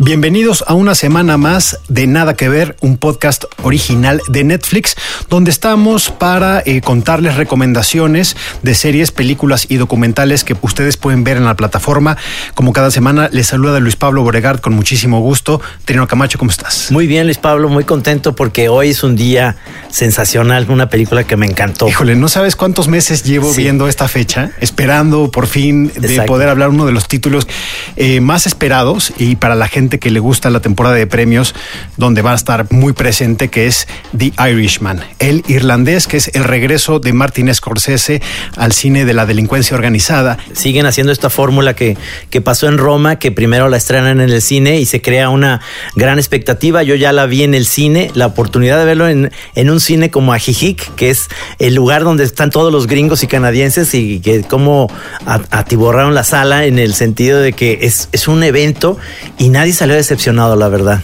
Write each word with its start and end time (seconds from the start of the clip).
Bienvenidos 0.00 0.62
a 0.68 0.74
una 0.74 0.94
semana 0.94 1.36
más 1.38 1.80
de 1.88 2.06
Nada 2.06 2.34
que 2.36 2.48
Ver, 2.48 2.76
un 2.82 2.98
podcast 2.98 3.46
original 3.64 4.20
de 4.28 4.44
Netflix, 4.44 4.94
donde 5.28 5.50
estamos 5.50 6.10
para 6.10 6.62
eh, 6.64 6.80
contarles 6.82 7.34
recomendaciones 7.34 8.36
de 8.62 8.76
series, 8.76 9.10
películas 9.10 9.66
y 9.68 9.74
documentales 9.74 10.44
que 10.44 10.56
ustedes 10.62 10.96
pueden 10.96 11.24
ver 11.24 11.36
en 11.36 11.44
la 11.44 11.56
plataforma. 11.56 12.16
Como 12.54 12.72
cada 12.72 12.92
semana, 12.92 13.28
les 13.32 13.48
saluda 13.48 13.80
Luis 13.80 13.96
Pablo 13.96 14.22
Boregard 14.22 14.60
con 14.60 14.72
muchísimo 14.72 15.18
gusto. 15.20 15.60
Trino 15.84 16.06
Camacho, 16.06 16.38
¿cómo 16.38 16.52
estás? 16.52 16.92
Muy 16.92 17.08
bien, 17.08 17.24
Luis 17.26 17.38
Pablo, 17.38 17.68
muy 17.68 17.82
contento 17.82 18.36
porque 18.36 18.68
hoy 18.68 18.90
es 18.90 19.02
un 19.02 19.16
día 19.16 19.56
sensacional, 19.90 20.66
una 20.70 20.88
película 20.88 21.24
que 21.24 21.36
me 21.36 21.46
encantó. 21.46 21.88
Híjole, 21.88 22.14
no 22.14 22.28
sabes 22.28 22.54
cuántos 22.54 22.86
meses 22.86 23.24
llevo 23.24 23.52
Sí. 23.52 23.62
viendo 23.62 23.88
esta 23.88 24.06
fecha, 24.06 24.52
esperando 24.60 25.28
por 25.32 25.48
fin 25.48 25.88
de 25.96 26.06
Exacto. 26.06 26.32
poder 26.34 26.48
hablar 26.50 26.68
uno 26.68 26.86
de 26.86 26.92
los 26.92 27.08
títulos 27.08 27.48
eh, 27.96 28.20
más 28.20 28.46
esperados 28.46 29.12
y 29.18 29.34
para 29.34 29.56
la 29.56 29.66
gente 29.66 29.87
que 29.88 30.10
le 30.10 30.20
gusta 30.20 30.50
la 30.50 30.60
temporada 30.60 30.96
de 30.96 31.06
premios, 31.06 31.54
donde 31.96 32.20
va 32.20 32.32
a 32.32 32.34
estar 32.34 32.70
muy 32.70 32.92
presente, 32.92 33.48
que 33.48 33.66
es 33.66 33.88
The 34.16 34.32
Irishman, 34.50 35.00
el 35.18 35.42
irlandés, 35.48 36.06
que 36.06 36.18
es 36.18 36.30
el 36.34 36.44
regreso 36.44 36.98
de 37.00 37.14
Martin 37.14 37.52
Scorsese 37.54 38.20
al 38.56 38.72
cine 38.72 39.06
de 39.06 39.14
la 39.14 39.24
delincuencia 39.24 39.74
organizada. 39.74 40.36
Siguen 40.52 40.84
haciendo 40.84 41.12
esta 41.12 41.30
fórmula 41.30 41.74
que, 41.74 41.96
que 42.28 42.40
pasó 42.42 42.68
en 42.68 42.76
Roma, 42.76 43.18
que 43.18 43.32
primero 43.32 43.68
la 43.68 43.78
estrenan 43.78 44.20
en 44.20 44.28
el 44.28 44.42
cine 44.42 44.78
y 44.80 44.84
se 44.84 45.00
crea 45.00 45.30
una 45.30 45.60
gran 45.96 46.18
expectativa. 46.18 46.82
Yo 46.82 46.94
ya 46.94 47.12
la 47.12 47.24
vi 47.26 47.44
en 47.44 47.54
el 47.54 47.64
cine, 47.64 48.10
la 48.14 48.26
oportunidad 48.26 48.78
de 48.78 48.84
verlo 48.84 49.08
en, 49.08 49.32
en 49.54 49.70
un 49.70 49.80
cine 49.80 50.10
como 50.10 50.32
Ajijic, 50.32 50.94
que 50.96 51.10
es 51.10 51.28
el 51.58 51.74
lugar 51.74 52.04
donde 52.04 52.24
están 52.24 52.50
todos 52.50 52.72
los 52.72 52.86
gringos 52.86 53.22
y 53.22 53.26
canadienses 53.26 53.94
y 53.94 54.20
que 54.20 54.42
cómo 54.42 54.90
atiborraron 55.24 56.14
la 56.14 56.24
sala 56.24 56.64
en 56.64 56.78
el 56.78 56.94
sentido 56.94 57.40
de 57.40 57.52
que 57.52 57.78
es, 57.82 58.08
es 58.12 58.28
un 58.28 58.42
evento 58.42 58.98
y 59.38 59.48
nadie 59.48 59.72
salió 59.78 59.94
decepcionado, 59.94 60.56
la 60.56 60.68
verdad. 60.68 61.00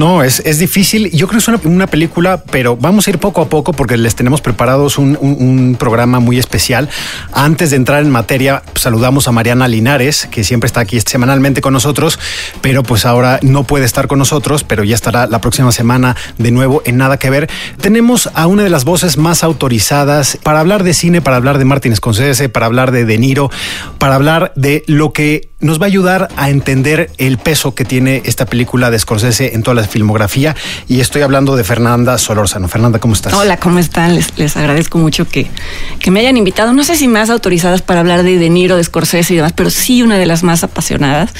No, 0.00 0.22
es, 0.22 0.40
es 0.46 0.58
difícil. 0.58 1.10
Yo 1.10 1.28
creo 1.28 1.36
que 1.38 1.42
es 1.42 1.48
una, 1.48 1.60
una 1.64 1.86
película, 1.86 2.42
pero 2.50 2.74
vamos 2.74 3.06
a 3.06 3.10
ir 3.10 3.18
poco 3.18 3.42
a 3.42 3.50
poco 3.50 3.74
porque 3.74 3.98
les 3.98 4.14
tenemos 4.14 4.40
preparados 4.40 4.96
un, 4.96 5.18
un- 5.20 5.76
programa 5.78 6.20
muy 6.20 6.38
especial. 6.38 6.88
Antes 7.34 7.68
de 7.68 7.76
entrar 7.76 8.00
en 8.02 8.08
materia, 8.08 8.62
saludamos 8.76 9.28
a 9.28 9.32
Mariana 9.32 9.68
Linares, 9.68 10.26
que 10.30 10.42
siempre 10.42 10.68
está 10.68 10.80
aquí 10.80 10.98
semanalmente 11.02 11.60
con 11.60 11.74
nosotros, 11.74 12.18
pero 12.62 12.82
pues 12.82 13.04
ahora 13.04 13.40
no 13.42 13.64
puede 13.64 13.84
estar 13.84 14.06
con 14.08 14.18
nosotros, 14.18 14.64
pero 14.64 14.84
ya 14.84 14.94
estará 14.94 15.26
la 15.26 15.42
próxima 15.42 15.70
semana 15.70 16.16
de 16.38 16.50
nuevo 16.50 16.80
en 16.86 16.96
Nada 16.96 17.18
que 17.18 17.28
Ver. 17.28 17.50
Tenemos 17.82 18.30
a 18.32 18.46
una 18.46 18.62
de 18.62 18.70
las 18.70 18.84
voces 18.86 19.18
más 19.18 19.44
autorizadas 19.44 20.38
para 20.42 20.60
hablar 20.60 20.82
de 20.82 20.94
cine, 20.94 21.20
para 21.20 21.36
hablar 21.36 21.58
de 21.58 21.66
Martin 21.66 21.94
Scorsese, 21.94 22.48
para 22.48 22.64
hablar 22.64 22.90
de 22.90 23.04
De 23.04 23.18
Niro, 23.18 23.50
para 23.98 24.14
hablar 24.14 24.52
de 24.56 24.82
lo 24.86 25.12
que 25.12 25.50
nos 25.60 25.78
va 25.78 25.84
a 25.84 25.88
ayudar 25.88 26.28
a 26.36 26.48
entender 26.48 27.10
el 27.18 27.36
peso 27.36 27.74
que 27.74 27.84
tiene 27.84 28.22
esta 28.24 28.46
película 28.46 28.90
de 28.90 28.98
Scorsese 28.98 29.54
en 29.54 29.62
toda 29.62 29.74
la 29.74 29.82
filmografía. 29.90 30.56
Y 30.88 31.00
estoy 31.00 31.22
hablando 31.22 31.56
de 31.56 31.64
Fernanda 31.64 32.16
Solórzano. 32.18 32.68
Fernanda, 32.68 32.98
¿cómo 32.98 33.14
estás? 33.14 33.34
Hola, 33.34 33.58
¿cómo 33.58 33.78
están? 33.78 34.14
Les, 34.14 34.38
les 34.38 34.56
agradezco 34.56 34.98
mucho 34.98 35.28
que, 35.28 35.50
que 35.98 36.10
me 36.10 36.20
hayan 36.20 36.36
invitado. 36.36 36.72
No 36.72 36.84
sé 36.84 36.96
si 36.96 37.08
más 37.08 37.30
autorizadas 37.30 37.82
para 37.82 38.00
hablar 38.00 38.22
de 38.22 38.38
De 38.38 38.48
Niro, 38.48 38.76
de 38.76 38.84
Scorsese 38.84 39.34
y 39.34 39.36
demás, 39.36 39.52
pero 39.54 39.70
sí 39.70 40.02
una 40.02 40.16
de 40.16 40.26
las 40.26 40.42
más 40.42 40.64
apasionadas. 40.64 41.32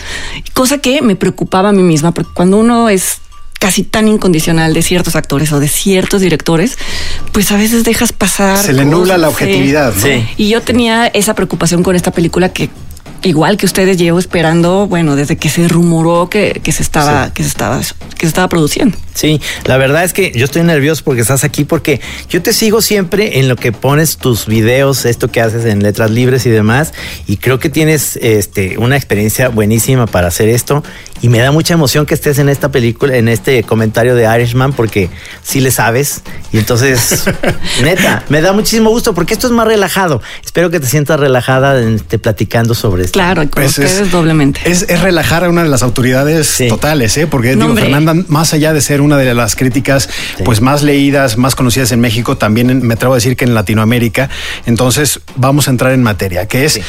Cosa 0.53 0.79
que 0.79 1.01
me 1.03 1.17
preocupaba 1.17 1.71
a 1.71 1.73
mí 1.73 1.83
misma, 1.83 2.13
porque 2.13 2.31
cuando 2.35 2.59
uno 2.59 2.89
es 2.89 3.19
casi 3.61 3.83
tan 3.85 4.09
incondicional 4.09 4.73
de 4.73 4.83
ciertos 4.83 5.17
actores 5.17 5.53
o 5.53 5.61
de 5.61 5.69
ciertos 5.69 6.23
directores, 6.23 6.79
pues 7.31 7.53
a 7.53 7.57
veces 7.57 7.85
dejas 7.85 8.13
pasar. 8.13 8.59
Se 8.59 8.73
le 8.73 8.87
nubla 8.87 9.19
la 9.19 9.29
objetividad, 9.29 9.95
¿no? 9.95 10.03
Sí. 10.03 10.27
Y 10.39 10.49
yo 10.49 10.63
tenía 10.63 11.07
esa 11.07 11.35
preocupación 11.35 11.83
con 11.83 11.95
esta 11.95 12.11
película 12.11 12.49
que 12.49 12.71
igual 13.23 13.57
que 13.57 13.67
ustedes 13.67 13.97
llevo 13.97 14.19
esperando, 14.19 14.87
bueno, 14.87 15.17
desde 15.17 15.37
que 15.37 15.49
se 15.49 15.69
rumoró 15.69 16.29
que, 16.31 16.61
que 16.63 16.73
se 16.73 16.83
estaba, 16.83 17.27
Sí. 17.27 17.33
que 17.35 17.43
se 17.43 17.49
estaba, 17.49 17.79
que 17.81 18.21
se 18.21 18.27
estaba 18.27 18.49
produciendo. 18.49 18.97
Sí, 19.15 19.41
la 19.65 19.77
verdad 19.77 20.05
es 20.05 20.13
que 20.13 20.33
yo 20.35 20.45
estoy 20.45 20.63
nervioso 20.63 21.03
porque 21.05 21.21
estás 21.21 21.45
aquí, 21.45 21.65
porque 21.65 22.01
yo 22.29 22.41
te 22.43 22.53
sigo 22.53 22.81
siempre 22.81 23.39
en 23.39 23.49
lo 23.49 23.57
que 23.57 23.73
pones 23.73 24.17
tus 24.17 24.47
videos, 24.47 25.05
esto 25.05 25.31
que 25.31 25.41
haces 25.41 25.65
en 25.67 25.83
letras 25.83 26.11
libres 26.11 26.47
y 26.47 26.51
demás, 26.51 26.95
y 27.27 27.37
creo 27.37 27.59
que 27.59 27.69
tienes 27.69 28.17
este, 28.23 28.79
una 28.79 28.97
experiencia 28.97 29.49
buenísima 29.49 30.07
para 30.07 30.29
hacer 30.29 30.49
esto, 30.49 30.83
y 31.23 31.29
me 31.29 31.39
da 31.39 31.51
mucha 31.53 31.75
emoción 31.75 32.07
que 32.07 32.15
estés 32.15 32.39
en 32.39 32.49
esta 32.49 32.71
película, 32.71 33.17
en 33.17 33.29
este 33.29 33.63
comentario 33.63 34.15
de 34.15 34.25
Irishman, 34.35 34.73
porque 34.73 35.11
sí 35.43 35.61
le 35.61 35.71
sabes, 35.71 36.23
y 36.53 36.59
entonces, 36.59 37.25
neta, 37.83 38.25
me 38.29 38.41
da 38.41 38.53
muchísimo 38.53 38.91
gusto, 38.91 39.15
porque 39.15 39.35
esto 39.35 39.47
es 39.47 39.53
más 39.53 39.67
relajado. 39.67 40.23
Espero 40.45 40.71
que 40.71 40.81
te 40.81 40.87
sientas 40.87 41.21
relajada 41.21 41.79
este, 41.81 42.19
platicando 42.19 42.75
sobre 42.75 43.05
esto. 43.05 43.13
Claro, 43.13 43.43
y 43.43 43.49
con 43.49 43.63
Pues 43.63 43.79
ustedes 43.79 44.11
doblemente. 44.11 44.61
Es, 44.65 44.83
es 44.89 45.01
relajar 45.03 45.45
a 45.45 45.49
una 45.51 45.63
de 45.63 45.69
las 45.69 45.83
autoridades 45.83 46.47
Sí. 46.47 46.69
totales, 46.69 47.17
¿eh? 47.19 47.27
porque 47.27 47.51
No, 47.51 47.57
digo, 47.57 47.67
hombre. 47.71 47.85
Fernanda, 47.85 48.15
más 48.29 48.53
allá 48.55 48.73
de 48.73 48.81
ser 48.81 49.01
una 49.01 49.17
de 49.17 49.35
las 49.35 49.57
críticas 49.57 50.09
pues 50.45 50.61
más 50.61 50.83
leídas, 50.83 51.37
más 51.37 51.55
conocidas 51.55 51.93
en 51.93 52.01
México, 52.01 52.37
también 52.37 52.71
en- 52.71 52.87
me 52.87 52.95
atrevo 52.95 53.15
a 53.15 53.17
decir 53.17 53.37
que 53.37 53.45
en 53.45 53.55
Latinoamérica. 53.55 54.29
Entonces 54.67 55.21
vamos 55.37 55.69
a 55.69 55.71
entrar 55.71 55.93
en 55.93 56.03
materia, 56.03 56.47
que 56.47 56.65
es 56.65 56.81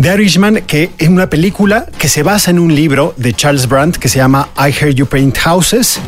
The 0.00 0.14
Irishman, 0.14 0.62
que 0.66 0.90
es 0.98 1.08
una 1.08 1.28
película 1.30 1.86
que 1.98 2.08
se 2.08 2.22
basa 2.22 2.50
en 2.50 2.58
un 2.58 2.74
libro 2.74 3.14
de 3.16 3.32
Charles 3.34 3.57
Brandt 3.66 3.98
que 3.98 4.08
se 4.08 4.18
llama 4.18 4.48
I 4.56 4.70
Heard 4.70 4.98
You 4.98 5.06
Paint 5.06 5.38
Houses. 5.46 5.98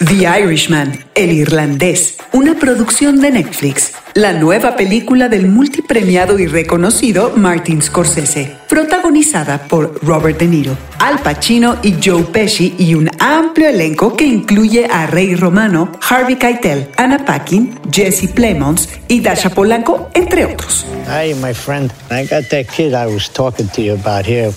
The 0.00 0.26
Irishman, 0.26 1.04
El 1.14 1.30
Irlandés, 1.30 2.18
una 2.32 2.56
producción 2.58 3.20
de 3.20 3.30
Netflix, 3.30 3.92
la 4.14 4.32
nueva 4.32 4.74
película 4.74 5.28
del 5.28 5.46
multipremiado 5.46 6.36
y 6.40 6.48
reconocido 6.48 7.32
Martin 7.36 7.80
Scorsese, 7.80 8.56
protagonizada 8.68 9.68
por 9.68 10.04
Robert 10.04 10.40
De 10.40 10.48
Niro, 10.48 10.76
Al 10.98 11.20
Pacino 11.20 11.76
y 11.80 11.94
Joe 12.04 12.24
Pesci 12.24 12.74
y 12.76 12.96
un 12.96 13.08
amplio 13.20 13.68
elenco 13.68 14.16
que 14.16 14.26
incluye 14.26 14.86
a 14.86 15.06
Ray 15.06 15.36
Romano, 15.36 15.92
Harvey 16.10 16.36
Keitel, 16.36 16.90
Anna 16.96 17.24
Paquin, 17.24 17.78
Jesse 17.92 18.26
Plemons 18.26 18.88
y 19.06 19.20
Dasha 19.20 19.50
Polanco, 19.50 20.10
entre 20.14 20.44
otros. 20.44 20.84
Hey, 21.06 21.34
my 21.34 21.54
friend, 21.54 21.92
I 22.10 22.26
got 22.26 22.48
that 22.50 22.66
kid 22.66 22.94
I 22.94 23.06
was 23.06 23.30
talking 23.30 23.68
to 23.68 23.80
you 23.80 23.94
about 23.94 24.26
here. 24.26 24.52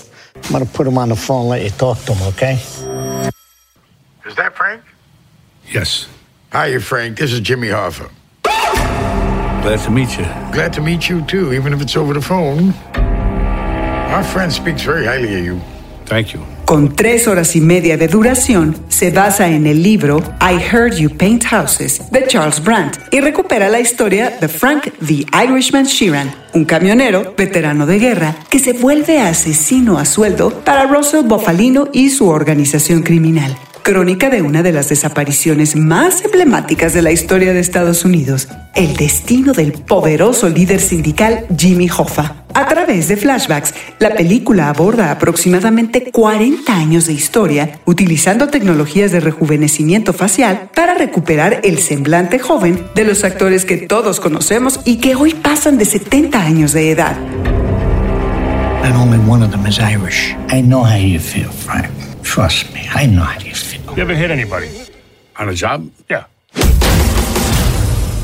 I'm 0.45 0.51
gonna 0.51 0.65
put 0.65 0.87
him 0.87 0.97
on 0.97 1.09
the 1.09 1.15
phone 1.15 1.41
and 1.41 1.49
let 1.51 1.63
you 1.63 1.69
talk 1.77 2.03
to 2.05 2.13
him, 2.13 2.27
okay? 2.29 2.57
Is 4.25 4.35
that 4.35 4.55
Frank? 4.55 4.81
Yes. 5.69 6.07
Hi, 6.51 6.77
Frank. 6.79 7.17
This 7.17 7.33
is 7.33 7.41
Jimmy 7.41 7.67
Hoffa. 7.67 8.09
Glad 9.61 9.79
to 9.83 9.91
meet 9.91 10.17
you. 10.17 10.25
Glad 10.53 10.71
to 10.73 10.81
meet 10.81 11.09
you, 11.09 11.21
too, 11.25 11.53
even 11.53 11.73
if 11.73 11.81
it's 11.81 11.97
over 11.97 12.13
the 12.13 12.21
phone. 12.21 12.73
Our 14.13 14.23
friend 14.23 14.51
speaks 14.51 14.81
very 14.81 15.05
highly 15.05 15.37
of 15.37 15.43
you. 15.43 15.59
Thank 16.05 16.33
you. 16.33 16.39
Con 16.65 16.95
tres 16.95 17.27
horas 17.27 17.55
y 17.55 17.61
media 17.61 17.97
de 17.97 18.07
duración, 18.07 18.77
se 18.87 19.11
basa 19.11 19.49
en 19.49 19.67
el 19.67 19.83
libro 19.83 20.21
I 20.41 20.57
Heard 20.57 20.95
You 20.95 21.09
Paint 21.09 21.43
Houses 21.45 22.11
de 22.11 22.25
Charles 22.27 22.63
Brandt 22.63 22.97
y 23.11 23.19
recupera 23.19 23.67
la 23.67 23.79
historia 23.79 24.37
de 24.39 24.47
Frank 24.47 24.89
the 25.05 25.25
Irishman 25.33 25.85
Sheeran, 25.85 26.33
un 26.53 26.63
camionero 26.65 27.33
veterano 27.37 27.85
de 27.85 27.99
guerra 27.99 28.35
que 28.49 28.59
se 28.59 28.73
vuelve 28.73 29.19
asesino 29.19 29.97
a 29.97 30.05
sueldo 30.05 30.61
para 30.63 30.87
Russell 30.87 31.25
Bofalino 31.25 31.89
y 31.91 32.09
su 32.09 32.27
organización 32.27 33.01
criminal. 33.03 33.57
Crónica 33.87 34.29
de 34.29 34.41
una 34.41 34.63
de 34.63 34.73
las 34.73 34.89
desapariciones 34.89 35.77
más 35.77 36.21
emblemáticas 36.21 36.93
de 36.93 37.01
la 37.01 37.13
historia 37.13 37.53
de 37.53 37.61
Estados 37.61 38.03
Unidos, 38.03 38.49
el 38.75 38.97
destino 38.97 39.53
del 39.53 39.71
poderoso 39.71 40.49
líder 40.49 40.81
sindical 40.81 41.45
Jimmy 41.57 41.89
Hoffa. 41.89 42.43
A 42.53 42.67
través 42.67 43.07
de 43.07 43.15
flashbacks, 43.15 43.73
la 43.99 44.13
película 44.13 44.67
aborda 44.67 45.09
aproximadamente 45.09 46.11
40 46.11 46.75
años 46.75 47.07
de 47.07 47.13
historia 47.13 47.79
utilizando 47.85 48.49
tecnologías 48.49 49.13
de 49.13 49.21
rejuvenecimiento 49.21 50.11
facial 50.11 50.69
para 50.75 50.93
recuperar 50.95 51.61
el 51.63 51.77
semblante 51.77 52.39
joven 52.39 52.83
de 52.93 53.05
los 53.05 53.23
actores 53.23 53.63
que 53.63 53.77
todos 53.77 54.19
conocemos 54.19 54.81
y 54.83 54.97
que 54.97 55.15
hoy 55.15 55.33
pasan 55.33 55.77
de 55.77 55.85
70 55.85 56.41
años 56.41 56.73
de 56.73 56.91
edad. 56.91 57.15
And 58.83 58.97
only 58.97 59.17
one 59.17 59.45
of 59.45 59.51
them 59.51 59.65
is 59.65 59.79
Irish. 59.79 60.35
I 60.51 60.61
know 60.61 60.83
how 60.83 60.97
you 60.97 61.21
feel, 61.21 61.49
Frank. 61.49 61.87
Trust 62.21 62.73
me, 62.73 62.81
I 62.93 63.07
know 63.07 63.23
how 63.23 63.39
you 63.39 63.55
feel. 63.55 63.76
You 63.97 64.03
ever 64.03 64.13
hit 64.13 64.29
anybody? 64.29 64.69
On 65.39 65.49
a 65.49 65.53
job? 65.55 65.89
Yeah. 66.07 66.25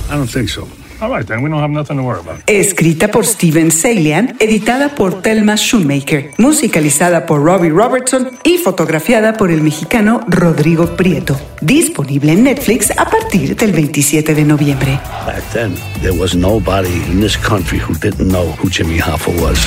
I 0.07 0.15
don't 0.15 0.29
think 0.29 0.47
so. 0.49 0.67
All 1.01 1.09
right, 1.09 1.25
then 1.25 1.41
we 1.41 1.49
don't 1.49 1.61
have 1.61 1.71
nothing 1.71 1.97
to 1.97 2.03
worry 2.03 2.19
about. 2.19 2.43
Escrita 2.45 3.07
por 3.07 3.25
Steven 3.25 3.71
Salian, 3.71 4.35
editada 4.39 4.89
por 4.93 5.23
Thelma 5.23 5.55
Shoemaker, 5.55 6.35
musicalizada 6.37 7.25
por 7.25 7.41
Robbie 7.43 7.71
Robertson 7.71 8.37
y 8.43 8.59
fotografiada 8.59 9.33
por 9.33 9.49
el 9.49 9.61
mexicano 9.61 10.21
Rodrigo 10.27 10.95
Prieto. 10.95 11.41
Disponible 11.61 12.33
en 12.33 12.43
Netflix 12.43 12.91
a 12.95 13.05
partir 13.09 13.55
del 13.55 13.71
27 13.71 14.35
de 14.35 14.43
noviembre. 14.43 14.99
Back 15.25 15.41
then, 15.53 15.73
there 16.03 16.15
was 16.15 16.35
nobody 16.35 17.01
in 17.11 17.19
this 17.19 17.35
country 17.35 17.79
who 17.79 17.95
didn't 17.95 18.27
know 18.27 18.51
who 18.61 18.69
Jimmy 18.69 18.99
Hoffa 18.99 19.31
was. 19.41 19.57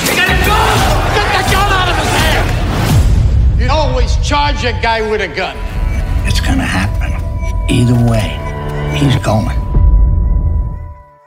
You 3.59 3.69
always 3.69 4.15
charge 4.21 4.63
a 4.63 4.71
guy 4.81 5.01
with 5.01 5.19
a 5.19 5.27
gun. 5.27 5.76
It's 6.27 6.41
gonna 6.41 6.65
happen. 6.65 7.13
Either 7.69 7.95
way, 8.09 8.31
he's 8.95 9.21
going. 9.23 9.55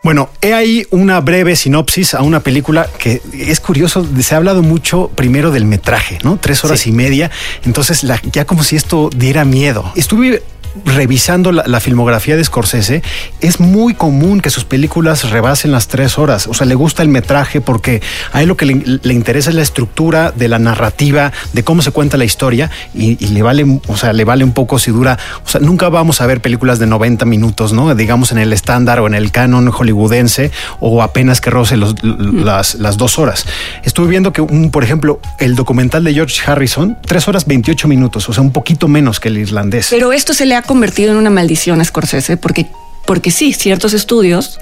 Bueno, 0.02 0.30
he 0.40 0.54
ahí 0.54 0.86
una 0.90 1.20
breve 1.20 1.54
sinopsis 1.56 2.14
a 2.14 2.22
una 2.22 2.40
película 2.40 2.86
que 2.98 3.20
es 3.34 3.60
curioso, 3.60 4.06
se 4.22 4.34
ha 4.34 4.38
hablado 4.38 4.62
mucho 4.62 5.10
primero 5.14 5.50
del 5.50 5.66
metraje, 5.66 6.18
¿no? 6.24 6.38
Tres 6.38 6.64
horas 6.64 6.86
y 6.86 6.92
media, 6.92 7.30
entonces 7.66 8.02
la- 8.02 8.20
ya 8.32 8.46
como 8.46 8.62
si 8.62 8.76
esto 8.76 9.10
diera 9.14 9.44
miedo. 9.44 9.92
Estuve 9.96 10.42
revisando 10.84 11.52
la, 11.52 11.64
la 11.66 11.80
filmografía 11.80 12.36
de 12.36 12.44
Scorsese, 12.44 13.02
es 13.40 13.60
muy 13.60 13.94
común 13.94 14.40
que 14.40 14.50
sus 14.50 14.64
películas 14.64 15.30
rebasen 15.30 15.72
las 15.72 15.88
tres 15.88 16.18
horas. 16.18 16.46
O 16.46 16.54
sea, 16.54 16.66
le 16.66 16.74
gusta 16.74 17.02
el 17.02 17.08
metraje 17.08 17.60
porque 17.60 18.00
a 18.32 18.42
él 18.42 18.48
lo 18.48 18.56
que 18.56 18.66
le, 18.66 18.98
le 19.02 19.14
interesa 19.14 19.50
es 19.50 19.56
la 19.56 19.62
estructura 19.62 20.32
de 20.32 20.48
la 20.48 20.58
narrativa, 20.58 21.32
de 21.52 21.62
cómo 21.64 21.82
se 21.82 21.90
cuenta 21.90 22.16
la 22.16 22.24
historia 22.24 22.70
y, 22.94 23.22
y 23.24 23.28
le 23.28 23.42
vale, 23.42 23.64
o 23.88 23.96
sea, 23.96 24.12
le 24.12 24.24
vale 24.24 24.44
un 24.44 24.52
poco 24.52 24.78
si 24.78 24.90
dura. 24.90 25.18
O 25.44 25.48
sea, 25.48 25.60
nunca 25.60 25.88
vamos 25.88 26.20
a 26.20 26.26
ver 26.26 26.40
películas 26.40 26.78
de 26.78 26.86
90 26.86 27.24
minutos, 27.24 27.72
¿no? 27.72 27.94
Digamos 27.94 28.32
en 28.32 28.38
el 28.38 28.52
estándar 28.52 29.00
o 29.00 29.06
en 29.06 29.14
el 29.14 29.30
canon 29.32 29.70
hollywoodense 29.70 30.50
o 30.80 31.02
apenas 31.02 31.40
que 31.40 31.50
roce 31.50 31.76
los- 31.76 31.94
las, 32.02 32.74
las 32.76 32.96
dos 32.96 33.18
horas. 33.18 33.44
Estuve 33.84 34.08
viendo 34.08 34.32
que, 34.32 34.40
un, 34.40 34.70
por 34.70 34.84
ejemplo, 34.84 35.20
el 35.38 35.54
documental 35.54 36.04
de 36.04 36.14
George 36.14 36.40
Harrison, 36.50 36.96
tres 37.04 37.28
horas 37.28 37.46
28 37.46 37.88
minutos, 37.88 38.28
o 38.28 38.32
sea, 38.32 38.42
un 38.42 38.52
poquito 38.52 38.88
menos 38.88 39.20
que 39.20 39.28
el 39.28 39.38
irlandés. 39.38 39.88
Pero 39.90 40.12
esto 40.12 40.34
se 40.34 40.46
le 40.46 40.54
convertido 40.62 41.12
en 41.12 41.18
una 41.18 41.30
maldición 41.30 41.80
a 41.80 41.84
Scorsese 41.84 42.36
porque, 42.36 42.66
porque 43.06 43.30
sí, 43.30 43.52
ciertos 43.52 43.94
estudios 43.94 44.58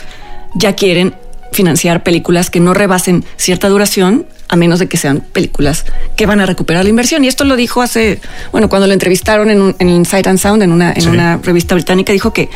ya 0.55 0.75
quieren 0.75 1.15
financiar 1.53 2.03
películas 2.03 2.51
que 2.51 2.61
no 2.61 2.75
rebasen 2.75 3.25
cierta 3.37 3.69
duración 3.69 4.27
a 4.49 4.57
menos 4.57 4.79
de 4.79 4.89
que 4.89 4.97
sean 4.97 5.21
películas 5.33 5.85
que 6.17 6.27
van 6.27 6.41
a 6.41 6.47
recuperar 6.47 6.85
la 6.85 6.91
inversión. 6.91 7.25
Y 7.25 7.29
esto 7.29 7.45
lo 7.45 7.57
dijo 7.57 7.83
hace, 7.83 8.21
bueno, 8.53 8.69
cuando 8.69 8.87
lo 8.87 8.93
entrevistaron 8.93 9.51
en, 9.51 9.61
un, 9.61 9.77
en 9.79 10.05
Sight 10.07 10.27
and 10.27 10.39
Sound, 10.39 10.63
en 10.63 10.73
una, 10.73 10.93
en 10.93 11.03
Sí. 11.03 11.09
una 11.09 11.37
revista 11.39 11.75
británica, 11.75 12.13
dijo 12.13 12.33
que 12.33 12.49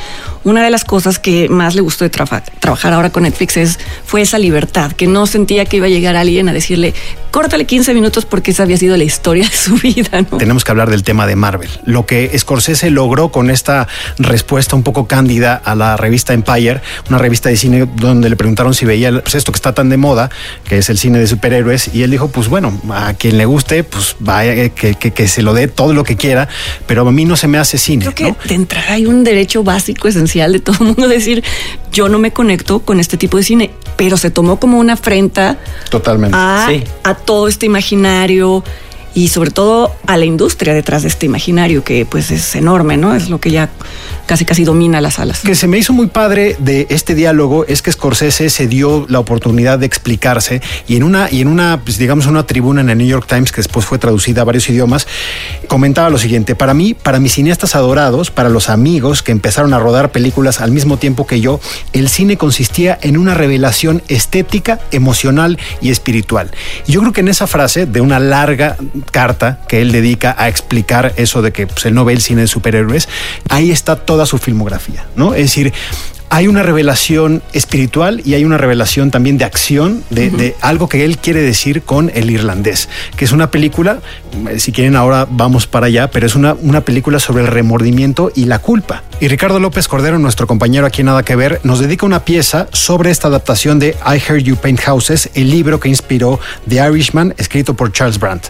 una 0.44 0.62
de 0.64 0.70
las 0.70 0.84
cosas 0.84 1.18
que 1.18 1.48
más 1.48 1.74
le 1.74 1.80
gustó 1.82 2.04
de 2.04 2.10
trabajar 2.10 2.92
ahora 2.92 3.10
con 3.10 3.22
Netflix 3.24 3.56
es, 3.56 3.78
fue 4.04 4.22
esa 4.22 4.38
libertad, 4.38 4.92
que 4.92 5.06
no 5.06 5.26
sentía 5.26 5.64
que 5.64 5.76
iba 5.76 5.86
a 5.86 5.90
llegar 5.90 6.16
alguien 6.16 6.48
a 6.48 6.52
decirle, 6.52 6.94
córtale 7.30 7.64
15 7.64 7.94
minutos 7.94 8.24
porque 8.24 8.50
esa 8.50 8.62
había 8.64 8.76
sido 8.76 8.96
la 8.96 9.04
historia 9.04 9.44
de 9.48 9.54
su 9.54 9.74
vida, 9.82 10.22
¿no? 10.30 10.38
tenemos 10.38 10.64
que 10.64 10.70
hablar 10.72 10.90
del 10.90 11.02
tema 11.02 11.26
de 11.26 11.36
Marvel. 11.36 11.70
Lo 11.84 12.06
que 12.06 12.36
Scorsese 12.38 12.90
logró 12.90 13.30
con 13.30 13.50
esta 13.50 13.86
respuesta 14.18 14.76
un 14.76 14.82
poco 14.82 15.06
cándida 15.06 15.60
a 15.64 15.74
la 15.74 15.96
revista 15.96 16.32
Empire, 16.32 16.80
una 17.08 17.18
revista 17.18 17.48
de 17.48 17.56
cine 17.56 17.88
donde 17.96 18.28
le 18.28 18.36
preguntaron 18.36 18.74
si 18.74 18.84
veía 18.84 19.10
pues, 19.20 19.34
esto 19.34 19.52
que 19.52 19.56
está 19.56 19.72
tan 19.74 19.88
de 19.88 19.96
moda, 19.96 20.30
que 20.64 20.78
es 20.78 20.90
el 20.90 20.98
cine 20.98 21.18
de 21.18 21.26
superhéroes, 21.26 21.81
y 21.92 22.02
él 22.02 22.10
dijo, 22.10 22.28
pues 22.28 22.48
bueno, 22.48 22.80
a 22.90 23.14
quien 23.14 23.38
le 23.38 23.44
guste, 23.44 23.84
pues 23.84 24.16
vaya, 24.20 24.54
eh, 24.54 24.70
que, 24.70 24.94
que- 24.94 25.12
que 25.12 25.28
se 25.28 25.42
lo 25.42 25.54
dé 25.54 25.68
todo 25.68 25.92
lo 25.94 26.04
que 26.04 26.16
quiera, 26.16 26.48
pero 26.86 27.06
a 27.06 27.12
mí 27.12 27.24
no 27.24 27.36
se 27.36 27.48
me 27.48 27.58
hace 27.58 27.78
cine. 27.78 28.04
Creo 28.04 28.14
que 28.14 28.24
¿no? 28.24 28.36
de 28.48 28.54
entrada 28.54 28.92
hay 28.92 29.06
un 29.06 29.24
derecho 29.24 29.62
básico, 29.64 30.08
esencial 30.08 30.52
de 30.52 30.60
todo 30.60 30.76
el 30.80 30.84
mundo 30.86 31.08
decir, 31.08 31.42
yo 31.92 32.08
no 32.08 32.18
me 32.18 32.32
conecto 32.32 32.80
con 32.80 33.00
este 33.00 33.16
tipo 33.16 33.36
de 33.36 33.42
cine, 33.42 33.70
pero 33.96 34.16
se 34.16 34.30
tomó 34.30 34.58
como 34.60 34.78
una 34.78 34.94
afrenta 34.94 35.58
Totalmente. 35.90 36.36
a, 36.38 36.66
Sí. 36.68 36.84
a 37.04 37.14
todo 37.14 37.48
este 37.48 37.66
imaginario 37.66 38.64
y 39.14 39.28
sobre 39.28 39.50
todo 39.50 39.94
a 40.06 40.16
la 40.16 40.24
industria 40.24 40.74
detrás 40.74 41.02
de 41.02 41.08
este 41.08 41.26
imaginario 41.26 41.84
que 41.84 42.06
pues 42.06 42.30
es 42.30 42.54
enorme, 42.54 42.96
¿no? 42.96 43.14
Es 43.14 43.28
lo 43.28 43.40
que 43.40 43.50
ya 43.50 43.70
casi 44.26 44.44
casi 44.44 44.64
domina 44.64 45.00
las 45.00 45.14
salas. 45.14 45.40
que 45.40 45.54
se 45.54 45.66
me 45.66 45.78
hizo 45.78 45.92
muy 45.92 46.06
padre 46.06 46.56
de 46.58 46.86
este 46.90 47.14
diálogo 47.14 47.64
es 47.66 47.82
que 47.82 47.92
Scorsese 47.92 48.50
se 48.50 48.66
dio 48.66 49.06
la 49.08 49.18
oportunidad 49.18 49.78
de 49.78 49.86
explicarse 49.86 50.62
y 50.86 50.96
en 50.96 51.02
una 51.02 51.28
y 51.30 51.40
en 51.40 51.48
una 51.48 51.80
pues, 51.84 51.98
digamos 51.98 52.26
una 52.26 52.46
tribuna 52.46 52.80
en 52.80 52.90
el 52.90 52.98
New 52.98 53.06
York 53.06 53.26
Times 53.28 53.52
que 53.52 53.58
después 53.58 53.84
fue 53.84 53.98
traducida 53.98 54.42
a 54.42 54.44
varios 54.44 54.68
idiomas 54.68 55.06
comentaba 55.66 56.08
lo 56.08 56.18
siguiente 56.18 56.54
para 56.54 56.72
mí 56.72 56.94
para 56.94 57.20
mis 57.20 57.34
cineastas 57.34 57.74
adorados 57.74 58.30
para 58.30 58.48
los 58.48 58.70
amigos 58.70 59.22
que 59.22 59.32
empezaron 59.32 59.74
a 59.74 59.78
rodar 59.78 60.12
películas 60.12 60.60
al 60.60 60.70
mismo 60.70 60.96
tiempo 60.96 61.26
que 61.26 61.40
yo 61.40 61.60
el 61.92 62.08
cine 62.08 62.36
consistía 62.36 62.98
en 63.02 63.16
una 63.18 63.34
revelación 63.34 64.02
estética 64.08 64.80
emocional 64.92 65.58
y 65.80 65.90
espiritual 65.90 66.50
y 66.86 66.92
yo 66.92 67.00
creo 67.00 67.12
que 67.12 67.20
en 67.20 67.28
esa 67.28 67.46
frase 67.46 67.86
de 67.86 68.00
una 68.00 68.18
larga 68.18 68.76
carta 69.10 69.60
que 69.68 69.82
él 69.82 69.92
dedica 69.92 70.34
a 70.38 70.48
explicar 70.48 71.12
eso 71.16 71.42
de 71.42 71.52
que 71.52 71.66
pues, 71.66 71.84
él 71.86 71.94
no 71.94 72.04
ve 72.04 72.12
el 72.12 72.20
cine 72.20 72.42
de 72.42 72.46
superhéroes 72.48 73.08
ahí 73.48 73.70
está 73.70 73.96
toda 73.96 74.26
su 74.26 74.38
filmografía 74.38 75.06
no 75.16 75.34
es 75.34 75.42
decir 75.42 75.72
hay 76.32 76.48
una 76.48 76.62
revelación 76.62 77.42
espiritual 77.52 78.22
y 78.24 78.32
hay 78.32 78.46
una 78.46 78.56
revelación 78.56 79.10
también 79.10 79.36
de 79.36 79.44
acción, 79.44 80.02
de, 80.08 80.30
de 80.30 80.56
algo 80.62 80.88
que 80.88 81.04
él 81.04 81.18
quiere 81.18 81.42
decir 81.42 81.82
con 81.82 82.10
El 82.14 82.30
Irlandés, 82.30 82.88
que 83.16 83.26
es 83.26 83.32
una 83.32 83.50
película, 83.50 83.98
eh, 84.48 84.58
si 84.58 84.72
quieren 84.72 84.96
ahora 84.96 85.26
vamos 85.30 85.66
para 85.66 85.88
allá, 85.88 86.10
pero 86.10 86.24
es 86.24 86.34
una, 86.34 86.54
una 86.54 86.80
película 86.80 87.18
sobre 87.18 87.42
el 87.42 87.48
remordimiento 87.48 88.32
y 88.34 88.46
la 88.46 88.60
culpa. 88.60 89.02
Y 89.20 89.28
Ricardo 89.28 89.60
López 89.60 89.88
Cordero, 89.88 90.18
nuestro 90.18 90.46
compañero 90.46 90.86
aquí 90.86 91.02
en 91.02 91.08
Nada 91.08 91.22
que 91.22 91.36
Ver, 91.36 91.60
nos 91.64 91.80
dedica 91.80 92.06
una 92.06 92.24
pieza 92.24 92.66
sobre 92.72 93.10
esta 93.10 93.28
adaptación 93.28 93.78
de 93.78 93.94
I 94.06 94.16
Heard 94.16 94.42
You 94.42 94.56
Paint 94.56 94.80
Houses, 94.80 95.28
el 95.34 95.50
libro 95.50 95.80
que 95.80 95.90
inspiró 95.90 96.40
The 96.66 96.76
Irishman, 96.76 97.34
escrito 97.36 97.74
por 97.74 97.92
Charles 97.92 98.18
Brandt. 98.18 98.46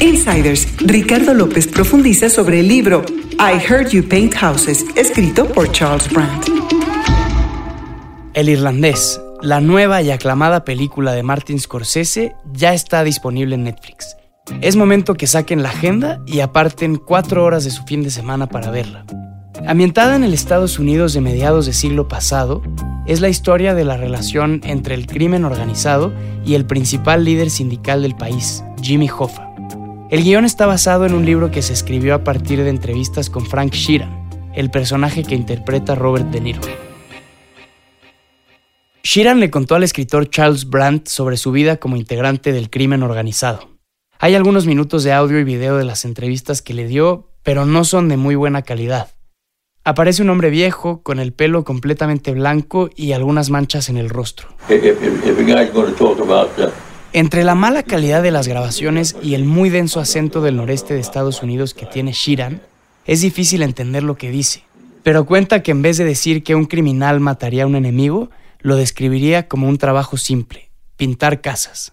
Insiders, 0.00 0.68
Ricardo 0.78 1.32
López 1.32 1.66
profundiza 1.66 2.28
sobre 2.28 2.60
el 2.60 2.68
libro 2.68 3.04
I 3.38 3.58
Heard 3.66 3.88
You 3.88 4.06
Paint 4.06 4.34
Houses, 4.34 4.84
escrito 4.94 5.46
por 5.46 5.72
Charles 5.72 6.10
Brandt. 6.10 6.48
El 8.34 8.50
Irlandés, 8.50 9.20
la 9.40 9.60
nueva 9.60 10.02
y 10.02 10.10
aclamada 10.10 10.64
película 10.64 11.12
de 11.12 11.22
Martin 11.22 11.58
Scorsese, 11.58 12.34
ya 12.52 12.74
está 12.74 13.04
disponible 13.04 13.54
en 13.54 13.64
Netflix. 13.64 14.16
Es 14.60 14.76
momento 14.76 15.14
que 15.14 15.26
saquen 15.26 15.62
la 15.62 15.70
agenda 15.70 16.20
y 16.26 16.40
aparten 16.40 16.96
cuatro 16.96 17.44
horas 17.44 17.64
de 17.64 17.70
su 17.70 17.82
fin 17.84 18.02
de 18.02 18.10
semana 18.10 18.48
para 18.48 18.70
verla. 18.70 19.06
Ambientada 19.66 20.14
en 20.14 20.24
el 20.24 20.34
Estados 20.34 20.78
Unidos 20.78 21.14
de 21.14 21.22
mediados 21.22 21.64
del 21.64 21.74
siglo 21.74 22.06
pasado, 22.06 22.62
es 23.06 23.20
la 23.20 23.30
historia 23.30 23.74
de 23.74 23.84
la 23.84 23.96
relación 23.96 24.60
entre 24.64 24.94
el 24.94 25.06
crimen 25.06 25.44
organizado 25.44 26.12
y 26.44 26.54
el 26.54 26.66
principal 26.66 27.24
líder 27.24 27.48
sindical 27.48 28.02
del 28.02 28.14
país, 28.14 28.62
Jimmy 28.82 29.08
Hoffa. 29.08 29.45
El 30.08 30.22
guion 30.22 30.44
está 30.44 30.66
basado 30.66 31.04
en 31.04 31.14
un 31.14 31.26
libro 31.26 31.50
que 31.50 31.62
se 31.62 31.72
escribió 31.72 32.14
a 32.14 32.22
partir 32.22 32.62
de 32.62 32.70
entrevistas 32.70 33.28
con 33.28 33.44
Frank 33.44 33.72
Sheeran, 33.72 34.52
el 34.54 34.70
personaje 34.70 35.24
que 35.24 35.34
interpreta 35.34 35.96
Robert 35.96 36.26
De 36.30 36.40
Niro. 36.40 36.60
Sheeran 39.02 39.40
le 39.40 39.50
contó 39.50 39.74
al 39.74 39.82
escritor 39.82 40.30
Charles 40.30 40.70
Brandt 40.70 41.08
sobre 41.08 41.36
su 41.36 41.50
vida 41.50 41.78
como 41.78 41.96
integrante 41.96 42.52
del 42.52 42.70
crimen 42.70 43.02
organizado. 43.02 43.68
Hay 44.20 44.36
algunos 44.36 44.64
minutos 44.64 45.02
de 45.02 45.12
audio 45.12 45.40
y 45.40 45.44
video 45.44 45.76
de 45.76 45.84
las 45.84 46.04
entrevistas 46.04 46.62
que 46.62 46.72
le 46.72 46.86
dio, 46.86 47.32
pero 47.42 47.66
no 47.66 47.82
son 47.82 48.08
de 48.08 48.16
muy 48.16 48.36
buena 48.36 48.62
calidad. 48.62 49.08
Aparece 49.82 50.22
un 50.22 50.30
hombre 50.30 50.50
viejo, 50.50 51.02
con 51.02 51.18
el 51.18 51.32
pelo 51.32 51.64
completamente 51.64 52.30
blanco 52.30 52.90
y 52.94 53.10
algunas 53.10 53.50
manchas 53.50 53.88
en 53.88 53.96
el 53.96 54.08
rostro. 54.08 54.48
Entre 57.16 57.44
la 57.44 57.54
mala 57.54 57.82
calidad 57.82 58.22
de 58.22 58.30
las 58.30 58.46
grabaciones 58.46 59.16
y 59.22 59.36
el 59.36 59.46
muy 59.46 59.70
denso 59.70 60.00
acento 60.00 60.42
del 60.42 60.56
noreste 60.56 60.92
de 60.92 61.00
Estados 61.00 61.42
Unidos 61.42 61.72
que 61.72 61.86
tiene 61.86 62.12
Sheeran, 62.12 62.60
es 63.06 63.22
difícil 63.22 63.62
entender 63.62 64.02
lo 64.02 64.18
que 64.18 64.30
dice. 64.30 64.64
Pero 65.02 65.24
cuenta 65.24 65.62
que 65.62 65.70
en 65.70 65.80
vez 65.80 65.96
de 65.96 66.04
decir 66.04 66.44
que 66.44 66.54
un 66.54 66.66
criminal 66.66 67.20
mataría 67.20 67.62
a 67.62 67.66
un 67.66 67.74
enemigo, 67.74 68.28
lo 68.60 68.76
describiría 68.76 69.48
como 69.48 69.66
un 69.66 69.78
trabajo 69.78 70.18
simple, 70.18 70.65
pintar 70.96 71.40
casas. 71.42 71.90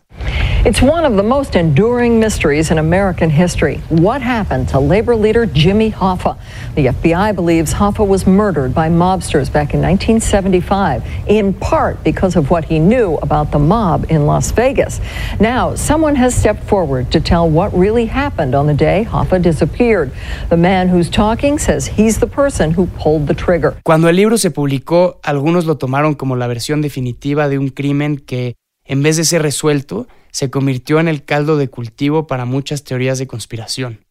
It's 0.66 0.82
one 0.82 1.04
of 1.04 1.18
the 1.18 1.24
most 1.24 1.58
enduring 1.58 2.22
mysteries 2.22 2.72
in 2.72 2.78
American 2.78 3.30
history. 3.30 3.82
What 3.90 4.22
happened 4.22 4.70
to 4.70 4.80
labor 4.80 5.14
leader 5.14 5.46
Jimmy 5.46 5.92
Hoffa? 5.92 6.40
The 6.76 6.86
FBI 6.86 7.36
believes 7.36 7.74
Hoffa 7.74 8.08
was 8.08 8.26
murdered 8.26 8.74
by 8.74 8.88
mobsters 8.88 9.52
back 9.52 9.74
in 9.74 9.82
1975, 9.82 11.04
in 11.28 11.54
part 11.54 12.02
because 12.06 12.38
of 12.38 12.50
what 12.50 12.64
he 12.64 12.80
knew 12.80 13.16
about 13.16 13.52
the 13.52 13.60
mob 13.60 14.06
in 14.10 14.26
Las 14.26 14.52
Vegas. 14.52 15.02
Now, 15.38 15.76
someone 15.76 16.16
has 16.16 16.34
stepped 16.34 16.64
forward 16.64 17.12
to 17.12 17.20
tell 17.20 17.50
what 17.50 17.74
really 17.74 18.06
happened 18.06 18.56
on 18.56 18.66
the 18.66 18.74
day 18.74 19.06
Hoffa 19.10 19.42
disappeared. 19.42 20.14
The 20.48 20.56
man 20.56 20.88
who's 20.88 21.10
talking 21.10 21.60
says 21.60 21.88
he's 21.88 22.20
the 22.20 22.28
person 22.28 22.72
who 22.72 22.88
pulled 22.98 23.28
the 23.28 23.34
trigger. 23.34 23.76
Cuando 23.84 24.08
el 24.08 24.16
libro 24.16 24.38
se 24.38 24.50
publicó, 24.50 25.20
algunos 25.24 25.66
lo 25.66 25.76
tomaron 25.76 26.16
como 26.16 26.38
la 26.38 26.48
versión 26.48 26.82
definitiva 26.82 27.50
de 27.50 27.58
un 27.58 27.68
crimen 27.68 28.16
que, 28.16 28.56
en 28.86 29.04
vez 29.04 29.18
de 29.18 29.24
ser 29.24 29.42
resuelto, 29.42 30.08
se 30.32 30.50
convirtió 30.50 31.00
en 31.00 31.08
el 31.08 31.24
caldo 31.24 31.58
de 31.58 31.70
cultivo 31.70 32.28
para 32.28 32.46
muchas 32.46 32.84
teorías 32.84 33.20
de 33.20 33.28
conspiración. 33.28 34.06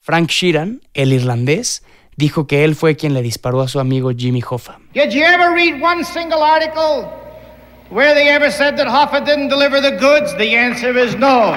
Frank 0.00 0.30
Sheeran, 0.30 0.80
el 0.94 1.12
irlandés, 1.12 1.82
dijo 2.16 2.46
que 2.46 2.64
él 2.64 2.74
fue 2.74 2.96
quien 2.96 3.14
le 3.14 3.22
disparó 3.22 3.60
a 3.62 3.68
su 3.68 3.78
amigo 3.78 4.10
Jimmy 4.10 4.42
Hoffa. 4.48 4.78
Did 4.92 5.10
you 5.10 5.22
ever 5.22 5.52
read 5.54 5.80
one 5.80 6.04
single 6.04 6.42
article 6.42 7.08
where 7.90 8.14
they 8.14 8.28
ever 8.28 8.50
said 8.50 8.76
that 8.76 8.88
Hoffa 8.88 9.20
didn't 9.24 9.48
deliver 9.48 9.80
the 9.80 9.96
goods? 9.96 10.36
The 10.36 10.56
answer 10.56 10.96
is 10.96 11.16
no. 11.16 11.54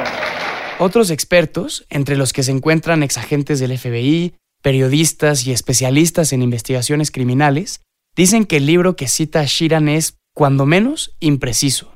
Otros 0.80 1.12
expertos, 1.12 1.86
entre 1.90 2.16
los 2.16 2.34
que 2.34 2.44
se 2.44 2.52
encuentran 2.52 3.04
exagentes 3.04 3.60
del 3.60 3.78
FBI, 3.78 4.34
periodistas 4.62 5.46
y 5.46 5.52
especialistas 5.52 6.34
en 6.34 6.42
investigaciones 6.42 7.12
criminales, 7.12 7.82
dicen 8.16 8.46
que 8.46 8.58
el 8.58 8.66
libro 8.66 8.96
que 8.96 9.08
cita 9.08 9.42
a 9.42 9.46
Sheeran 9.46 9.90
es, 9.90 10.16
cuando 10.34 10.66
menos, 10.66 11.16
impreciso. 11.20 11.94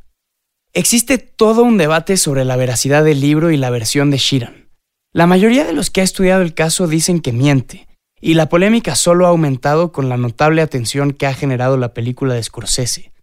Existe 0.77 1.17
todo 1.17 1.63
un 1.63 1.77
debate 1.77 2.17
sobre 2.17 2.43
la 2.43 2.57
veracidad 2.57 3.05
del 3.05 3.21
libro 3.21 3.49
y 3.49 3.55
la 3.55 3.69
versión 3.69 4.11
de 4.11 4.17
Sheeran. 4.17 4.67
La 5.13 5.25
mayoría 5.25 5.63
de 5.63 5.71
los 5.71 5.89
que 5.89 6.01
ha 6.01 6.03
estudiado 6.03 6.41
el 6.41 6.53
caso 6.53 6.85
dicen 6.85 7.21
que 7.21 7.31
miente, 7.31 7.87
y 8.19 8.33
la 8.33 8.49
polémica 8.49 8.97
solo 8.97 9.25
ha 9.25 9.29
aumentado 9.29 9.93
con 9.93 10.09
la 10.09 10.17
notable 10.17 10.61
atención 10.61 11.13
que 11.13 11.27
ha 11.27 11.33
generado 11.33 11.77
la 11.77 11.93
película 11.93 12.33
de 12.33 12.43
Scorsese. 12.43 13.13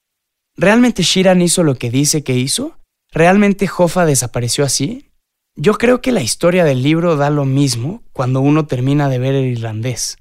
¿Realmente 0.57 1.03
Sheeran 1.03 1.43
hizo 1.43 1.63
lo 1.63 1.75
que 1.75 1.91
dice 1.91 2.25
que 2.25 2.39
hizo? 2.39 2.79
¿Realmente 3.13 3.69
Hoffa 3.77 4.07
desapareció 4.07 4.65
así? 4.65 5.11
Yo 5.55 5.75
creo 5.75 6.01
que 6.01 6.13
la 6.13 6.23
historia 6.23 6.65
del 6.65 6.83
libro 6.83 7.17
da 7.17 7.29
lo 7.29 7.45
mismo 7.45 8.03
cuando 8.15 8.41
uno 8.41 8.65
termina 8.65 9.11
de 9.11 9.19
ver 9.19 9.35
el 9.35 9.45
irlandés. 9.45 10.17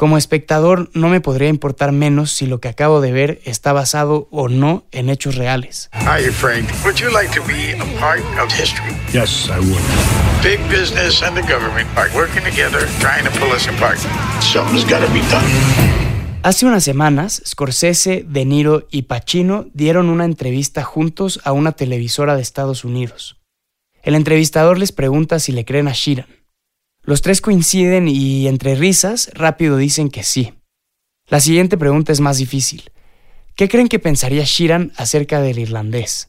Como 0.00 0.16
espectador 0.16 0.88
no 0.94 1.10
me 1.10 1.20
podría 1.20 1.50
importar 1.50 1.92
menos 1.92 2.30
si 2.30 2.46
lo 2.46 2.58
que 2.58 2.68
acabo 2.68 3.02
de 3.02 3.12
ver 3.12 3.42
está 3.44 3.74
basado 3.74 4.28
o 4.30 4.48
no 4.48 4.86
en 4.92 5.10
hechos 5.10 5.34
reales. 5.34 5.90
Hi, 5.92 6.22
Frank. 6.30 6.70
Would 6.86 6.96
you 6.96 7.10
like 7.12 7.30
to 7.38 7.46
be 7.46 7.74
a 7.74 8.00
part 8.00 8.22
of 8.42 8.50
history? 8.50 8.96
Yes, 9.12 9.50
I 9.50 9.58
would. 9.58 9.82
Big 10.42 10.58
business 10.70 11.22
and 11.22 11.36
the 11.36 11.42
government 11.42 11.86
are 11.98 12.08
working 12.14 12.42
together, 12.42 12.88
trying 12.98 13.24
to 13.24 13.30
pull 13.38 13.52
us 13.52 13.68
apart. 13.68 13.98
Something's 14.40 14.90
got 14.90 15.06
to 15.06 15.12
be 15.12 15.20
done. 15.30 15.44
Hace 16.44 16.64
unas 16.64 16.82
semanas, 16.82 17.42
Scorsese, 17.44 18.24
De 18.26 18.46
Niro 18.46 18.88
y 18.90 19.02
Pacino 19.02 19.66
dieron 19.74 20.08
una 20.08 20.24
entrevista 20.24 20.82
juntos 20.82 21.40
a 21.44 21.52
una 21.52 21.72
televisora 21.72 22.36
de 22.36 22.40
Estados 22.40 22.86
Unidos. 22.86 23.36
El 24.02 24.14
entrevistador 24.14 24.78
les 24.78 24.92
pregunta 24.92 25.38
si 25.40 25.52
le 25.52 25.66
creen 25.66 25.88
a 25.88 25.92
Sheeran. 25.92 26.39
Los 27.10 27.22
tres 27.22 27.40
coinciden 27.40 28.06
y, 28.06 28.46
entre 28.46 28.76
risas, 28.76 29.32
rápido 29.34 29.76
dicen 29.76 30.10
que 30.10 30.22
sí. 30.22 30.54
La 31.26 31.40
siguiente 31.40 31.76
pregunta 31.76 32.12
es 32.12 32.20
más 32.20 32.36
difícil. 32.36 32.92
¿Qué 33.56 33.68
creen 33.68 33.88
que 33.88 33.98
pensaría 33.98 34.44
Sheeran 34.44 34.92
acerca 34.96 35.40
del 35.40 35.58
irlandés? 35.58 36.28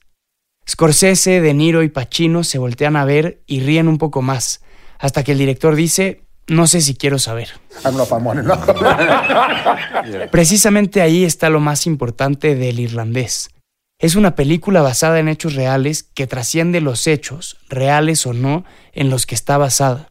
Scorsese, 0.67 1.39
De 1.39 1.53
Niro 1.53 1.83
y 1.83 1.89
Pacino 1.89 2.43
se 2.43 2.57
voltean 2.57 2.95
a 2.95 3.05
ver 3.05 3.43
y 3.45 3.59
ríen 3.59 3.87
un 3.87 3.99
poco 3.99 4.23
más, 4.23 4.63
hasta 4.97 5.23
que 5.23 5.33
el 5.33 5.37
director 5.37 5.75
dice, 5.75 6.23
no 6.47 6.65
sé 6.65 6.81
si 6.81 6.95
quiero 6.95 7.19
saber. 7.19 7.49
Precisamente 10.31 11.03
ahí 11.03 11.25
está 11.25 11.51
lo 11.51 11.59
más 11.59 11.85
importante 11.85 12.55
del 12.55 12.79
irlandés. 12.79 13.51
Es 13.99 14.15
una 14.15 14.33
película 14.33 14.81
basada 14.81 15.19
en 15.19 15.27
hechos 15.27 15.53
reales 15.53 16.01
que 16.01 16.25
trasciende 16.25 16.81
los 16.81 17.05
hechos, 17.05 17.57
reales 17.69 18.25
o 18.25 18.33
no, 18.33 18.65
en 18.93 19.11
los 19.11 19.27
que 19.27 19.35
está 19.35 19.59
basada. 19.59 20.07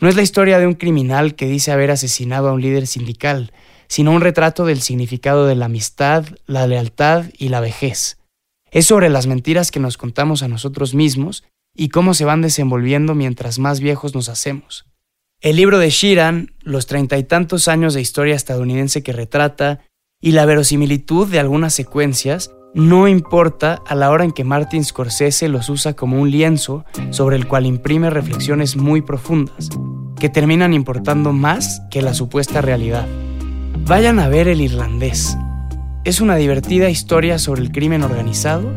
No 0.00 0.08
es 0.08 0.14
la 0.14 0.22
historia 0.22 0.58
de 0.58 0.66
un 0.66 0.74
criminal 0.74 1.34
que 1.34 1.48
dice 1.48 1.72
haber 1.72 1.90
asesinado 1.90 2.48
a 2.48 2.52
un 2.52 2.62
líder 2.62 2.86
sindical, 2.86 3.52
sino 3.88 4.12
un 4.12 4.20
retrato 4.20 4.64
del 4.64 4.80
significado 4.80 5.46
de 5.46 5.56
la 5.56 5.64
amistad, 5.64 6.24
la 6.46 6.66
lealtad 6.68 7.24
y 7.36 7.48
la 7.48 7.60
vejez. 7.60 8.18
Es 8.70 8.86
sobre 8.86 9.08
las 9.08 9.26
mentiras 9.26 9.70
que 9.70 9.80
nos 9.80 9.96
contamos 9.96 10.42
a 10.42 10.48
nosotros 10.48 10.94
mismos 10.94 11.42
y 11.74 11.88
cómo 11.88 12.14
se 12.14 12.24
van 12.24 12.42
desenvolviendo 12.42 13.14
mientras 13.14 13.58
más 13.58 13.80
viejos 13.80 14.14
nos 14.14 14.28
hacemos. 14.28 14.86
El 15.40 15.56
libro 15.56 15.78
de 15.78 15.90
Sheeran, 15.90 16.52
los 16.60 16.86
treinta 16.86 17.18
y 17.18 17.24
tantos 17.24 17.66
años 17.66 17.94
de 17.94 18.00
historia 18.00 18.36
estadounidense 18.36 19.02
que 19.02 19.12
retrata, 19.12 19.80
y 20.20 20.32
la 20.32 20.44
verosimilitud 20.46 21.28
de 21.28 21.38
algunas 21.38 21.74
secuencias 21.74 22.50
no 22.74 23.08
importa 23.08 23.82
a 23.86 23.94
la 23.94 24.10
hora 24.10 24.24
en 24.24 24.32
que 24.32 24.44
Martin 24.44 24.84
Scorsese 24.84 25.48
los 25.48 25.68
usa 25.68 25.94
como 25.94 26.20
un 26.20 26.30
lienzo 26.30 26.84
sobre 27.10 27.36
el 27.36 27.48
cual 27.48 27.66
imprime 27.66 28.10
reflexiones 28.10 28.76
muy 28.76 29.02
profundas, 29.02 29.70
que 30.18 30.28
terminan 30.28 30.74
importando 30.74 31.32
más 31.32 31.82
que 31.90 32.02
la 32.02 32.14
supuesta 32.14 32.60
realidad. 32.60 33.06
Vayan 33.86 34.18
a 34.18 34.28
ver 34.28 34.48
El 34.48 34.60
Irlandés. 34.60 35.36
Es 36.04 36.20
una 36.20 36.36
divertida 36.36 36.90
historia 36.90 37.38
sobre 37.38 37.62
el 37.62 37.72
crimen 37.72 38.02
organizado 38.02 38.70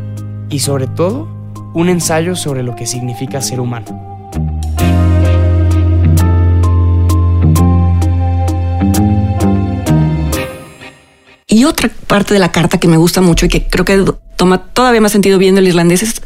y 0.49 0.59
sobre 0.59 0.87
todo 0.87 1.27
un 1.73 1.89
ensayo 1.89 2.35
sobre 2.35 2.63
lo 2.63 2.75
que 2.75 2.85
significa 2.85 3.41
ser 3.41 3.59
humano. 3.59 4.00
Y 11.51 11.65
otra 11.65 11.91
parte 12.07 12.33
de 12.33 12.39
la 12.39 12.53
carta 12.53 12.79
que 12.79 12.87
me 12.87 12.95
gusta 12.95 13.19
mucho 13.19 13.45
y 13.45 13.49
que 13.49 13.67
creo 13.67 13.83
que 13.83 14.05
toma 14.37 14.63
todavía 14.63 15.01
más 15.01 15.11
sentido 15.11 15.37
viendo 15.37 15.59
el 15.59 15.67
irlandés 15.67 16.01
es 16.01 16.21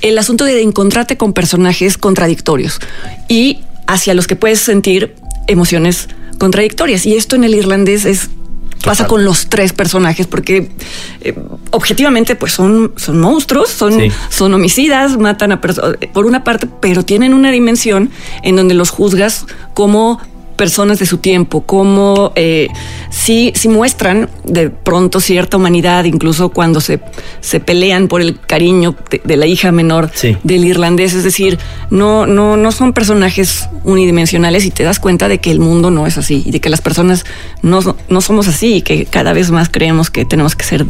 el 0.00 0.16
asunto 0.16 0.46
de 0.46 0.62
encontrarte 0.62 1.18
con 1.18 1.34
personajes 1.34 1.98
contradictorios 1.98 2.80
y 3.28 3.60
hacia 3.86 4.14
los 4.14 4.26
que 4.26 4.34
puedes 4.34 4.60
sentir 4.60 5.14
emociones 5.46 6.08
contradictorias. 6.38 7.04
Y 7.04 7.16
esto 7.16 7.36
en 7.36 7.44
el 7.44 7.54
irlandés 7.54 8.06
es 8.06 8.30
pasa 8.82 9.06
con 9.06 9.24
los 9.24 9.48
tres 9.48 9.74
personajes 9.74 10.26
porque 10.26 10.70
eh, 11.20 11.34
objetivamente 11.70 12.34
pues 12.34 12.52
son, 12.52 12.94
son 12.96 13.20
monstruos, 13.20 13.68
son, 13.68 14.00
son 14.28 14.54
homicidas, 14.54 15.18
matan 15.18 15.52
a 15.52 15.60
personas 15.60 15.98
por 16.14 16.26
una 16.26 16.44
parte, 16.44 16.66
pero 16.80 17.04
tienen 17.04 17.34
una 17.34 17.50
dimensión 17.50 18.10
en 18.42 18.56
donde 18.56 18.74
los 18.74 18.88
juzgas 18.90 19.46
como 19.74 20.18
personas 20.62 21.00
de 21.00 21.06
su 21.06 21.18
tiempo, 21.18 21.62
cómo 21.62 22.30
eh, 22.36 22.68
sí, 23.10 23.52
muestran 23.68 24.30
de 24.44 24.70
pronto 24.70 25.18
cierta 25.18 25.56
humanidad, 25.56 26.04
incluso 26.04 26.50
cuando 26.50 26.80
se, 26.80 27.00
se 27.40 27.58
pelean 27.58 28.06
por 28.06 28.20
el 28.20 28.38
cariño 28.38 28.94
de, 29.24 29.36
la 29.36 29.46
hija 29.46 29.72
menor 29.72 30.12
del 30.44 30.64
irlandés. 30.64 31.14
Es 31.14 31.24
decir, 31.24 31.58
no, 31.90 32.28
no, 32.28 32.56
no 32.56 32.70
son 32.70 32.92
personajes 32.92 33.68
unidimensionales 33.82 34.64
y 34.64 34.70
te 34.70 34.84
das 34.84 35.00
cuenta 35.00 35.26
de 35.26 35.38
que 35.38 35.50
el 35.50 35.58
mundo 35.58 35.90
no 35.90 36.06
es 36.06 36.16
así 36.16 36.44
y 36.46 36.52
de 36.52 36.60
que 36.60 36.68
las 36.68 36.80
personas 36.80 37.24
no, 37.62 37.80
no 38.08 38.20
somos 38.20 38.46
así 38.46 38.74
y 38.74 38.82
que 38.82 39.04
cada 39.04 39.32
vez 39.32 39.50
más 39.50 39.68
creemos 39.68 40.10
que 40.10 40.24
tenemos 40.24 40.54
que 40.54 40.64
ser 40.64 40.86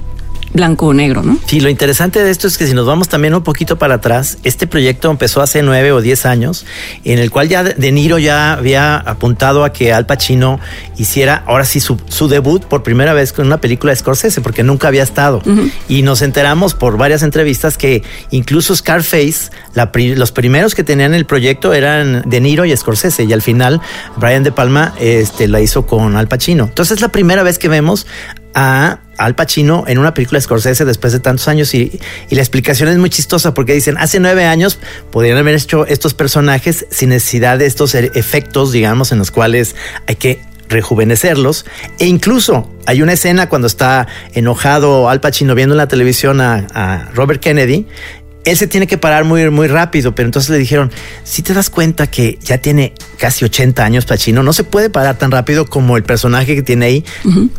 blanco 0.53 0.87
o 0.87 0.95
negro, 0.95 1.23
¿no? 1.23 1.39
Sí, 1.47 1.61
lo 1.61 1.69
interesante 1.69 2.23
de 2.23 2.31
esto 2.31 2.47
es 2.47 2.59
que 2.59 2.67
si 2.67 2.75
nos 2.75 2.87
vamos 2.87 3.09
también 3.09 3.35
un 3.35 3.43
poquito 3.43 3.79
para 3.79 3.95
atrás, 3.95 4.39
este 4.45 4.67
proyecto 4.67 5.11
empezó 5.11 5.41
hace 5.41 5.63
nueve 5.63 5.93
o 5.93 6.01
diez 6.01 6.27
años, 6.27 6.67
en 7.05 7.19
el 7.19 7.31
cual 7.31 7.49
ya 7.49 7.63
De 7.63 7.93
Niro 7.93 8.19
ya 8.19 8.53
había 8.53 8.97
apuntado 8.97 9.65
a 9.65 9.73
que 9.73 9.93
Al 9.93 10.07
Pacino 10.07 10.61
hiciera 10.97 11.43
ahora 11.47 11.65
sí 11.65 11.81
su, 11.81 11.99
debut 12.29 12.65
por 12.65 12.83
primera 12.83 13.13
vez 13.13 13.33
con 13.33 13.47
una 13.47 13.59
película 13.59 13.93
de 13.93 13.97
Scorsese, 13.97 14.41
porque 14.41 14.63
nunca 14.63 14.89
había 14.89 15.03
estado. 15.03 15.43
Y 15.89 16.03
nos 16.03 16.23
enteramos 16.23 16.75
por 16.75 16.97
varias 16.97 17.23
entrevistas 17.23 17.79
que 17.79 18.03
incluso 18.31 18.75
Scarface, 18.75 19.51
los 19.95 20.33
primeros 20.33 20.75
que 20.75 20.85
tenían 20.85 21.15
el 21.15 21.27
proyecto 21.27 21.73
eran 21.73 22.23
De 22.27 22.41
Niro 22.41 22.65
y 22.65 22.77
Scorsese, 22.77 23.25
y 23.25 23.33
al 23.33 23.43
final 23.43 23.81
Brian 24.17 24.43
De 24.43 24.53
Palma 24.53 24.95
este, 25.01 25.49
la 25.49 25.61
hizo 25.61 25.87
con 25.87 26.17
Al 26.17 26.29
Pacino. 26.29 26.65
Entonces 26.65 26.97
es 26.99 27.01
la 27.03 27.09
primera 27.09 27.43
vez 27.43 27.59
que 27.59 27.69
vemos 27.69 28.07
a 28.55 28.99
Al 29.25 29.35
Pacino 29.35 29.85
en 29.87 29.99
una 29.99 30.15
película 30.15 30.39
de 30.39 30.43
Scorsese 30.43 30.85
después 30.85 31.13
de 31.13 31.21
tantos 31.21 31.49
años 31.49 31.75
y, 31.75 32.01
la 32.31 32.41
explicación 32.41 32.89
es 32.89 32.99
muy 32.99 33.11
chistosa 33.11 33.55
porque 33.55 33.75
dicen 33.75 33.97
hace 33.99 34.19
nueve 34.21 34.45
años 34.45 34.79
podrían 35.11 35.39
haber 35.39 35.55
hecho 35.55 35.87
estos 35.87 36.15
personajes 36.15 36.87
sin 36.91 37.11
necesidad 37.11 37.59
de 37.59 37.67
estos 37.67 37.95
e-, 37.95 38.11
efectos 38.15 38.73
digamos 38.73 39.13
en 39.13 39.19
los 39.19 39.31
cuales 39.31 39.77
hay 40.07 40.17
que 40.17 40.41
rejuvenecerlos. 40.69 41.67
E 41.99 42.07
incluso 42.07 42.71
hay 42.87 43.03
una 43.03 43.13
escena 43.13 43.49
cuando 43.49 43.67
está 43.67 44.09
enojado 44.33 45.11
Al 45.11 45.21
Pacino 45.21 45.55
viendo 45.55 45.75
en 45.75 45.79
la 45.79 45.89
televisión 45.89 46.41
a 46.41 47.11
Robert 47.15 47.41
Kennedy 47.41 47.87
él 48.45 48.57
se 48.57 48.67
tiene 48.67 48.87
que 48.87 48.99
parar 48.99 49.25
muy, 49.25 49.49
muy 49.51 49.69
rápido, 49.69 50.15
pero 50.15 50.27
entonces 50.27 50.51
le 50.51 50.59
dijeron, 50.59 50.91
si 51.25 51.43
te 51.43 51.55
das 51.55 51.71
cuenta 51.71 52.09
que 52.09 52.39
ya 52.43 52.59
tiene 52.59 52.93
casi 53.19 53.45
80 53.45 53.85
años 53.85 54.05
Pachino, 54.05 54.43
no 54.43 54.53
se 54.53 54.65
puede 54.65 54.91
parar 54.91 55.17
tan 55.17 55.31
rápido 55.31 55.67
como 55.67 55.97
el 55.97 56.03
personaje 56.03 56.55
que 56.55 56.63
tiene 56.63 56.87
ahí 56.87 57.05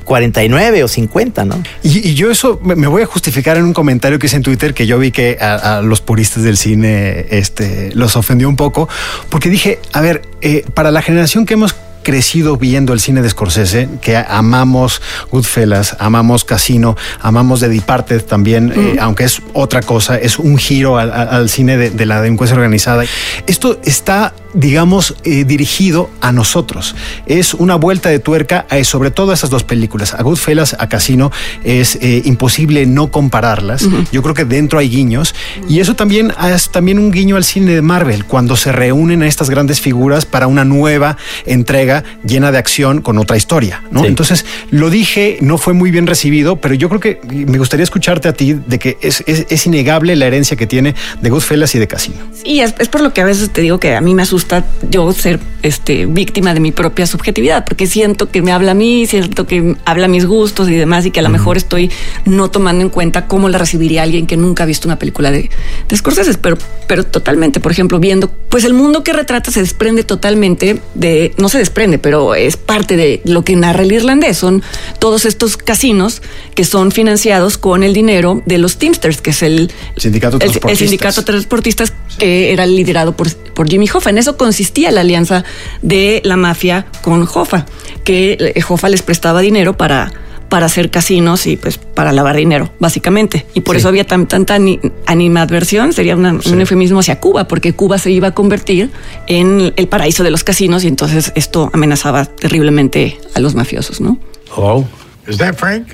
49 0.04 0.84
o 0.84 0.88
50, 0.88 1.46
¿no? 1.46 1.64
Y, 1.84 2.14
yo 2.14 2.30
eso 2.30 2.60
me 2.64 2.88
voy 2.88 3.02
a 3.02 3.06
justificar 3.06 3.58
en 3.58 3.64
un 3.64 3.74
comentario 3.74 4.20
que 4.20 4.28
hice 4.28 4.36
en 4.36 4.44
Twitter 4.44 4.74
que 4.74 4.86
yo 4.86 5.00
vi 5.00 5.12
que 5.12 5.38
a, 5.40 5.82
los 5.82 6.02
puristas 6.02 6.44
del 6.44 6.58
cine 6.58 7.28
este, 7.30 7.92
los 7.94 8.16
ofendió 8.16 8.50
un 8.50 8.56
poco, 8.56 8.90
porque 9.30 9.50
dije, 9.50 9.80
a 9.94 10.02
ver, 10.02 10.22
eh, 10.42 10.66
para 10.74 10.92
la 10.92 11.02
generación 11.02 11.46
que 11.46 11.54
hemos 11.54 11.76
crecido 12.04 12.58
viendo 12.58 12.94
el 12.94 13.00
cine 13.00 13.22
de 13.22 13.30
Scorsese, 13.30 13.90
que 14.02 14.18
amamos 14.18 15.02
Goodfellas, 15.32 15.96
amamos 16.00 16.46
Casino, 16.46 16.96
amamos 17.22 17.62
The 17.62 17.70
Departed 17.70 18.24
también, 18.24 18.74
eh, 18.76 18.98
aunque 19.00 19.24
es 19.24 19.42
otra 19.54 19.82
cosa, 19.82 20.18
es 20.18 20.38
un 20.38 20.58
giro 20.58 20.98
al, 20.98 21.50
cine 21.50 21.78
de, 21.78 22.06
la 22.06 22.22
delincuencia 22.22 22.56
organizada. 22.56 23.06
Esto 23.48 23.80
está 23.84 24.34
digamos, 24.54 25.16
eh, 25.24 25.46
dirigido 25.46 26.10
a 26.22 26.32
nosotros. 26.32 26.96
Es 27.26 27.54
una 27.54 27.76
vuelta 27.76 28.10
de 28.10 28.20
tuerca, 28.20 28.66
eh, 28.70 28.84
sobre 28.84 29.12
todo 29.12 29.34
esas 29.34 29.50
dos 29.50 29.64
películas, 29.64 30.14
a 30.14 30.22
Goodfellas, 30.22 30.76
a 30.80 30.88
Casino, 30.90 31.32
es 31.64 31.98
eh, 32.02 32.22
imposible 32.26 32.86
no 32.86 33.12
compararlas. 33.12 33.88
Yo 34.12 34.22
creo 34.22 34.36
que 34.36 34.46
dentro 34.46 34.80
hay 34.80 34.90
guiños 34.90 35.34
y 35.68 35.80
eso 35.80 35.96
también 35.96 36.34
es 36.54 36.70
también 36.70 37.00
un 37.00 37.12
guiño 37.12 37.36
al 37.36 37.44
cine 37.44 37.74
de 37.74 37.82
Marvel, 37.82 38.26
cuando 38.26 38.56
se 38.56 38.72
reúnen 38.72 39.24
a 39.24 39.28
estas 39.28 39.50
grandes 39.50 39.82
figuras 39.82 40.26
para 40.26 40.48
una 40.48 40.64
nueva 40.64 41.18
entrega 41.46 41.93
llena 42.26 42.52
de 42.52 42.58
acción 42.58 43.02
con 43.02 43.18
otra 43.18 43.38
historia, 43.38 43.84
¿no? 43.92 44.06
Entonces, 44.06 44.46
lo 44.72 44.90
dije, 44.90 45.38
no 45.42 45.58
fue 45.58 45.74
muy 45.74 45.92
bien 45.92 46.08
recibido, 46.08 46.56
pero 46.56 46.74
yo 46.74 46.90
creo 46.90 47.00
que 47.00 47.20
me 47.30 47.58
gustaría 47.58 47.84
escucharte 47.84 48.28
a 48.28 48.34
ti 48.34 48.54
de 48.54 48.80
que 48.80 48.98
es, 49.02 49.24
es, 49.28 49.46
es 49.50 49.66
innegable 49.68 50.16
la 50.16 50.26
herencia 50.26 50.58
que 50.58 50.66
tiene 50.66 50.96
de 51.22 51.30
Goodfellas 51.30 51.76
y 51.76 51.80
de 51.80 51.88
Casino. 51.88 52.18
Sí, 52.34 52.62
es, 52.62 52.74
es 52.80 52.88
por 52.88 53.02
lo 53.02 53.14
que 53.14 53.22
a 53.22 53.26
veces 53.26 53.50
te 53.52 53.62
digo 53.62 53.80
que 53.80 53.96
a 53.96 54.02
mí 54.02 54.14
me 54.14 54.24
asusta 54.24 54.66
yo 54.90 55.12
ser 55.14 55.40
este, 55.62 56.06
víctima 56.06 56.54
de 56.54 56.60
mi 56.60 56.72
propia 56.72 57.08
subjetividad, 57.08 57.66
porque 57.66 57.88
siento 57.88 58.30
que 58.30 58.42
me 58.42 58.52
habla 58.52 58.72
a 58.72 58.76
mí, 58.76 59.06
siento 59.06 59.48
que 59.48 59.76
habla 59.86 60.06
a 60.06 60.10
mis 60.10 60.26
gustos 60.26 60.70
y 60.70 60.76
demás, 60.76 61.06
y 61.06 61.12
que 61.12 61.20
a 61.20 61.24
lo 61.24 61.30
mejor 61.30 61.58
estoy 61.58 61.92
no 62.26 62.50
tomando 62.50 62.84
en 62.84 62.90
cuenta 62.90 63.28
cómo 63.28 63.50
la 63.50 63.58
recibiría 63.58 64.04
alguien 64.04 64.28
que 64.28 64.38
nunca 64.38 64.64
ha 64.64 64.66
visto 64.66 64.88
una 64.88 65.00
película 65.00 65.32
de, 65.32 65.50
de 65.90 65.98
Scorsese, 65.98 66.38
pero, 66.38 66.58
pero 66.88 67.06
totalmente, 67.06 67.60
por 67.60 67.72
ejemplo, 67.72 68.00
viendo, 68.00 68.30
pues 68.50 68.64
el 68.64 68.74
mundo 68.74 69.04
que 69.04 69.14
retrata 69.14 69.52
se 69.52 69.62
desprende 69.62 70.04
totalmente 70.04 70.82
de, 70.94 71.34
no 71.38 71.50
se 71.50 71.58
desprende, 71.58 71.83
pero 72.00 72.36
es 72.36 72.58
parte 72.58 72.96
de 72.98 73.22
lo 73.26 73.44
que 73.44 73.56
narra 73.56 73.84
el 73.84 73.92
irlandés, 73.92 74.38
son 74.38 74.64
todos 75.00 75.26
estos 75.26 75.58
casinos 75.58 76.22
que 76.56 76.64
son 76.64 76.92
financiados 76.92 77.58
con 77.58 77.84
el 77.84 77.94
dinero 77.94 78.42
de 78.46 78.58
los 78.58 78.78
Teamsters, 78.78 79.22
que 79.22 79.32
es 79.32 79.44
el, 79.44 79.72
sindicato 79.98 80.38
el, 80.40 80.52
el 80.70 80.78
sindicato 80.78 81.22
de 81.22 81.26
transportistas 81.26 81.94
que 82.18 82.54
era 82.54 82.66
liderado 82.66 83.16
por, 83.16 83.34
por 83.54 83.70
Jimmy 83.70 83.88
Hoffa. 83.94 84.10
En 84.10 84.18
eso 84.18 84.38
consistía 84.38 84.92
la 84.92 85.02
alianza 85.02 85.44
de 85.82 86.22
la 86.24 86.38
mafia 86.38 86.86
con 87.02 87.24
Hoffa, 87.24 87.66
que 88.04 88.38
eh, 88.40 88.64
Hoffa 88.68 88.90
les 88.90 89.02
prestaba 89.02 89.42
dinero 89.42 89.78
para 89.78 90.12
para 90.50 90.66
hacer 90.68 90.92
casinos 90.92 91.48
y 91.48 91.58
pues 91.58 91.78
para 91.78 92.12
lavar 92.12 92.36
dinero, 92.36 92.72
básicamente. 92.80 93.46
Y 93.54 93.62
por 93.62 93.76
Sí. 93.76 93.80
eso 93.80 93.88
había 93.90 94.06
tan- 94.06 94.28
tanta 94.28 94.56
ani- 94.56 94.80
animadversión, 95.08 95.94
sería 95.94 96.16
una- 96.16 96.34
un 96.34 96.60
eufemismo 96.62 97.00
hacia 97.00 97.20
Cuba, 97.20 97.48
porque 97.48 97.74
Cuba 97.74 97.98
se 97.98 98.12
iba 98.12 98.28
a 98.30 98.32
convertir 98.32 98.92
en 99.28 99.74
el 99.76 99.88
paraíso 99.88 100.24
de 100.24 100.32
los 100.32 100.44
casinos 100.44 100.84
y 100.84 100.88
entonces 100.88 101.32
esto 101.36 101.70
amenazaba 101.74 102.26
terriblemente 102.26 103.18
a 103.36 103.40
los 103.40 103.56
mafiosos, 103.56 104.00
¿no? 104.02 104.18
Hello? 104.56 104.88
Is 105.28 105.38
that 105.38 105.56
Frank? 105.56 105.88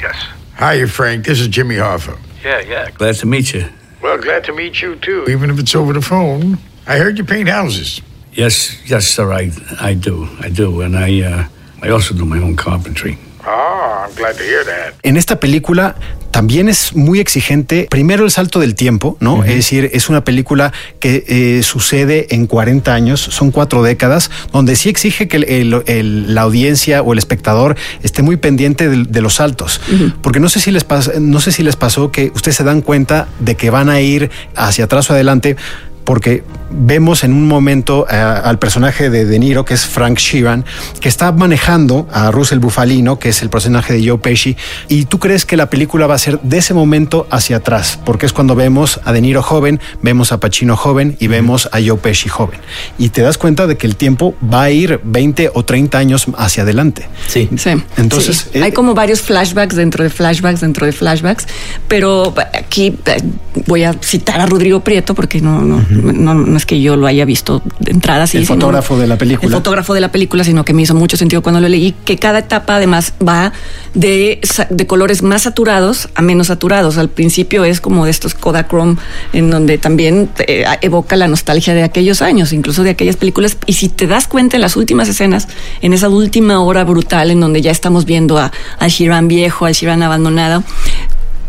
Yes. 0.00 0.16
Hi, 0.58 0.86
Frank. 0.86 1.24
This 1.24 1.38
is 1.40 1.48
Jimmy 1.50 1.76
Hoffa. 1.76 2.12
Yeah, 2.44 2.60
yeah. 2.68 2.90
Glad 2.98 3.16
to 3.20 3.26
meet 3.26 3.52
you. 3.54 3.62
Well, 4.02 4.18
glad 4.20 4.42
to 4.46 4.52
meet 4.52 4.74
you 4.82 4.96
too, 4.96 5.24
even 5.30 5.48
if 5.50 5.58
it's 5.60 5.74
over 5.74 5.94
the 5.94 6.04
phone. 6.04 6.58
I 6.86 6.98
heard 6.98 7.16
you 7.16 7.24
paint 7.24 7.48
houses. 7.48 8.02
Yes, 8.34 8.76
yes, 8.88 9.06
sir. 9.06 9.32
I, 9.32 9.52
I 9.80 9.94
do. 9.94 10.28
I 10.42 10.48
do, 10.50 10.80
and 10.82 10.96
I, 10.96 11.22
uh, 11.22 11.44
I 11.86 11.90
also 11.90 12.14
do 12.14 12.24
my 12.24 12.38
own 12.42 12.56
carpentry. 12.56 13.16
Oh, 13.44 14.04
I'm 14.06 14.14
glad 14.14 14.36
to 14.36 14.42
hear 14.44 14.64
that. 14.64 14.94
En 15.02 15.16
esta 15.16 15.40
película 15.40 15.96
también 16.30 16.68
es 16.68 16.94
muy 16.94 17.18
exigente. 17.20 17.86
Primero 17.90 18.24
el 18.24 18.30
salto 18.30 18.60
del 18.60 18.74
tiempo, 18.74 19.16
¿no? 19.20 19.42
Es 19.44 19.54
decir, 19.56 19.90
es 19.92 20.08
una 20.08 20.22
película 20.24 20.72
que 21.00 21.24
eh, 21.26 21.62
sucede 21.62 22.34
en 22.34 22.46
40 22.46 22.94
años, 22.94 23.20
son 23.20 23.50
cuatro 23.50 23.82
décadas, 23.82 24.30
donde 24.52 24.76
sí 24.76 24.88
exige 24.88 25.26
que 25.28 25.38
el- 25.38 25.44
el- 25.44 25.82
el- 25.86 26.34
la 26.34 26.42
audiencia 26.42 27.02
o 27.02 27.12
el 27.12 27.18
espectador 27.18 27.76
esté 28.02 28.22
muy 28.22 28.36
pendiente 28.36 28.88
de, 28.88 29.04
de 29.08 29.20
los 29.20 29.34
saltos. 29.34 29.80
Porque 30.22 30.38
no 30.40 30.48
sé, 30.48 30.60
si 30.60 30.70
les 30.70 30.86
pas- 30.86 31.12
no 31.18 31.40
sé 31.40 31.50
si 31.52 31.62
les 31.62 31.76
pasó 31.76 32.10
que 32.12 32.30
ustedes 32.34 32.56
se 32.56 32.64
dan 32.64 32.80
cuenta 32.80 33.28
de 33.40 33.56
que 33.56 33.70
van 33.70 33.90
a 33.90 34.00
ir 34.00 34.30
hacia 34.54 34.84
atrás 34.84 35.10
o 35.10 35.14
adelante. 35.14 35.56
Porque 36.04 36.42
vemos 36.70 37.22
en 37.24 37.32
un 37.32 37.46
momento 37.46 38.06
eh, 38.10 38.14
al 38.16 38.58
personaje 38.58 39.10
de 39.10 39.24
De 39.24 39.38
Niro, 39.38 39.64
que 39.64 39.74
es 39.74 39.86
Frank 39.86 40.18
Sheeran, 40.18 40.64
que 41.00 41.08
está 41.08 41.30
manejando 41.32 42.08
a 42.12 42.30
Russell 42.30 42.58
Bufalino, 42.58 43.18
que 43.18 43.28
es 43.28 43.42
el 43.42 43.50
personaje 43.50 43.92
de 43.94 44.08
Joe 44.08 44.18
Pesci, 44.18 44.56
y 44.88 45.04
tú 45.04 45.18
crees 45.18 45.44
que 45.44 45.56
la 45.56 45.68
película 45.70 46.06
va 46.06 46.14
a 46.14 46.18
ser 46.18 46.40
de 46.40 46.58
ese 46.58 46.74
momento 46.74 47.26
hacia 47.30 47.58
atrás, 47.58 47.98
porque 48.04 48.26
es 48.26 48.32
cuando 48.32 48.54
vemos 48.54 49.00
a 49.04 49.12
De 49.12 49.20
Niro 49.20 49.42
joven, 49.42 49.80
vemos 50.02 50.32
a 50.32 50.40
Pacino 50.40 50.76
joven 50.76 51.16
y 51.20 51.26
vemos 51.28 51.68
a 51.72 51.78
Joe 51.84 51.98
Pesci 51.98 52.28
joven. 52.28 52.60
Y 52.98 53.10
te 53.10 53.22
das 53.22 53.38
cuenta 53.38 53.66
de 53.66 53.76
que 53.76 53.86
el 53.86 53.96
tiempo 53.96 54.34
va 54.42 54.62
a 54.62 54.70
ir 54.70 55.00
20 55.04 55.50
o 55.54 55.64
30 55.64 55.98
años 55.98 56.26
hacia 56.36 56.62
adelante. 56.62 57.06
Sí. 57.28 57.48
Sí. 57.56 57.70
Entonces, 57.96 58.48
Sí. 58.52 58.58
eh, 58.58 58.62
hay 58.64 58.72
como 58.72 58.94
varios 58.94 59.20
flashbacks 59.20 59.76
dentro 59.76 60.02
de 60.04 60.10
flashbacks 60.10 60.60
dentro 60.62 60.86
de 60.86 60.92
flashbacks, 60.92 61.46
pero 61.86 62.34
aquí 62.54 62.96
eh, 63.06 63.16
voy 63.66 63.84
a 63.84 63.92
citar 64.00 64.40
a 64.40 64.46
Rodrigo 64.46 64.80
Prieto 64.80 65.14
porque 65.14 65.40
no, 65.40 65.60
no, 65.60 65.84
no, 65.92 66.34
no 66.34 66.56
es 66.56 66.66
que 66.66 66.80
yo 66.80 66.96
lo 66.96 67.06
haya 67.06 67.24
visto 67.24 67.62
de 67.78 67.92
entrada. 67.92 68.24
así, 68.24 68.38
El 68.38 68.46
fotógrafo 68.46 68.98
de 68.98 69.06
la 69.06 69.18
película. 69.18 69.46
El 69.48 69.54
fotógrafo 69.54 69.94
de 69.94 70.00
la 70.00 70.12
película, 70.12 70.44
sino 70.44 70.64
que 70.64 70.74
me 70.74 70.82
hizo 70.82 70.94
mucho 70.94 71.16
sentido 71.16 71.42
cuando 71.42 71.60
lo 71.60 71.68
leí, 71.68 71.94
que 72.04 72.18
cada 72.18 72.40
etapa 72.40 72.76
además 72.76 73.14
va 73.26 73.52
de, 73.94 74.40
de 74.70 74.86
colores 74.86 75.22
más 75.22 75.42
saturados 75.42 76.08
a 76.14 76.22
menos 76.22 76.48
saturados. 76.48 76.98
Al 76.98 77.08
principio 77.08 77.64
es 77.64 77.80
como 77.80 78.04
de 78.04 78.10
estos 78.10 78.34
Kodachrome, 78.34 78.96
en 79.32 79.50
donde 79.50 79.78
también 79.78 80.30
eh, 80.46 80.64
evoca 80.80 81.16
la 81.16 81.28
nostalgia 81.28 81.74
de 81.74 81.82
aquellos 81.82 82.22
años, 82.22 82.52
incluso 82.52 82.82
de 82.82 82.90
aquellas 82.90 83.16
películas. 83.16 83.56
Y 83.66 83.74
si 83.74 83.88
te 83.88 84.06
das 84.06 84.28
cuenta 84.28 84.56
en 84.56 84.62
las 84.62 84.76
últimas 84.76 85.08
escenas, 85.08 85.48
en 85.80 85.92
esa 85.92 86.08
última 86.08 86.60
hora 86.60 86.84
brutal 86.84 87.30
en 87.30 87.40
donde 87.40 87.60
ya 87.62 87.70
estamos 87.70 88.04
viendo 88.04 88.38
a, 88.38 88.52
al 88.78 88.90
Shiran 88.90 89.28
viejo, 89.28 89.66
al 89.66 89.74
Shiran 89.74 90.02
abandonado, 90.02 90.62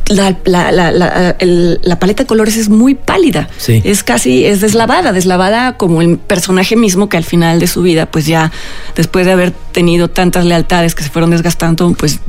la, 0.10 0.36
la, 0.46 0.72
la, 0.72 0.92
la, 0.92 1.36
el- 1.39 1.80
la 1.84 1.98
paleta 2.00 2.24
de 2.24 2.28
colores 2.28 2.58
es 2.58 2.70
muy 2.70 2.94
pálida. 2.96 3.48
Sí. 3.58 3.82
Es 3.86 4.04
casi, 4.04 4.46
es 4.46 4.60
deslavada, 4.62 5.13
deslavada 5.13 5.78
como 5.78 6.02
el 6.02 6.18
personaje 6.18 6.76
mismo 6.76 7.08
que 7.10 7.18
al 7.18 7.24
final 7.24 7.60
de 7.60 7.68
su 7.68 7.82
vida, 7.82 8.06
pues 8.06 8.26
ya 8.26 8.52
después 8.96 9.26
de 9.26 9.32
haber 9.32 9.52
tenido 9.72 10.10
tantas 10.10 10.46
lealtades 10.46 10.94
que 10.96 11.04
se 11.04 11.10
fueron 11.10 11.30
desgastando, 11.32 11.94
pues 11.98 12.20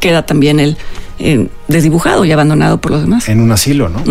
queda 0.00 0.24
también 0.26 0.60
el 0.60 0.76
eh, 1.18 1.48
desdibujado 1.68 2.24
y 2.24 2.32
abandonado 2.32 2.78
por 2.80 2.90
los 2.92 3.02
demás. 3.02 3.28
en 3.28 3.40
un 3.40 3.50
asilo, 3.52 3.88
¿no? 3.88 4.02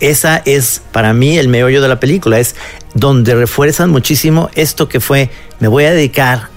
Esa 0.00 0.38
es 0.44 0.80
para 0.92 1.12
mí 1.12 1.36
el 1.38 1.48
meollo 1.48 1.80
de 1.82 1.88
la 1.88 2.00
película, 2.00 2.38
es 2.38 2.54
donde 2.94 3.34
refuerzan 3.34 3.90
muchísimo 3.90 4.50
esto 4.54 4.88
que 4.88 5.00
fue, 5.00 5.30
me 5.60 5.68
voy 5.68 5.84
a 5.84 5.92
dedicar 5.92 6.48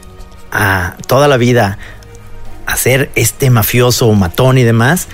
a 0.51 0.95
toda 1.07 1.27
la 1.27 1.37
vida 1.37 1.77
a 2.65 2.75
ser 2.77 3.11
este 3.15 3.49
mafioso 3.49 4.11
matón 4.13 4.57
y 4.57 4.63
demás. 4.63 5.07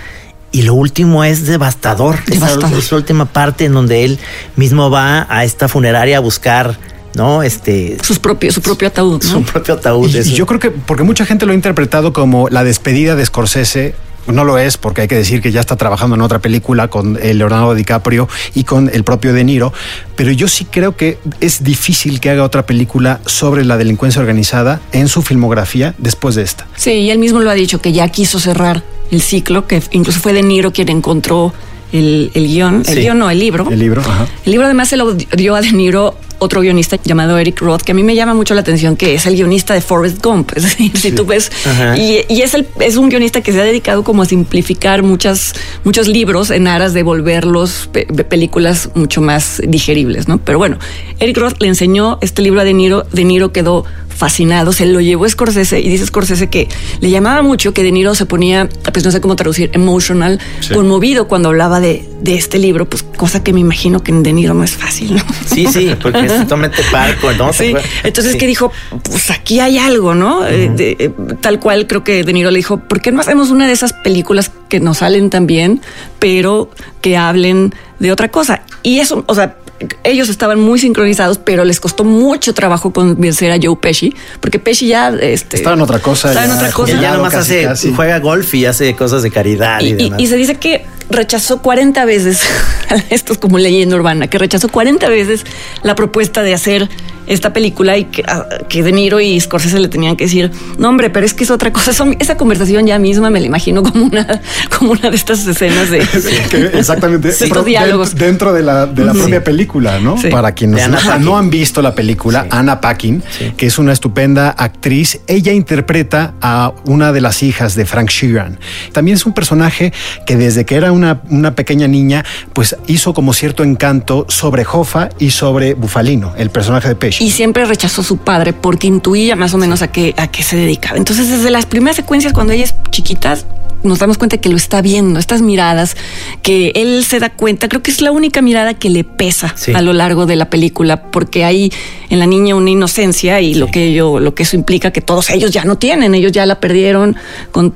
Y 0.54 0.62
lo 0.62 0.76
último 0.76 1.24
es 1.24 1.48
devastador. 1.48 2.20
Esa, 2.28 2.46
Devastador. 2.46 2.80
esa 2.80 2.96
última 2.96 3.26
parte 3.26 3.66
en 3.66 3.74
donde 3.74 4.06
él 4.06 4.20
mismo 4.56 4.92
va 4.92 5.26
a 5.28 5.44
esta 5.44 5.68
funeraria 5.68 6.18
a 6.18 6.20
buscar, 6.20 6.78
¿no? 7.16 7.42
Este, 7.42 7.98
Sus 8.04 8.20
propios, 8.20 8.54
su 8.54 8.62
propio 8.62 8.88
ataúd. 8.88 9.24
¿no? 9.24 9.30
su 9.30 9.44
propio 9.44 9.74
ataúd. 9.74 10.14
Y, 10.14 10.34
yo 10.34 10.46
creo 10.46 10.60
que, 10.60 10.70
porque 10.70 11.02
mucha 11.02 11.26
gente 11.26 11.48
lo 11.48 11.54
ha 11.54 11.56
interpretado 11.56 12.14
como 12.14 12.50
la 12.50 12.64
despedida 12.64 13.16
de 13.16 13.26
Scorsese. 13.26 13.96
No 14.28 14.46
lo 14.46 14.58
es, 14.58 14.78
porque 14.78 15.02
hay 15.02 15.08
que 15.10 15.16
decir 15.16 15.42
que 15.42 15.52
ya 15.52 15.60
está 15.60 15.76
trabajando 15.76 16.16
en 16.16 16.22
otra 16.22 16.40
película 16.40 16.88
con 16.88 17.16
Leonardo 17.16 17.76
DiCaprio 17.76 18.30
y 18.54 18.64
con 18.64 18.90
el 18.94 19.04
propio 19.04 19.34
De 19.34 19.44
Niro. 19.44 19.74
Pero 20.16 20.32
yo 20.32 20.48
sí 20.48 20.66
creo 20.66 20.96
que 20.96 21.18
es 21.42 21.64
difícil 21.64 22.22
que 22.22 22.30
haga 22.30 22.44
otra 22.44 22.66
película 22.66 23.20
sobre 23.26 23.66
la 23.66 23.76
delincuencia 23.76 24.22
organizada 24.22 24.80
en 24.94 25.10
su 25.10 25.24
filmografía 25.24 25.94
después 25.98 26.36
de 26.36 26.44
esta. 26.44 26.68
Sí, 26.78 26.92
y 26.92 27.10
él 27.10 27.18
mismo 27.18 27.42
lo 27.42 27.50
ha 27.50 27.54
dicho, 27.54 27.82
que 27.82 27.92
ya 27.92 28.08
quiso 28.08 28.40
cerrar 28.40 28.84
el 29.12 29.22
ciclo, 29.22 29.68
que 29.68 29.82
incluso 29.92 30.20
fue 30.20 30.34
De 30.34 30.42
Niro 30.44 30.72
quien 30.74 30.90
encontró 30.90 31.54
el, 31.92 32.32
el 32.34 32.48
guion, 32.48 32.84
el 32.88 33.00
guion 33.02 33.20
no, 33.20 33.30
el 33.30 33.40
libro. 33.40 33.68
El 33.70 33.80
libro, 33.80 34.02
ajá. 34.02 34.28
El 34.46 34.52
libro 34.52 34.66
además 34.66 34.90
se 34.90 34.98
lo 34.98 35.14
dio 35.14 35.56
a 35.56 35.62
De 35.62 35.72
Niro 35.72 36.16
otro 36.40 36.60
guionista 36.60 36.98
llamado 37.02 37.38
Eric 37.38 37.62
Roth, 37.62 37.84
que 37.84 37.94
a 37.94 37.96
mí 37.96 38.04
me 38.04 38.16
llama 38.16 38.34
mucho 38.34 38.54
la 38.54 38.60
atención, 38.62 38.98
que 38.98 39.14
es 39.14 39.26
el 39.28 39.36
guionista 39.36 39.74
de 39.76 39.80
Forrest 39.80 40.22
Gump. 40.22 40.52
Es 40.58 40.64
decir, 40.64 40.98
si 40.98 41.12
tú 41.14 41.26
ves, 41.26 41.50
y, 41.96 42.18
y 42.28 42.42
es, 42.42 42.54
el, 42.54 42.68
es 42.82 42.98
un 42.98 43.08
guionista 43.08 43.40
que 43.42 43.54
se 43.54 43.62
ha 43.62 43.64
dedicado 43.64 44.04
como 44.04 44.24
a 44.24 44.26
simplificar 44.26 45.04
muchas, 45.04 45.54
muchos 45.86 46.08
libros 46.10 46.50
en 46.50 46.68
aras 46.68 46.94
de 46.94 47.04
volverlos 47.04 47.88
pe- 47.94 48.08
pe- 48.08 48.26
películas 48.26 48.90
mucho 48.94 49.22
más 49.22 49.62
digeribles, 49.66 50.28
¿no? 50.28 50.38
Pero 50.40 50.58
bueno, 50.58 50.80
Eric 51.20 51.38
Roth 51.38 51.62
le 51.62 51.70
enseñó 51.70 52.18
este 52.22 52.42
libro 52.42 52.60
a 52.60 52.66
De 52.66 52.74
Niro, 52.74 53.06
De 53.14 53.24
Niro 53.24 53.54
quedó 53.54 53.86
fascinado, 54.16 54.72
se 54.74 54.86
lo 54.86 55.02
llevó 55.02 55.28
Scorsese 55.28 55.80
y 55.80 55.90
dice 55.90 56.06
Scorsese 56.06 56.50
que 56.50 56.68
le 57.02 57.10
llamaba 57.10 57.42
mucho 57.42 57.74
que 57.74 57.84
De 57.84 57.92
Niro 57.92 58.16
se 58.16 58.26
ponía, 58.26 58.70
pues 58.92 59.04
no 59.06 59.12
sé 59.12 59.22
cómo 59.22 59.36
traducir, 59.36 59.70
emotional, 59.74 60.40
conmovido 60.74 61.28
cuando 61.28 61.50
hablaba 61.50 61.80
de, 61.80 62.08
de 62.22 62.36
este 62.36 62.60
libro, 62.60 62.88
pues 62.88 63.04
cosa 63.04 63.44
que 63.44 63.54
me 63.54 63.60
imagino 63.60 64.02
que 64.04 64.12
en 64.12 64.24
De 64.24 64.34
Niro 64.34 64.54
no 64.54 64.64
es 64.64 64.72
fácil, 64.72 65.16
¿no? 65.16 65.24
Sí, 65.46 65.66
sí, 65.68 65.92
porque 66.02 66.26
es 66.26 66.34
totalmente 66.42 66.82
parco, 66.92 67.32
¿no? 67.34 67.52
¿Te 67.52 67.54
Sí, 67.54 67.74
entonces 68.04 68.34
Sí. 68.34 68.38
que 68.38 68.48
dijo, 68.48 68.72
pues 69.04 69.32
aquí 69.32 69.60
hay 69.60 69.78
algo, 69.78 70.16
¿no? 70.16 70.46
Eh, 70.48 70.70
de- 70.76 70.96
eh, 71.00 71.12
tal 71.42 71.60
cual 71.60 71.88
creo 71.88 72.04
que 72.04 72.24
De 72.24 72.34
Niro 72.34 72.52
le 72.52 72.58
dijo, 72.58 72.78
¿por 72.78 73.02
qué 73.02 73.12
no 73.12 73.22
hacemos 73.22 73.50
una 73.52 73.68
de 73.68 73.74
esas 73.74 73.94
películas 73.94 74.52
que 74.70 74.80
nos 74.80 75.00
salen 75.00 75.30
tan 75.30 75.48
bien, 75.48 75.82
pero 76.20 76.70
que 77.02 77.18
hablen 77.18 77.74
de 78.00 78.12
otra 78.12 78.30
cosa? 78.30 78.62
Y 78.84 79.00
eso, 79.00 79.24
o 79.28 79.36
sea, 79.36 79.58
ellos 80.04 80.30
estaban 80.30 80.60
muy 80.60 80.80
sincronizados, 80.80 81.38
pero 81.38 81.66
les 81.66 81.80
costó 81.80 82.04
mucho 82.04 82.54
trabajo 82.54 82.92
convencer 82.94 83.52
a 83.52 83.58
Joe 83.62 83.76
Pesci, 83.76 84.14
porque 84.40 84.60
Pesci 84.60 84.88
ya 84.88 85.10
este, 85.10 85.58
Estaba 85.58 85.76
en 85.76 85.82
otra 85.82 86.00
cosa. 86.00 86.30
Estaba 86.30 86.46
en 86.46 86.52
ya 86.52 86.58
otra 86.58 86.72
cosa. 86.72 87.02
Ya 87.02 87.14
nomás 87.16 87.34
hace, 87.36 87.64
casi. 87.64 87.94
juega 87.94 88.20
golf 88.20 88.54
y 88.54 88.66
hace 88.66 88.96
cosas 88.96 89.24
de 89.24 89.32
caridad 89.32 89.80
y, 89.82 89.86
Y, 89.86 89.90
y- 89.90 89.94
demás. 89.96 90.20
y 90.22 90.28
se 90.28 90.36
dice 90.36 90.56
que 90.56 90.86
rechazó 91.10 91.62
40 91.62 92.06
veces, 92.06 92.42
esto 93.10 93.34
es 93.34 93.40
como 93.40 93.58
leyenda 93.58 93.96
urbana, 93.96 94.28
que 94.28 94.38
rechazó 94.38 94.68
40 94.70 95.08
veces 95.10 95.46
la 95.84 95.96
propuesta 95.96 96.42
de 96.44 96.54
hacer 96.54 96.90
esta 97.26 97.54
película 97.54 97.98
y 97.98 98.04
que, 98.06 98.22
que 98.68 98.84
De 98.84 98.92
Niro 98.92 99.22
y 99.22 99.40
Scorsese 99.40 99.80
le 99.80 99.88
tenían 99.88 100.18
que 100.18 100.26
decir, 100.26 100.52
no 100.78 100.90
hombre, 100.90 101.10
pero 101.10 101.26
es 101.26 101.34
que 101.34 101.46
es 101.46 101.52
otra 101.52 101.72
cosa. 101.72 101.94
Son- 101.94 102.18
esa 102.20 102.36
conversación 102.36 102.86
ya 102.86 103.00
misma 103.00 103.30
me 103.30 103.40
la 103.40 103.46
imagino 103.46 103.82
como 103.82 104.04
una, 104.08 104.42
como 104.78 104.92
una 104.92 105.10
de 105.10 105.16
estas 105.16 105.48
escenas 105.48 105.90
de 105.90 106.00
Que 106.52 106.78
exactamente. 106.78 107.32
Sí. 107.32 107.50
Diálogos. 107.66 108.14
dent- 108.16 108.20
Dentro 108.34 108.52
de 108.52 108.62
la, 108.64 108.86
de 108.88 109.06
la 109.06 109.14
Sí. 109.14 109.20
propia 109.20 109.42
película, 109.44 110.00
¿no? 110.02 110.18
Sí. 110.18 110.28
Para 110.28 110.52
quienes 110.54 110.86
no 111.22 111.38
han 111.38 111.50
visto 111.50 111.82
la 111.82 111.96
película, 111.96 112.46
Anna 112.50 112.82
Paquin, 112.82 113.24
que 113.56 113.68
es 113.68 113.78
una 113.80 113.94
estupenda 113.94 114.50
actriz. 114.50 115.22
Ella 115.28 115.54
interpreta 115.54 116.34
a 116.42 116.74
una 116.86 117.14
de 117.14 117.22
las 117.22 117.42
hijas 117.42 117.76
de 117.76 117.86
Frank 117.86 118.10
Sheeran. 118.10 118.60
También 118.92 119.16
es 119.16 119.26
un 119.26 119.34
personaje 119.34 119.94
que 120.26 120.36
desde 120.36 120.66
que 120.66 120.76
era 120.76 120.92
una, 120.94 121.22
una 121.30 121.56
pequeña 121.56 121.88
niña, 121.88 122.24
pues 122.54 122.76
hizo 122.88 123.14
como 123.14 123.34
cierto 123.34 123.64
encanto 123.64 124.26
sobre 124.30 124.66
Hoffa 124.72 125.10
y 125.20 125.32
sobre 125.32 125.74
Bufalino, 125.74 126.34
el 126.38 126.50
personaje 126.50 126.88
de 126.88 126.96
Pesci. 126.96 127.24
y 127.26 127.30
siempre 127.32 127.66
rechazó 127.66 128.02
a 128.02 128.04
su 128.04 128.18
padre 128.18 128.54
porque 128.54 128.88
intuía 128.88 129.36
más 129.36 129.54
o 129.54 129.58
menos 129.58 129.82
a 129.82 129.88
qué, 129.92 130.14
a 130.18 130.28
qué 130.28 130.44
se 130.44 130.56
dedicaba. 130.56 130.98
Entonces, 130.98 131.30
desde 131.30 131.50
las 131.52 131.66
primeras 131.66 131.96
secuencias, 131.98 132.34
cuando 132.34 132.54
ella 132.54 132.64
es 132.66 132.76
chiquita, 132.92 133.38
nos 133.84 134.00
damos 134.00 134.18
cuenta 134.18 134.38
que 134.38 134.48
lo 134.48 134.56
está 134.56 134.82
viendo, 134.82 135.20
estas 135.20 135.42
miradas, 135.42 135.98
que 136.42 136.72
él 136.76 137.04
se 137.04 137.20
da 137.20 137.30
cuenta, 137.32 137.68
creo 137.68 137.84
que 137.84 137.92
es 137.92 138.00
la 138.00 138.12
única 138.14 138.42
mirada 138.42 138.76
que 138.76 138.90
le 138.90 139.04
pesa 139.04 139.54
Sí. 139.58 139.74
a 139.74 139.82
lo 139.82 139.92
largo 139.92 140.26
de 140.26 140.38
la 140.38 140.50
película, 140.50 141.04
porque 141.12 141.44
hay 141.44 141.70
en 142.10 142.20
la 142.20 142.26
niña 142.26 142.56
una 142.56 142.70
inocencia 142.70 143.42
y 143.42 143.56
lo 143.56 143.68
que 143.68 143.88
ello, 143.88 144.22
lo 144.22 144.36
que 144.36 144.44
eso 144.44 144.56
implica 144.56 144.92
que 144.92 145.02
todos 145.02 145.30
ellos 145.32 145.52
ya 145.52 145.66
no 145.66 145.78
tienen, 145.78 146.16
ellos 146.16 146.32
ya 146.32 146.46
la 146.46 146.62
perdieron 146.62 147.18
con 147.52 147.74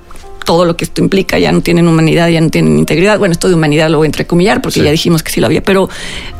todo 0.47 0.63
lo 0.63 0.77
que 0.77 0.85
esto 0.85 1.01
implica, 1.01 1.37
ya 1.37 1.51
no 1.51 1.59
tienen 1.59 1.89
humanidad, 1.89 2.29
ya 2.29 2.39
no 2.39 2.49
tienen 2.49 2.77
integridad. 2.77 3.19
Bueno, 3.19 3.33
esto 3.33 3.49
de 3.49 3.55
humanidad 3.55 3.89
lo 3.89 3.97
voy 3.97 4.05
a 4.05 4.07
entrecomillar 4.07 4.61
porque 4.61 4.81
ya 4.81 4.89
dijimos 4.89 5.21
que 5.21 5.29
sí 5.29 5.41
lo 5.41 5.47
había, 5.47 5.61
pero 5.61 5.89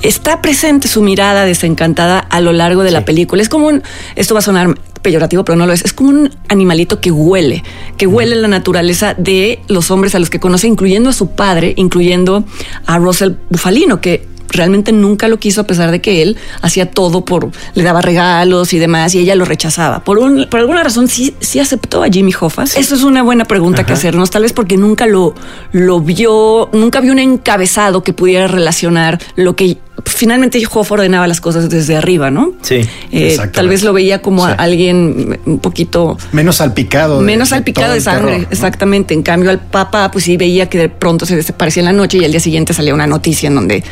está 0.01 0.41
presente 0.41 0.87
su 0.87 1.01
mirada 1.01 1.43
desencantada 1.43 2.19
a 2.19 2.39
lo 2.39 2.53
largo 2.53 2.83
de 2.83 2.91
la 2.91 3.03
película. 3.03 3.41
Es 3.41 3.49
como 3.49 3.67
un, 3.67 3.83
esto 4.15 4.33
va 4.33 4.39
a 4.39 4.43
sonar 4.43 4.79
peyorativo, 5.01 5.43
pero 5.43 5.57
no 5.57 5.67
lo 5.67 5.73
es, 5.73 5.83
es 5.83 5.91
como 5.91 6.11
un 6.11 6.29
animalito 6.47 7.01
que 7.01 7.11
huele, 7.11 7.63
que 7.97 8.07
huele 8.07 8.37
la 8.37 8.47
naturaleza 8.47 9.13
de 9.13 9.59
los 9.67 9.91
hombres 9.91 10.15
a 10.15 10.19
los 10.19 10.29
que 10.29 10.39
conoce, 10.39 10.67
incluyendo 10.67 11.09
a 11.09 11.13
su 11.13 11.31
padre, 11.31 11.73
incluyendo 11.75 12.45
a 12.85 12.97
Russell 12.99 13.33
Bufalino, 13.49 13.99
que 13.99 14.25
realmente 14.49 14.91
nunca 14.91 15.27
lo 15.27 15.37
quiso 15.37 15.61
a 15.61 15.63
pesar 15.65 15.91
de 15.91 16.01
que 16.01 16.21
él 16.21 16.37
hacía 16.61 16.89
todo 16.89 17.25
por 17.25 17.49
le 17.73 17.83
daba 17.83 18.01
regalos 18.01 18.73
y 18.73 18.79
demás 18.79 19.13
y 19.15 19.19
ella 19.19 19.35
lo 19.35 19.45
rechazaba 19.45 20.03
por 20.03 20.17
un 20.19 20.47
por 20.49 20.59
alguna 20.59 20.83
razón 20.83 21.07
sí 21.07 21.35
sí 21.39 21.59
aceptó 21.59 22.03
a 22.03 22.07
Jimmy 22.07 22.33
Hoffa 22.39 22.63
eso 22.63 22.95
es 22.95 23.03
una 23.03 23.23
buena 23.23 23.45
pregunta 23.45 23.85
que 23.85 23.93
hacernos 23.93 24.29
tal 24.29 24.43
vez 24.43 24.53
porque 24.53 24.77
nunca 24.77 25.05
lo 25.05 25.33
lo 25.71 25.99
vio 25.99 26.69
nunca 26.73 27.01
vio 27.01 27.11
un 27.11 27.19
encabezado 27.19 28.03
que 28.03 28.13
pudiera 28.13 28.47
relacionar 28.47 29.19
lo 29.35 29.55
que 29.55 29.77
finalmente 30.05 30.61
Hoffa 30.71 30.93
ordenaba 30.95 31.27
las 31.27 31.41
cosas 31.41 31.69
desde 31.69 31.95
arriba 31.97 32.29
no 32.31 32.53
Sí. 32.61 32.81
Eh, 33.11 33.37
tal 33.51 33.67
vez 33.67 33.83
lo 33.83 33.93
veía 33.93 34.21
como 34.21 34.45
a 34.45 34.53
alguien 34.53 35.39
un 35.45 35.59
poquito 35.59 36.17
Menos 36.31 36.57
salpicado. 36.57 37.19
de- 37.19 37.25
menos 37.25 37.49
de 37.49 37.55
salpicado 37.55 37.91
de 37.91 37.97
el 37.97 38.03
sangre, 38.03 38.25
terror, 38.31 38.41
¿no? 38.43 38.47
exactamente. 38.51 39.13
En 39.13 39.23
cambio, 39.23 39.49
al 39.49 39.59
Papa, 39.59 40.09
pues 40.11 40.25
sí 40.25 40.37
veía 40.37 40.67
que 40.69 40.77
de 40.77 40.89
pronto 40.89 41.25
se 41.25 41.35
desaparecía 41.35 41.81
en 41.81 41.85
la 41.85 41.93
noche 41.93 42.17
y 42.19 42.25
al 42.25 42.31
día 42.31 42.39
siguiente 42.39 42.73
salía 42.73 42.93
una 42.93 43.07
noticia 43.07 43.47
en 43.47 43.55
donde, 43.55 43.83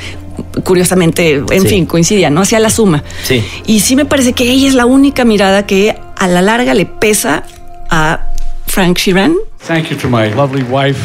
curiosamente, 0.63 1.33
en 1.49 1.61
Sí. 1.61 1.67
fin, 1.67 1.85
coincidía, 1.85 2.29
¿no? 2.29 2.41
Hacía 2.41 2.59
la 2.59 2.69
suma. 2.69 3.03
Sí. 3.23 3.43
Y 3.65 3.79
sí 3.79 3.95
me 3.95 4.05
parece 4.05 4.33
que 4.33 4.49
ella 4.49 4.67
es 4.67 4.73
la 4.73 4.85
única 4.85 5.25
mirada 5.25 5.65
que 5.65 5.95
a 6.17 6.27
la 6.27 6.41
larga 6.41 6.73
le 6.73 6.85
pesa 6.85 7.43
a 7.89 8.19
Frank 8.67 8.97
Sheeran. 8.97 9.35
Thank 9.67 9.89
you 9.89 9.97
to 9.97 10.07
my 10.09 10.29
lovely 10.33 10.63
wife, 10.63 10.99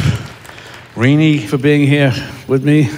Renee, 0.95 1.39
for 1.39 1.57
being 1.59 1.87
here 1.89 2.13
with 2.47 2.61
me. 2.63 2.89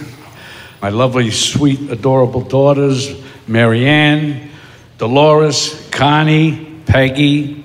My 0.81 0.89
lovely, 0.89 1.31
sweet, 1.31 1.79
adorable 1.91 2.41
daughters, 2.41 3.11
Marianne, 3.47 4.49
Dolores, 4.97 5.87
Connie, 5.91 6.81
Peggy, 6.85 7.63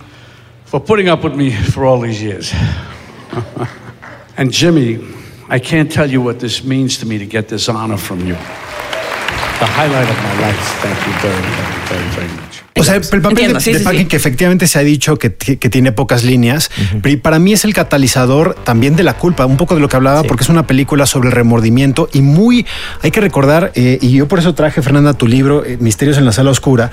for 0.65 0.81
putting 0.81 1.09
up 1.09 1.25
with 1.25 1.35
me 1.35 1.51
for 1.51 1.85
all 1.85 2.01
these 2.01 2.23
years. 2.23 2.53
and 4.37 4.53
Jimmy, 4.53 4.99
I 5.51 5.59
can't 5.59 5.91
tell 5.91 6.11
you 6.11 6.21
what 6.21 6.41
this 6.41 6.63
means 6.63 6.99
to 6.99 7.07
me 7.07 7.19
to 7.19 7.27
get 7.27 7.49
this 7.49 7.69
honor 7.69 7.97
from 7.97 8.27
you. 8.27 8.37
The 9.59 9.67
highlight 9.67 10.09
of 10.09 10.17
my 10.23 10.47
life. 10.47 10.61
Thank 10.83 10.99
you 11.07 11.13
very, 11.21 11.35
very, 11.35 11.79
very, 11.89 12.17
very 12.17 12.29
much. 12.29 12.49
O 12.81 12.85
sea, 12.85 12.95
el 12.95 13.01
papel 13.03 13.31
Entiendo, 13.31 13.55
de, 13.55 13.61
sí, 13.61 13.73
de 13.73 13.81
sí, 13.81 14.05
que 14.05 14.15
efectivamente 14.17 14.69
se 14.69 14.79
ha 14.79 14.83
dicho 14.85 15.19
que, 15.19 15.31
ti- 15.31 15.57
que 15.57 15.69
tiene 15.69 15.91
pocas 15.91 16.23
líneas, 16.23 16.71
pero 17.03 17.21
para 17.21 17.41
mí 17.41 17.53
es 17.53 17.65
el 17.65 17.75
catalizador 17.75 18.55
también 18.63 18.95
de 18.95 19.03
la 19.03 19.15
culpa, 19.15 19.47
un 19.47 19.57
poco 19.57 19.75
de 19.75 19.81
lo 19.81 19.89
que 19.89 19.97
hablaba, 19.97 20.23
porque 20.23 20.45
es 20.45 20.49
una 20.49 20.65
película 20.65 21.05
sobre 21.05 21.29
el 21.29 21.35
remordimiento 21.35 22.09
y 22.13 22.23
muy, 22.23 22.67
hay 23.03 23.11
que 23.11 23.21
recordar, 23.21 23.73
eh, 23.75 23.99
y 24.01 24.13
yo 24.13 24.29
por 24.29 24.39
eso 24.39 24.55
traje, 24.55 24.81
Fernanda, 24.81 25.13
tu 25.15 25.27
libro, 25.27 25.65
eh, 25.65 25.77
Misterios 25.81 26.19
en 26.19 26.25
la 26.25 26.31
Sala 26.31 26.53
Oscura, 26.53 26.93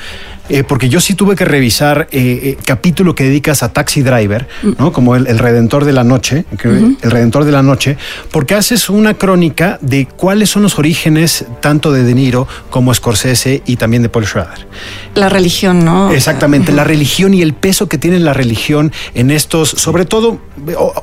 eh, 0.49 0.63
porque 0.63 0.89
yo 0.89 0.99
sí 0.99 1.13
tuve 1.13 1.35
que 1.35 1.45
revisar 1.45 2.07
eh, 2.11 2.39
eh, 2.43 2.57
capítulo 2.65 3.13
que 3.13 3.25
dedicas 3.25 3.61
a 3.61 3.71
Taxi 3.71 4.01
Driver, 4.01 4.47
¿no? 4.79 4.91
Como 4.91 5.15
el, 5.15 5.27
el 5.27 5.37
Redentor 5.37 5.85
de 5.85 5.93
la 5.93 6.03
Noche, 6.03 6.45
que- 6.59 6.69
el 6.69 7.11
Redentor 7.11 7.45
de 7.45 7.51
la 7.51 7.61
Noche, 7.61 7.95
porque 8.31 8.55
haces 8.55 8.89
una 8.89 9.13
crónica 9.13 9.77
de 9.81 10.07
cuáles 10.07 10.49
son 10.49 10.63
los 10.63 10.79
orígenes 10.79 11.45
tanto 11.61 11.91
de 11.91 12.01
De 12.03 12.15
Niro 12.15 12.47
como 12.69 12.93
Scorsese 12.93 13.61
y 13.65 13.75
también 13.77 14.03
de 14.03 14.09
Paul 14.09 14.25
Schrader. 14.25 14.67
La 15.15 15.29
religión, 15.29 15.85
¿no? 15.85 16.11
Exactamente, 16.11 16.71
la 16.71 16.83
religión 16.83 17.33
y 17.33 17.41
el 17.41 17.53
peso 17.53 17.87
que 17.87 17.97
tiene 17.97 18.19
la 18.19 18.33
religión 18.33 18.91
en 19.13 19.31
estos, 19.31 19.69
sobre 19.69 20.05
todo 20.05 20.39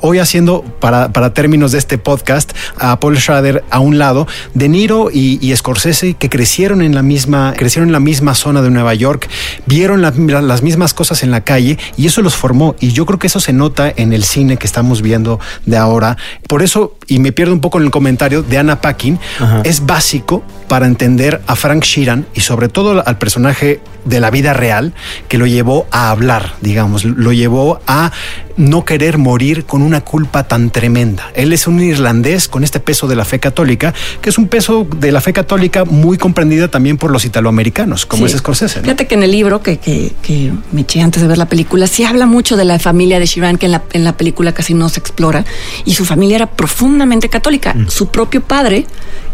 hoy 0.01 0.19
haciendo 0.19 0.63
para, 0.79 1.11
para 1.13 1.33
términos 1.33 1.71
de 1.71 1.77
este 1.77 1.97
podcast 1.97 2.51
a 2.77 2.99
Paul 2.99 3.17
Schrader 3.17 3.63
a 3.69 3.79
un 3.79 3.97
lado, 3.97 4.27
De 4.53 4.67
Niro 4.69 5.09
y, 5.11 5.39
y 5.41 5.55
Scorsese 5.55 6.13
que 6.15 6.29
crecieron 6.29 6.81
en 6.81 6.93
la 6.95 7.01
misma, 7.01 7.53
crecieron 7.57 7.89
en 7.89 7.93
la 7.93 7.99
misma 7.99 8.35
zona 8.35 8.61
de 8.61 8.69
Nueva 8.69 8.93
York, 8.93 9.29
vieron 9.65 10.01
la- 10.01 10.13
la- 10.15 10.41
las 10.41 10.61
mismas 10.63 10.93
cosas 10.93 11.23
en 11.23 11.31
la 11.31 11.41
calle 11.41 11.77
y 11.97 12.05
eso 12.07 12.21
los 12.21 12.35
formó 12.35 12.75
y 12.79 12.91
yo 12.91 13.05
creo 13.05 13.19
que 13.19 13.27
eso 13.27 13.39
se 13.39 13.53
nota 13.53 13.91
en 13.95 14.13
el 14.13 14.23
cine 14.23 14.57
que 14.57 14.67
estamos 14.67 15.01
viendo 15.01 15.39
de 15.65 15.77
ahora. 15.77 16.17
Por 16.47 16.61
eso, 16.63 16.95
y 17.07 17.19
me 17.19 17.31
pierdo 17.31 17.53
un 17.53 17.61
poco 17.61 17.77
en 17.79 17.85
el 17.85 17.91
comentario 17.91 18.43
de 18.43 18.57
Anna 18.57 18.81
Paquin, 18.81 19.19
es 19.63 19.85
básico 19.85 20.43
para 20.67 20.87
entender 20.87 21.41
a 21.47 21.55
Frank 21.55 21.83
Sheeran 21.83 22.25
y 22.33 22.41
sobre 22.41 22.69
todo 22.69 23.05
al 23.05 23.17
personaje 23.17 23.81
de 24.05 24.19
la 24.19 24.29
vida 24.29 24.53
real 24.53 24.93
que 25.27 25.37
lo 25.37 25.45
llevó 25.47 25.87
a 25.91 26.09
hablar, 26.09 26.53
digamos, 26.61 27.05
lo 27.05 27.31
llevó 27.33 27.79
a 27.87 28.11
no 28.55 28.85
querer 28.85 29.17
morir 29.17 29.65
con 29.65 29.81
una 29.81 30.01
culpa 30.01 30.43
tan 30.43 30.69
tremenda. 30.69 31.31
Él 31.33 31.53
es 31.53 31.65
un 31.67 31.81
irlandés 31.81 32.47
con 32.47 32.63
este 32.63 32.79
peso 32.79 33.07
de 33.07 33.15
la 33.15 33.25
fe 33.25 33.39
católica, 33.39 33.93
que 34.21 34.29
es 34.29 34.37
un 34.37 34.47
peso 34.47 34.85
de 34.97 35.11
la 35.11 35.21
fe 35.21 35.33
católica 35.33 35.85
muy 35.85 36.17
comprendida 36.17 36.67
también 36.67 36.97
por 36.97 37.11
los 37.11 37.25
italoamericanos, 37.25 38.05
como 38.05 38.27
Sí. 38.27 38.33
es 38.33 38.39
Scorsese. 38.39 38.79
¿no? 38.79 38.83
Fíjate 38.83 39.07
que 39.07 39.15
en 39.15 39.23
el 39.23 39.31
libro 39.31 39.61
que, 39.63 39.77
que, 39.77 40.11
que 40.21 40.51
me 40.71 40.81
eché 40.81 41.01
antes 41.01 41.21
de 41.21 41.27
ver 41.27 41.37
la 41.37 41.47
película, 41.47 41.87
sí 41.87 42.03
habla 42.03 42.25
mucho 42.27 42.55
de 42.55 42.65
la 42.65 42.77
familia 42.79 43.19
de 43.19 43.25
Shiran, 43.25 43.57
que 43.57 43.65
en 43.65 43.71
la, 43.71 43.83
en 43.93 44.03
la 44.03 44.15
película 44.17 44.53
casi 44.53 44.73
no 44.75 44.87
se 44.89 44.99
explora. 44.99 45.45
Y 45.85 45.95
su 45.95 46.05
familia 46.05 46.35
era 46.35 46.45
profundamente 46.47 47.29
católica. 47.29 47.75
Su 47.87 48.09
propio 48.09 48.41
padre 48.41 48.85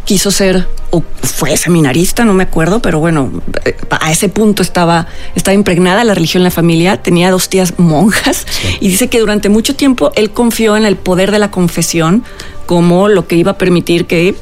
quiso 0.06 0.32
ser, 0.32 0.68
o 0.92 1.04
fue 1.22 1.56
seminarista, 1.58 2.26
no 2.26 2.34
me 2.34 2.44
acuerdo, 2.44 2.82
pero 2.82 3.00
bueno, 3.00 3.32
eh, 3.66 3.76
a 3.92 4.12
ese 4.12 4.28
punto 4.30 4.59
estaba, 4.64 5.08
estaba 5.36 5.54
impregnada 5.56 6.04
la 6.04 6.14
religión 6.14 6.42
en 6.42 6.46
la 6.46 6.52
familia. 6.52 6.98
Tenía 7.02 7.32
dos 7.32 7.50
tías 7.50 7.74
monjas 7.78 8.46
y 8.80 8.90
dice 8.90 9.08
que 9.08 9.20
durante 9.20 9.50
mucho 9.50 9.76
tiempo 9.76 10.12
él 10.16 10.32
confió 10.32 10.78
en 10.78 10.86
el 10.86 10.96
poder 10.96 11.32
de 11.32 11.40
la 11.40 11.52
confesión 11.52 12.24
como 12.66 13.08
lo 13.08 13.28
que 13.28 13.36
iba 13.36 13.52
a 13.52 13.58
permitir 13.58 14.06
que 14.06 14.36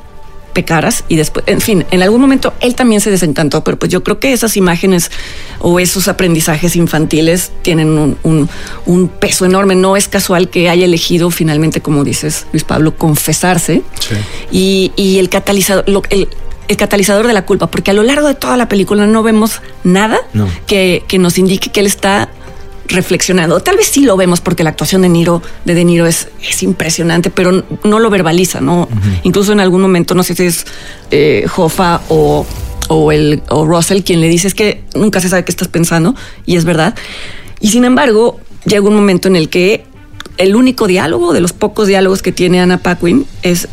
pecaras 0.53 1.03
y 1.07 1.17
después, 1.17 1.45
en 1.47 1.61
fin, 1.61 1.85
en 1.91 2.01
algún 2.01 2.19
momento 2.19 2.51
él 2.61 2.73
también 2.73 2.99
se 2.99 3.11
desencantó, 3.11 3.63
pero 3.63 3.77
pues 3.77 3.91
yo 3.91 4.01
creo 4.03 4.19
que 4.19 4.33
esas 4.33 4.57
imágenes 4.57 5.11
o 5.59 5.79
esos 5.79 6.07
aprendizajes 6.07 6.75
infantiles 6.75 7.51
tienen 7.61 7.89
un, 7.89 8.17
un- 8.23 8.49
un 8.87 9.07
peso 9.07 9.45
enorme. 9.45 9.75
No 9.75 9.95
es 9.95 10.07
casual 10.07 10.49
que 10.49 10.67
haya 10.67 10.85
elegido 10.85 11.29
finalmente, 11.29 11.79
como 11.81 12.03
dices, 12.03 12.47
Luis 12.53 12.63
Pablo, 12.63 12.95
confesarse 12.97 13.83
y, 14.51 14.91
y 14.95 15.19
el 15.19 15.29
catalizador, 15.29 15.87
lo- 15.87 16.01
el, 16.09 16.27
el 16.67 16.77
catalizador 16.77 17.27
de 17.27 17.33
la 17.33 17.45
culpa, 17.45 17.67
porque 17.67 17.91
a 17.91 17.93
lo 17.93 18.03
largo 18.03 18.27
de 18.27 18.35
toda 18.35 18.57
la 18.57 18.67
película 18.67 19.05
no 19.07 19.23
vemos 19.23 19.61
nada 19.83 20.19
No. 20.33 20.47
que, 20.65 21.03
que 21.07 21.17
nos 21.19 21.37
indique 21.37 21.71
que 21.71 21.79
él 21.79 21.85
está 21.85 22.29
reflexionando. 22.89 23.59
Tal 23.59 23.75
vez 23.77 23.87
sí 23.87 24.01
lo 24.05 24.15
vemos 24.15 24.39
porque 24.41 24.63
la 24.63 24.69
actuación 24.69 25.01
de 25.01 25.09
Niro, 25.09 25.41
de 25.65 25.73
De 25.75 25.83
Niro 25.83 26.05
es, 26.05 26.29
es 26.41 26.63
impresionante, 26.63 27.29
pero 27.29 27.65
no 27.83 27.99
lo 27.99 28.09
verbaliza, 28.09 28.61
¿no? 28.61 28.87
Incluso 29.23 29.51
en 29.51 29.59
algún 29.59 29.81
momento, 29.81 30.15
no 30.15 30.23
sé 30.23 30.35
si 30.35 30.43
es 30.45 30.65
eh, 31.11 31.45
Hoffa 31.55 32.01
o, 32.09 32.45
o, 32.87 33.11
el, 33.11 33.43
o 33.49 33.65
Russell 33.65 34.03
quien 34.03 34.21
le 34.21 34.29
dice 34.29 34.47
es 34.47 34.53
que 34.53 34.83
nunca 34.95 35.19
se 35.19 35.27
sabe 35.29 35.43
qué 35.43 35.51
estás 35.51 35.67
pensando, 35.67 36.15
y 36.45 36.55
es 36.55 36.63
verdad. 36.63 36.95
Y 37.59 37.69
sin 37.69 37.83
embargo, 37.83 38.39
llega 38.65 38.87
un 38.87 38.95
momento 38.95 39.27
en 39.27 39.35
el 39.35 39.49
que 39.49 39.83
el 40.37 40.55
único 40.55 40.87
diálogo, 40.87 41.33
de 41.33 41.41
los 41.41 41.51
pocos 41.51 41.87
diálogos 41.87 42.21
que 42.21 42.31
tiene 42.31 42.61
Anna 42.61 42.77
Paquin, 42.77 43.25
es 43.41 43.67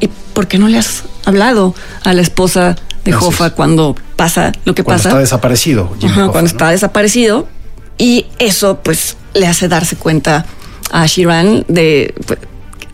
¿y 0.00 0.08
por 0.32 0.46
qué 0.46 0.58
no 0.58 0.68
le 0.68 0.78
has 0.78 1.02
hablado 1.28 1.74
a 2.04 2.12
la 2.14 2.22
esposa 2.22 2.76
de 3.04 3.12
es. 3.12 3.52
cuando 3.54 3.96
pasa 4.16 4.52
lo 4.64 4.74
que 4.74 4.82
Cuando 4.82 4.98
pasa? 5.02 5.08
está 5.10 5.20
desaparecido. 5.20 5.90
Jimmy 5.98 6.12
Ajá, 6.12 6.22
Hoffa, 6.24 6.32
cuando 6.32 6.48
¿no? 6.50 6.52
está 6.54 6.70
desaparecido. 6.70 7.48
Y 7.96 8.26
eso, 8.38 8.80
pues, 8.82 9.16
le 9.34 9.46
hace 9.46 9.68
darse 9.68 9.96
cuenta 9.96 10.46
a 10.90 11.06
Shiran 11.06 11.64
de. 11.68 12.14
pues, 12.26 12.38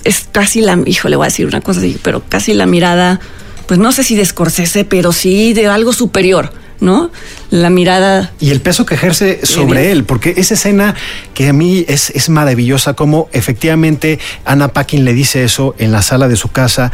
es 0.04 0.28
casi 0.30 0.60
la. 0.60 0.78
Hijo, 0.86 1.08
le 1.08 1.16
voy 1.16 1.24
a 1.24 1.28
decir 1.28 1.46
una 1.46 1.60
cosa 1.60 1.80
así, 1.80 1.98
pero 2.02 2.22
casi 2.28 2.54
la 2.54 2.66
mirada, 2.66 3.20
pues 3.66 3.78
no 3.80 3.92
sé 3.92 4.04
si 4.04 4.16
de 4.16 4.24
Scorsese, 4.24 4.84
pero 4.84 5.12
sí 5.12 5.52
de 5.52 5.66
algo 5.68 5.92
superior 5.92 6.52
¿no? 6.80 7.10
La 7.50 7.70
mirada. 7.70 8.32
Y 8.40 8.50
el 8.50 8.60
peso 8.60 8.86
que 8.86 8.94
ejerce 8.94 9.44
sobre 9.44 9.92
él, 9.92 10.04
porque 10.04 10.34
esa 10.36 10.54
escena 10.54 10.94
que 11.34 11.48
a 11.48 11.52
mí 11.52 11.84
es, 11.88 12.10
es 12.10 12.28
maravillosa, 12.28 12.94
como 12.94 13.28
efectivamente 13.32 14.18
Anna 14.44 14.68
Paquin 14.68 15.04
le 15.04 15.12
dice 15.12 15.44
eso 15.44 15.74
en 15.78 15.92
la 15.92 16.02
sala 16.02 16.28
de 16.28 16.36
su 16.36 16.48
casa. 16.48 16.92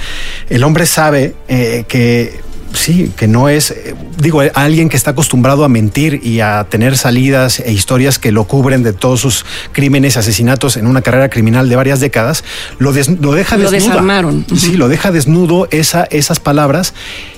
El 0.48 0.64
hombre 0.64 0.86
sabe 0.86 1.34
eh, 1.48 1.84
que 1.88 2.40
sí, 2.72 3.12
que 3.16 3.26
no 3.26 3.48
es, 3.48 3.70
eh, 3.70 3.94
digo, 4.18 4.42
alguien 4.54 4.88
que 4.88 4.96
está 4.96 5.12
acostumbrado 5.12 5.64
a 5.64 5.68
mentir 5.68 6.20
y 6.22 6.40
a 6.40 6.66
tener 6.68 6.96
salidas 6.96 7.60
e 7.60 7.72
historias 7.72 8.18
que 8.18 8.32
lo 8.32 8.44
cubren 8.44 8.82
de 8.82 8.92
todos 8.92 9.20
sus 9.20 9.44
crímenes, 9.72 10.16
asesinatos 10.16 10.76
en 10.76 10.86
una 10.86 11.02
carrera 11.02 11.28
criminal 11.28 11.68
de 11.68 11.76
varias 11.76 12.00
décadas, 12.00 12.44
lo, 12.78 12.92
des, 12.92 13.08
lo 13.08 13.32
deja 13.32 13.56
Lo 13.56 13.70
desarmaron. 13.70 14.46
Sí, 14.56 14.76
lo 14.76 14.88
deja 14.88 15.10
desnudo 15.10 15.68
esa, 15.70 16.04
esas 16.04 16.40
palabras 16.40 16.94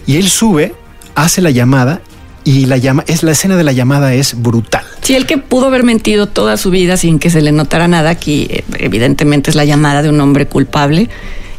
y 0.07 0.17
él 0.17 0.29
sube, 0.29 0.75
hace 1.15 1.41
la 1.43 1.51
llamada 1.51 2.01
y 2.45 2.67
la 2.67 2.77
llama, 2.77 3.05
es 3.07 3.23
la 3.23 3.33
escena 3.33 3.57
de 3.57 3.65
la 3.65 3.73
llamada 3.73 4.15
es 4.15 4.41
brutal. 4.41 4.85
Sí, 5.03 5.15
el 5.15 5.27
que 5.27 5.39
pudo 5.39 5.67
haber 5.67 5.85
mentido 5.85 6.27
toda 6.27 6.57
su 6.57 6.71
vida 6.71 6.97
sin 6.97 7.19
que 7.19 7.31
se 7.31 7.41
le 7.41 7.53
notara 7.53 7.89
nada, 7.89 8.11
aquí 8.11 8.47
eh, 8.51 8.65
evidentemente 8.79 9.51
es 9.51 9.57
la 9.57 9.65
llamada 9.65 10.03
de 10.03 10.09
un 10.09 10.21
hombre 10.21 10.47
culpable 10.47 11.09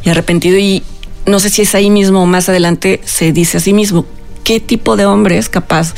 y 0.02 0.10
arrepentido 0.10 0.58
y 0.58 0.82
no 1.26 1.40
sé 1.40 1.48
si 1.50 1.62
es 1.62 1.74
ahí 1.74 1.90
mismo 1.90 2.22
o 2.22 2.26
más 2.26 2.48
adelante 2.48 3.00
se 3.04 3.32
dice 3.32 3.56
a 3.56 3.60
sí 3.60 3.72
mismo 3.72 4.04
qué 4.44 4.60
tipo 4.60 4.96
de 4.96 5.06
hombre 5.06 5.38
es 5.38 5.48
capaz 5.48 5.94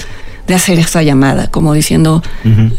de 0.47 0.55
hacer 0.55 0.79
esa 0.79 1.03
llamada, 1.03 1.51
como 1.51 1.75
diciendo, 1.75 2.23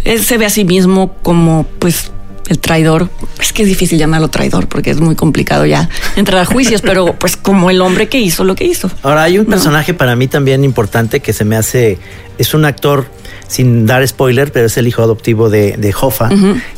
él 0.06 0.24
se 0.24 0.38
ve 0.38 0.46
a 0.46 0.50
sí 0.50 0.64
mismo 0.64 1.14
como 1.22 1.66
pues 1.80 2.12
el 2.48 2.60
traidor, 2.60 3.10
es 3.42 3.54
que 3.54 3.64
es 3.64 3.68
difícil 3.68 3.98
llamarlo 4.00 4.30
traidor 4.30 4.68
porque 4.68 4.92
es 4.92 5.00
muy 5.00 5.16
complicado 5.16 5.66
ya 5.66 5.90
entrar 6.16 6.42
a 6.42 6.46
juicios, 6.46 6.82
pero 6.82 7.14
pues 7.20 7.36
como 7.38 7.70
el 7.70 7.82
hombre 7.82 8.08
que 8.08 8.20
hizo 8.20 8.44
lo 8.44 8.56
que 8.56 8.66
hizo. 8.66 8.90
Ahora 9.04 9.24
hay 9.24 9.38
un 9.40 9.46
No. 9.46 9.52
personaje 9.52 9.94
para 9.94 10.16
mí 10.16 10.28
también 10.28 10.64
importante 10.64 11.20
que 11.20 11.34
se 11.34 11.44
me 11.46 11.56
hace, 11.56 11.98
es 12.38 12.54
un 12.54 12.66
actor, 12.66 13.06
sin 13.48 13.86
dar 13.86 14.06
spoiler, 14.08 14.52
pero 14.52 14.66
es 14.66 14.76
el 14.78 14.88
hijo 14.88 15.02
adoptivo 15.02 15.50
de, 15.50 15.78
de 15.78 15.94
Hoffa, 16.00 16.30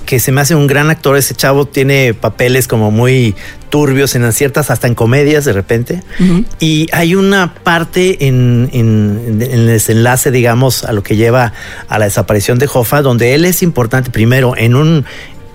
que 0.05 0.19
se 0.19 0.31
me 0.31 0.41
hace 0.41 0.53
un 0.53 0.67
gran 0.67 0.89
actor. 0.91 1.17
Ese 1.17 1.33
chavo 1.33 1.65
tiene 1.65 2.13
papeles 2.13 2.67
como 2.67 2.91
muy 2.91 3.33
turbios 3.71 4.13
en 4.15 4.31
ciertas, 4.33 4.69
hasta 4.69 4.85
en 4.87 4.93
comedias 4.95 5.45
de 5.45 5.53
repente. 5.53 6.03
Y 6.59 6.87
hay 6.91 7.15
una 7.15 7.53
parte 7.55 8.27
en, 8.27 8.69
en- 8.71 9.37
en 9.41 9.51
el 9.51 9.65
desenlace, 9.67 10.29
digamos, 10.31 10.83
a 10.83 10.91
lo 10.91 11.01
que 11.01 11.15
lleva 11.15 11.53
a 11.87 11.97
la 11.99 12.05
desaparición 12.05 12.59
de 12.59 12.69
Hoffa, 12.71 13.01
donde 13.01 13.33
él 13.33 13.45
es 13.45 13.63
importante 13.63 14.11
primero 14.11 14.55
en 14.55 14.75
un 14.75 15.05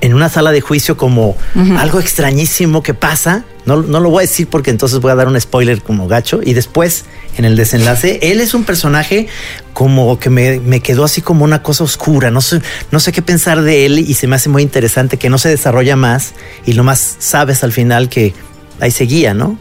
en 0.05 0.13
una 0.13 0.29
sala 0.29 0.53
de 0.53 0.61
juicio 0.61 0.99
como 0.99 1.35
algo 1.79 1.99
extrañísimo 1.99 2.83
que 2.83 2.93
pasa. 2.93 3.45
No, 3.65 3.81
no 3.81 4.01
lo 4.01 4.11
voy 4.11 4.19
a 4.19 4.27
decir 4.27 4.49
porque 4.49 4.71
entonces 4.71 5.01
voy 5.01 5.11
a 5.11 5.15
dar 5.15 5.29
un 5.29 5.41
spoiler 5.41 5.81
como 5.81 6.07
gacho. 6.07 6.41
Y 6.45 6.53
después, 6.53 7.07
en 7.39 7.47
el 7.47 7.57
desenlace, 7.57 8.19
él 8.21 8.43
es 8.43 8.53
un 8.53 8.65
personaje 8.65 9.29
como 9.73 10.19
que 10.19 10.29
me, 10.29 10.61
me 10.61 10.81
quedó 10.81 11.05
así 11.05 11.23
como 11.23 11.43
una 11.43 11.63
cosa 11.63 11.85
oscura. 11.85 12.31
No 12.31 12.43
sé, 12.43 12.61
no 12.91 13.01
sé 13.01 13.13
qué 13.13 13.23
pensar 13.23 13.63
de 13.63 13.87
él 13.87 13.99
y 13.99 14.13
se 14.13 14.27
me 14.27 14.37
hace 14.37 14.51
muy 14.51 14.63
interesante 14.63 15.17
que 15.17 15.31
no 15.31 15.39
se 15.39 15.49
desarrolla 15.49 15.97
más 15.97 16.35
y 16.67 16.75
lo 16.75 16.85
más 16.85 17.17
sabes 17.19 17.65
al 17.65 17.73
final 17.73 18.11
que 18.11 18.35
ahí 18.81 18.91
seguía, 18.91 19.33
¿no? 19.33 19.57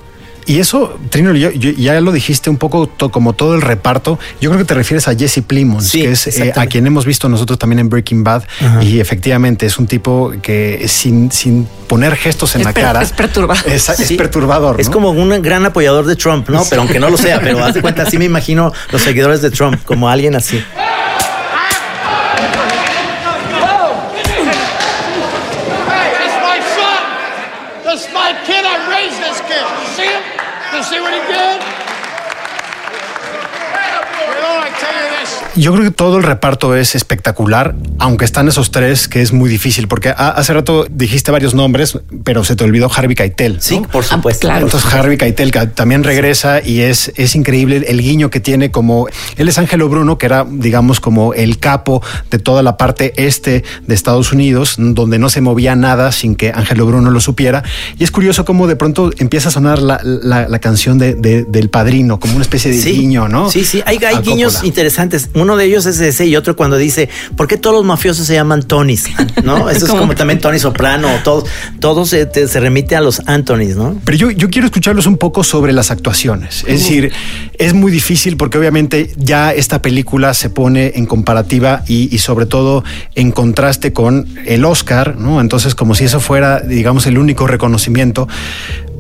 Y 0.46 0.60
eso, 0.60 1.00
Trino, 1.10 1.34
yo- 1.34 1.52
yo- 1.52 1.72
ya 1.72 2.00
lo 2.02 2.12
dijiste 2.12 2.50
un 2.50 2.58
poco 2.58 2.88
to- 2.88 3.10
como 3.12 3.34
todo 3.34 3.56
el 3.56 3.62
reparto. 3.62 4.20
Yo 4.42 4.50
creo 4.50 4.60
que 4.60 4.66
te 4.66 4.74
refieres 4.74 5.08
a 5.08 5.16
Jesse 5.16 5.42
Plimons, 5.46 5.88
Sí, 5.90 6.02
que 6.02 6.12
es 6.12 6.28
eh, 6.28 6.54
a 6.56 6.66
quien 6.68 6.86
hemos 6.88 7.06
visto 7.06 7.30
nosotros 7.30 7.58
también 7.60 7.80
en 7.80 7.90
Breaking 7.90 8.24
Bad. 8.24 8.44
Ajá. 8.60 8.84
Y 8.84 9.00
efectivamente 9.00 9.66
es 9.66 9.78
un 9.80 9.88
tipo 9.88 10.34
que 10.42 10.86
sin, 10.88 11.32
sin 11.32 11.68
poner 11.88 12.16
gestos 12.16 12.56
en 12.56 12.62
Es 12.62 12.68
la 12.68 12.74
per- 12.74 12.84
cara. 12.84 13.02
es 13.02 13.12
perturbador. 13.12 13.72
Es, 13.72 13.88
es 13.90 14.08
Sí. 14.08 14.16
perturbador. 14.16 14.80
Es 14.82 14.90
como 14.90 15.12
un 15.12 15.42
gran 15.42 15.66
apoyador 15.66 16.06
de 16.06 16.16
Trump, 16.16 16.50
¿no? 16.50 16.64
Pero 16.70 16.82
aunque 16.82 17.00
no 17.00 17.10
lo 17.10 17.18
sea, 17.18 17.40
pero 17.40 17.64
haz 17.64 17.74
de 17.74 17.82
cuenta, 17.82 18.04
así 18.04 18.18
me 18.18 18.26
imagino 18.26 18.72
los 18.92 19.02
seguidores 19.02 19.42
de 19.42 19.52
Trump, 19.52 19.82
como 19.86 20.10
alguien 20.10 20.36
así. 20.36 20.62
Hey, 24.84 26.10
that's 26.18 26.38
my 26.42 26.60
son. 26.76 27.02
That's 27.86 28.06
my 28.14 28.34
kid. 28.46 28.64
I 28.66 28.78
raised 28.90 29.20
this 29.22 29.40
kid. 29.48 29.64
You 29.64 29.88
see 29.96 30.10
him? 30.10 30.24
You 30.76 30.84
see 30.84 31.00
what 31.00 31.14
he 31.14 31.22
did? 31.32 31.60
Well, 34.34 34.58
I 34.60 34.70
tell 34.82 34.96
you 34.98 35.08
this. 35.20 35.43
Yo 35.56 35.72
creo 35.74 35.84
que 35.84 35.92
todo 35.92 36.18
el 36.18 36.24
reparto 36.24 36.76
es 36.76 36.96
espectacular, 36.96 37.76
aunque 38.00 38.26
están 38.26 38.48
esos 38.48 38.72
tres, 38.72 39.08
que 39.08 39.22
es 39.22 39.34
muy 39.34 39.50
difícil, 39.50 39.88
porque 39.88 40.10
hace 40.16 40.54
rato 40.54 40.88
dijiste 40.90 41.32
varios 41.32 41.54
nombres, 41.54 41.98
pero 42.24 42.44
se 42.44 42.56
te 42.56 42.64
olvidó 42.64 42.90
Harvey 42.94 43.16
Keitel. 43.16 43.56
¿no? 43.56 43.62
Sí, 43.62 43.82
por 43.92 44.04
supuesto. 44.04 44.48
claro. 44.48 44.66
Entonces 44.66 44.92
Harvey 44.94 45.18
Keitel 45.18 45.52
que 45.52 45.68
también 45.68 46.04
regresa 46.04 46.60
y 46.66 46.82
es, 46.82 47.12
es 47.18 47.36
increíble 47.36 47.86
el 47.88 48.02
guiño 48.02 48.30
que 48.32 48.40
tiene 48.40 48.72
como 48.72 49.08
él 49.38 49.48
es 49.48 49.58
Ángelo 49.60 49.90
Bruno, 49.90 50.18
que 50.18 50.26
era 50.26 50.46
digamos 50.50 51.00
como 51.00 51.34
el 51.36 51.60
capo 51.60 52.02
de 52.32 52.40
toda 52.40 52.64
la 52.64 52.76
parte 52.78 53.14
este 53.24 53.64
de 53.86 53.94
Estados 53.94 54.32
Unidos, 54.34 54.76
donde 54.80 55.20
no 55.20 55.30
se 55.30 55.42
movía 55.42 55.76
nada 55.76 56.12
sin 56.12 56.36
que 56.36 56.52
Ángelo 56.52 56.86
Bruno 56.88 57.12
lo 57.12 57.20
supiera. 57.20 57.64
Y 58.00 58.04
es 58.04 58.12
curioso 58.12 58.44
cómo 58.46 58.66
de 58.68 58.76
pronto 58.76 59.12
empieza 59.18 59.50
a 59.50 59.52
sonar 59.52 59.80
la, 59.80 60.00
la- 60.04 60.48
la 60.48 60.60
canción 60.60 60.98
de, 60.98 61.14
de- 61.14 61.44
del 61.44 61.70
padrino, 61.70 62.20
como 62.20 62.34
una 62.36 62.42
especie 62.44 62.72
de 62.72 62.78
Sí, 62.82 62.92
guiño, 62.94 63.28
¿no? 63.28 63.50
Sí, 63.52 63.64
sí, 63.64 63.84
hay, 63.86 64.00
guiños 64.24 64.54
Coppola. 64.54 64.68
interesantes. 64.68 65.30
Uno 65.44 65.56
de 65.58 65.66
ellos 65.66 65.86
es 65.86 66.00
ese 66.00 66.26
y 66.26 66.36
otro 66.36 66.56
cuando 66.56 66.78
dice, 66.78 67.10
¿por 67.38 67.48
qué 67.48 67.58
todos 67.58 67.76
los 67.76 67.86
mafiosos 67.86 68.26
se 68.26 68.34
llaman 68.34 68.64
Tonys? 68.64 69.06
¿No? 69.44 69.70
Eso 69.74 69.86
es 69.86 69.92
como 69.92 70.16
también 70.16 70.40
Tony 70.40 70.58
Soprano, 70.60 71.10
todos, 71.24 71.46
todos 71.80 72.10
se, 72.10 72.26
te- 72.26 72.48
se 72.48 72.60
remite 72.60 72.96
a 72.96 73.02
los 73.02 73.22
Antonys, 73.28 73.76
¿no? 73.76 74.00
Pero 74.06 74.18
yo, 74.18 74.32
yo 74.32 74.50
quiero 74.50 74.66
escucharlos 74.68 75.06
un 75.06 75.18
poco 75.18 75.44
sobre 75.44 75.74
las 75.74 75.92
actuaciones. 75.92 76.64
Es 76.68 76.80
decir, 76.82 77.12
es 77.60 77.74
muy 77.74 77.92
difícil 77.92 78.38
porque 78.38 78.58
obviamente 78.58 79.12
ya 79.18 79.54
esta 79.54 79.82
película 79.82 80.34
se 80.34 80.50
pone 80.50 80.94
en 80.96 81.06
comparativa 81.06 81.84
y, 81.88 82.14
y 82.14 82.20
sobre 82.20 82.46
todo 82.46 82.84
en 83.16 83.32
contraste 83.32 83.94
con 83.94 84.28
el 84.46 84.66
Oscar, 84.66 85.16
¿no? 85.18 85.42
Entonces, 85.42 85.76
como 85.76 85.96
si 85.96 86.06
eso 86.06 86.20
fuera, 86.20 86.60
digamos, 86.62 87.06
el 87.08 87.18
único 87.18 87.48
reconocimiento. 87.48 88.28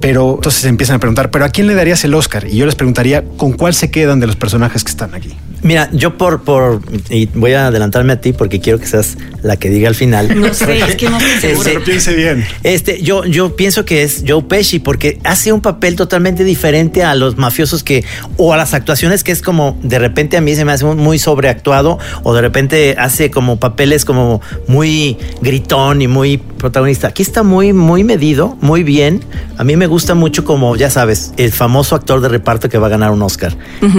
Pero 0.03 0.35
entonces 0.35 0.63
se 0.63 0.67
empiezan 0.67 0.97
a 0.97 0.99
preguntar, 0.99 1.31
¿pero 1.31 1.45
a 1.45 1.49
quién 1.49 1.65
le 1.65 1.75
darías 1.75 2.03
el 2.03 2.13
Oscar? 2.13 2.45
Y 2.45 2.57
yo 2.57 2.65
les 2.65 2.75
preguntaría, 2.75 3.23
¿con 3.37 3.53
cuál 3.53 3.73
se 3.73 3.89
quedan 3.89 4.19
de 4.19 4.27
los 4.27 4.35
personajes 4.35 4.83
que 4.83 4.89
están 4.89 5.15
aquí? 5.15 5.33
Mira, 5.61 5.89
yo 5.93 6.17
por, 6.17 6.43
por, 6.43 6.81
y 7.09 7.27
voy 7.27 7.53
a 7.53 7.67
adelantarme 7.67 8.11
a 8.11 8.19
ti 8.19 8.33
porque 8.33 8.59
quiero 8.59 8.79
que 8.79 8.85
seas 8.85 9.17
la 9.43 9.55
que 9.55 9.69
diga 9.69 9.87
al 9.87 9.95
final. 9.95 10.37
No 10.37 10.53
sé, 10.53 10.79
es 10.79 10.95
que 10.97 11.09
no 11.09 11.17
segura. 11.39 11.69
Este, 11.71 11.79
piense 11.85 12.13
bien. 12.15 12.45
Este, 12.63 13.01
yo, 13.01 13.23
yo 13.23 13.55
pienso 13.55 13.85
que 13.85 14.03
es 14.03 14.25
Joe 14.27 14.43
Pesci 14.43 14.79
porque 14.79 15.19
hace 15.23 15.53
un 15.53 15.61
papel 15.61 15.95
totalmente 15.95 16.43
diferente 16.43 17.03
a 17.03 17.15
los 17.15 17.37
mafiosos 17.37 17.81
que, 17.81 18.03
o 18.35 18.51
a 18.51 18.57
las 18.57 18.73
actuaciones 18.73 19.23
que 19.23 19.31
es 19.31 19.41
como 19.41 19.79
de 19.83 19.99
repente 19.99 20.35
a 20.35 20.41
mí 20.41 20.53
se 20.53 20.65
me 20.65 20.73
hace 20.73 20.83
muy 20.83 21.17
sobreactuado 21.17 21.97
o 22.23 22.33
de 22.33 22.41
repente 22.41 22.95
hace 22.99 23.31
como 23.31 23.57
papeles 23.57 24.03
como 24.03 24.41
muy 24.67 25.17
gritón 25.41 26.01
y 26.01 26.09
muy 26.09 26.39
protagonista. 26.39 27.07
Aquí 27.07 27.21
está 27.21 27.43
muy, 27.43 27.71
muy 27.71 28.03
medido, 28.03 28.57
muy 28.59 28.83
bien. 28.83 29.21
A 29.57 29.63
mí 29.63 29.77
me 29.77 29.87
gusta 29.87 29.92
mucho 30.15 30.43
como, 30.43 30.75
ya 30.75 30.89
sabes, 30.89 31.31
el 31.37 31.51
famoso 31.51 31.95
actor 31.95 32.21
de 32.21 32.29
reparto 32.29 32.69
que 32.69 32.77
va 32.77 32.87
a 32.87 32.89
ganar 32.89 33.11
un 33.11 33.21
Oscar. 33.21 33.55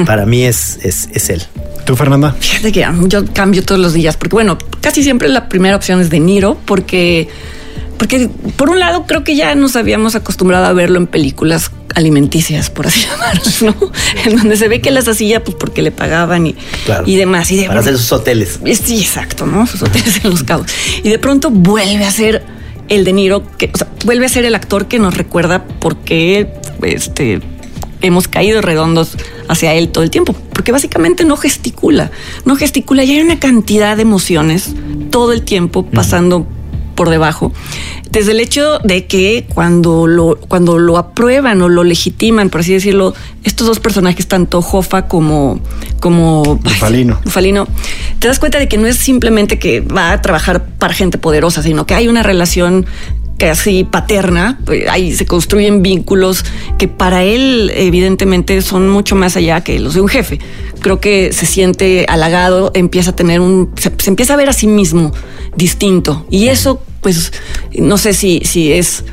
Para 0.06 0.26
mí 0.26 0.44
es, 0.44 0.78
es, 0.82 1.08
es 1.12 1.30
él. 1.30 1.42
¿Tú, 1.84 1.96
Fernanda? 1.96 2.34
Fíjate 2.38 2.72
que 2.72 2.86
yo 3.06 3.24
cambio 3.32 3.62
todos 3.62 3.80
los 3.80 3.92
días, 3.92 4.16
porque 4.16 4.34
bueno, 4.34 4.58
casi 4.80 5.02
siempre 5.02 5.28
la 5.28 5.48
primera 5.48 5.76
opción 5.76 6.00
es 6.00 6.10
De 6.10 6.18
Niro, 6.20 6.56
porque, 6.64 7.28
porque 7.98 8.28
por 8.56 8.70
un 8.70 8.78
lado 8.80 9.04
creo 9.06 9.22
que 9.24 9.36
ya 9.36 9.54
nos 9.54 9.76
habíamos 9.76 10.14
acostumbrado 10.14 10.64
a 10.66 10.72
verlo 10.72 10.98
en 10.98 11.06
películas 11.06 11.70
alimenticias, 11.94 12.70
por 12.70 12.86
así 12.86 13.00
llamarlos, 13.10 13.62
¿no? 13.62 13.74
En 14.24 14.36
donde 14.36 14.56
se 14.56 14.68
ve 14.68 14.80
que 14.80 14.90
las 14.90 15.06
hacía 15.08 15.44
pues 15.44 15.56
porque 15.58 15.82
le 15.82 15.92
pagaban 15.92 16.46
y, 16.46 16.54
Claro. 16.86 17.04
y 17.06 17.16
demás. 17.16 17.50
Y 17.50 17.56
de, 17.58 17.66
Para 17.66 17.80
hacer 17.80 17.96
sus 17.98 18.10
hoteles. 18.12 18.58
Sí, 18.82 19.00
exacto, 19.00 19.46
¿no? 19.46 19.66
Sus 19.66 19.82
hoteles 19.82 20.24
en 20.24 20.30
los 20.30 20.42
cabos. 20.42 20.66
Y 21.02 21.08
de 21.10 21.18
pronto 21.18 21.50
vuelve 21.50 22.04
a 22.04 22.10
ser 22.10 22.42
el 22.88 23.04
De 23.04 23.12
Niro, 23.12 23.42
que, 23.56 23.70
o 23.72 23.76
sea, 23.76 23.88
vuelve 24.04 24.26
a 24.26 24.28
ser 24.28 24.44
el 24.44 24.54
actor 24.54 24.86
que 24.86 24.98
nos 24.98 25.16
recuerda 25.16 25.64
por 25.64 25.96
qué 25.96 26.52
este, 26.82 27.40
hemos 28.00 28.28
caído 28.28 28.60
redondos 28.60 29.16
hacia 29.48 29.74
él 29.74 29.88
todo 29.88 30.04
el 30.04 30.10
tiempo. 30.10 30.34
Porque 30.52 30.72
básicamente 30.72 31.24
no 31.24 31.36
gesticula, 31.36 32.10
no 32.44 32.56
gesticula 32.56 33.04
y 33.04 33.12
hay 33.12 33.20
una 33.20 33.38
cantidad 33.38 33.96
de 33.96 34.02
emociones 34.02 34.74
todo 35.10 35.32
el 35.32 35.42
tiempo 35.42 35.84
pasando 35.84 36.46
por 36.94 37.10
debajo. 37.10 37.52
Desde 38.10 38.32
el 38.32 38.40
hecho 38.40 38.78
de 38.84 39.06
que 39.06 39.46
cuando 39.52 40.06
lo, 40.06 40.36
cuando 40.48 40.78
lo 40.78 40.98
aprueban 40.98 41.60
o 41.62 41.68
lo 41.68 41.84
legitiman, 41.84 42.50
por 42.50 42.60
así 42.60 42.72
decirlo, 42.72 43.14
estos 43.42 43.66
dos 43.66 43.80
personajes, 43.80 44.28
tanto 44.28 44.62
Jofa 44.62 45.08
como, 45.08 45.60
como 46.00 46.56
Bufalino. 46.56 47.20
Bufalino, 47.24 47.66
te 48.18 48.28
das 48.28 48.38
cuenta 48.38 48.58
de 48.58 48.68
que 48.68 48.78
no 48.78 48.86
es 48.86 48.96
simplemente 48.96 49.58
que 49.58 49.80
va 49.80 50.12
a 50.12 50.22
trabajar 50.22 50.66
para 50.78 50.94
gente 50.94 51.18
poderosa, 51.18 51.62
sino 51.62 51.86
que 51.86 51.94
hay 51.94 52.08
una 52.08 52.22
relación 52.22 52.86
casi 53.38 53.84
paterna, 53.84 54.58
pues, 54.64 54.88
ahí 54.88 55.12
se 55.12 55.26
construyen 55.26 55.82
vínculos 55.82 56.44
que 56.78 56.88
para 56.88 57.24
él 57.24 57.70
evidentemente 57.74 58.62
son 58.62 58.88
mucho 58.88 59.16
más 59.16 59.36
allá 59.36 59.62
que 59.62 59.78
los 59.80 59.94
de 59.94 60.00
un 60.00 60.08
jefe. 60.08 60.38
Creo 60.80 61.00
que 61.00 61.32
se 61.32 61.46
siente 61.46 62.06
halagado, 62.08 62.70
empieza 62.74 63.10
a 63.10 63.16
tener 63.16 63.40
un, 63.40 63.70
se, 63.76 63.92
se 63.98 64.10
empieza 64.10 64.34
a 64.34 64.36
ver 64.36 64.48
a 64.48 64.52
sí 64.52 64.66
mismo 64.66 65.12
distinto 65.56 66.26
y 66.30 66.48
eso 66.48 66.82
pues 67.00 67.32
no 67.78 67.98
sé 67.98 68.14
si, 68.14 68.40
si 68.44 68.72
es 68.72 69.04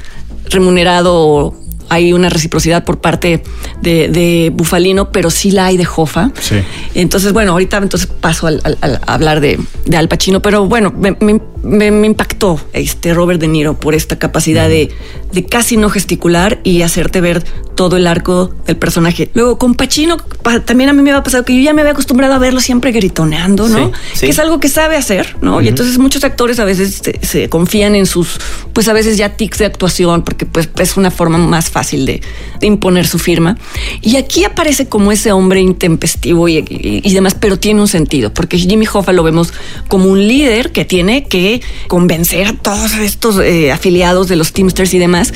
remunerado 0.50 1.16
o 1.16 1.56
hay 1.90 2.14
una 2.14 2.30
reciprocidad 2.30 2.86
por 2.86 3.02
parte 3.02 3.44
de, 3.82 4.08
de 4.08 4.50
Bufalino, 4.54 5.12
pero 5.12 5.30
sí 5.30 5.52
la 5.52 5.66
hay 5.66 5.76
de 5.76 5.86
Hoffa. 5.94 6.32
Sí. 6.40 6.56
Entonces, 6.96 7.34
bueno, 7.34 7.52
ahorita 7.52 7.80
entonces 7.80 8.08
paso 8.08 8.48
al, 8.48 8.62
al- 8.64 8.78
al- 8.80 9.02
a 9.06 9.14
hablar 9.14 9.42
de, 9.42 9.60
de 9.86 9.98
Al 9.98 10.08
Pacino, 10.08 10.42
pero 10.42 10.66
bueno, 10.68 10.94
me, 10.98 11.18
me- 11.20 11.42
me- 11.64 11.92
me 11.92 12.08
impactó 12.08 12.60
este 12.74 13.14
Robert 13.14 13.40
De 13.40 13.48
Niro 13.48 13.80
por 13.80 13.94
esta 13.96 14.18
capacidad 14.20 14.68
de, 14.70 14.90
de 15.32 15.46
casi 15.46 15.78
no 15.78 15.90
gesticular 15.90 16.60
y 16.64 16.82
hacerte 16.82 17.22
ver 17.22 17.44
todo 17.76 17.98
el 17.98 18.06
arco 18.08 18.54
del 18.68 18.78
personaje. 18.78 19.30
Luego, 19.34 19.58
con 19.58 19.76
Pacino, 19.76 20.18
pa- 20.44 20.60
también 20.60 20.90
a 20.90 20.94
mí 20.94 21.02
me 21.02 21.12
había 21.12 21.24
pasado 21.24 21.46
que 21.46 21.56
yo 21.56 21.62
ya 21.62 21.74
me 21.74 21.82
había 21.82 21.94
acostumbrado 21.94 22.34
a 22.34 22.38
verlo 22.38 22.60
siempre 22.62 22.92
gritoneando, 22.92 23.68
¿no? 23.70 23.88
Sí, 23.88 23.92
sí. 24.14 24.20
Que 24.26 24.32
es 24.32 24.40
algo 24.40 24.60
que 24.60 24.70
sabe 24.70 24.98
hacer, 24.98 25.36
¿no? 25.42 25.62
Y 25.62 25.68
entonces 25.68 25.98
muchos 25.98 26.24
actores 26.24 26.60
a 26.60 26.66
veces 26.66 27.02
se, 27.04 27.20
se 27.26 27.50
confían 27.50 27.96
en 27.96 28.06
sus, 28.06 28.40
pues 28.74 28.88
a 28.88 28.94
veces 28.94 29.18
ya 29.18 29.30
tics 29.36 29.60
de 29.60 29.66
actuación, 29.66 30.24
porque 30.24 30.46
pues 30.46 30.70
es 30.80 30.98
una 30.98 31.12
forma 31.12 31.38
más 31.38 31.70
fácil 31.70 32.06
de, 32.06 32.22
de 32.60 32.68
imponer 32.68 33.08
su 33.08 33.20
firma. 33.20 33.58
Y 34.02 34.18
aquí 34.18 34.44
aparece 34.44 34.88
como 34.88 35.12
ese 35.12 35.32
hombre 35.32 35.62
intempestivo 35.62 36.48
y, 36.50 36.58
y- 36.58 37.02
y 37.04 37.14
demás, 37.14 37.36
pero 37.40 37.58
tiene 37.58 37.82
un 37.82 37.88
sentido, 37.88 38.34
porque 38.34 38.58
Jimmy 38.58 38.86
Hoffa 38.92 39.14
lo 39.14 39.24
vemos 39.24 39.54
como 39.88 40.06
un 40.06 40.28
líder 40.28 40.72
que 40.72 40.86
tiene 40.86 41.26
que 41.26 41.51
convencer 41.88 42.48
a 42.48 42.54
todos 42.54 42.94
estos 42.96 43.40
eh, 43.40 43.72
afiliados 43.72 44.28
de 44.28 44.36
los 44.38 44.54
Teamsters 44.54 44.94
y 44.94 45.00
demás, 45.00 45.34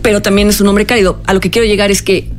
pero 0.00 0.22
también 0.22 0.48
es 0.48 0.60
un 0.60 0.68
hombre 0.68 0.86
cálido. 0.86 1.20
A 1.26 1.34
lo 1.34 1.40
que 1.40 1.50
quiero 1.50 1.66
llegar 1.66 1.90
es 1.90 2.00
que 2.02 2.30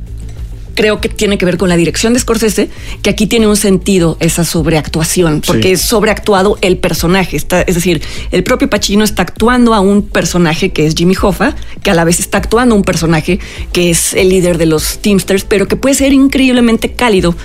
creo 0.75 0.99
que 0.99 1.07
tiene 1.07 1.37
que 1.37 1.45
ver 1.45 1.57
con 1.57 1.69
la 1.69 1.77
dirección 1.77 2.13
de 2.13 2.19
Scorsese, 2.19 2.67
que 3.03 3.11
aquí 3.11 3.27
tiene 3.27 3.45
un 3.47 3.55
sentido 3.55 4.17
esa 4.19 4.43
sobreactuación, 4.43 5.41
porque 5.45 5.67
Sí. 5.67 5.71
es 5.73 5.81
sobreactuado 5.81 6.57
el 6.61 6.77
personaje. 6.77 7.37
Está, 7.37 7.61
es 7.61 7.75
decir, 7.75 8.01
el 8.31 8.43
propio 8.43 8.67
Pacino 8.71 9.03
está 9.03 9.21
actuando 9.21 9.75
a 9.75 9.79
un 9.81 10.01
personaje 10.01 10.71
que 10.71 10.87
es 10.87 10.95
Jimmy 10.95 11.15
Hoffa, 11.21 11.55
que 11.83 11.91
a 11.91 11.93
la 11.93 12.03
vez 12.05 12.19
está 12.19 12.39
actuando 12.39 12.73
a 12.73 12.77
un 12.79 12.83
personaje 12.83 13.39
que 13.71 13.91
es 13.91 14.15
el 14.15 14.29
líder 14.29 14.57
de 14.57 14.65
los 14.65 14.97
Teamsters, 14.97 15.43
pero 15.43 15.67
que 15.67 15.75
puede 15.75 15.93
ser 15.93 16.11
increíblemente 16.11 16.93
cálido. 16.93 17.35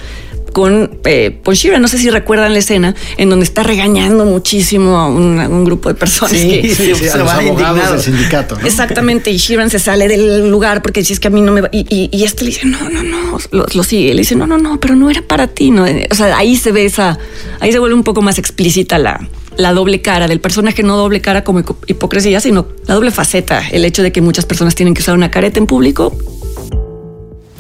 Con 0.52 0.98
eh, 1.04 1.38
Paul 1.44 1.54
Sheeran, 1.56 1.80
no 1.82 1.88
sé 1.88 1.98
si 1.98 2.11
recuerdan 2.11 2.52
la 2.52 2.58
escena 2.58 2.94
en 3.16 3.30
donde 3.30 3.44
está 3.44 3.62
regañando 3.62 4.24
muchísimo 4.24 4.96
a 4.98 5.06
un, 5.08 5.38
a 5.40 5.48
un 5.48 5.64
grupo 5.64 5.88
de 5.88 5.94
personas. 5.94 6.37
Sí, 6.37 6.62
que, 6.62 6.74
sí, 6.74 6.94
Sí, 6.94 7.04
se 7.04 7.11
a 7.12 7.16
los 7.18 7.30
abogados 7.30 7.90
del 7.92 8.00
sindicato. 8.00 8.56
¿no? 8.58 8.66
Exactamente, 8.66 9.30
y 9.30 9.37
Sheeran 9.37 9.70
se 9.70 9.78
sale 9.78 10.08
del 10.08 10.48
lugar 10.50 10.82
porque 10.82 11.00
dice 11.00 11.12
es 11.12 11.20
que 11.20 11.28
a 11.28 11.30
mí 11.30 11.40
no 11.40 11.52
me 11.52 11.61
va. 11.61 11.68
Y, 11.72 11.87
y, 11.94 12.08
y 12.16 12.24
este 12.24 12.44
le 12.44 12.50
dice, 12.50 12.66
no, 12.66 12.88
no, 12.88 13.02
no, 13.02 13.38
lo, 13.50 13.66
lo 13.72 13.82
sigue. 13.84 14.14
Le 14.14 14.20
dice, 14.22 14.34
no, 14.37 14.46
no, 14.46 14.58
no, 14.58 14.80
pero 14.80 14.96
no 14.96 15.11
era 15.11 15.22
para 15.22 15.46
ti. 15.48 15.70
No. 15.70 15.84
O 16.11 16.14
sea, 16.14 16.37
ahí 16.37 16.56
se 16.56 16.72
ve 16.72 16.84
esa, 16.87 17.18
ahí 17.61 17.70
se 17.72 17.78
vuelve 17.78 17.94
un 17.94 18.04
poco 18.04 18.22
más 18.22 18.38
explícita 18.38 18.98
la, 18.98 19.28
la 19.56 19.72
doble 19.72 20.00
cara 20.00 20.26
del 20.28 20.40
personaje, 20.40 20.82
no 20.82 20.96
doble 20.96 21.20
cara 21.20 21.44
como 21.44 21.61
hipo- 21.61 21.76
hipocresía, 21.87 22.40
sino 22.40 22.66
la 22.87 22.94
doble 22.94 23.11
faceta. 23.11 23.62
El 23.70 23.84
hecho 23.84 24.02
de 24.02 24.12
que 24.12 24.20
muchas 24.22 24.46
personas 24.46 24.74
tienen 24.74 24.94
que 24.94 25.02
usar 25.02 25.14
una 25.14 25.30
careta 25.30 25.58
en 25.61 25.66
público. 25.66 26.16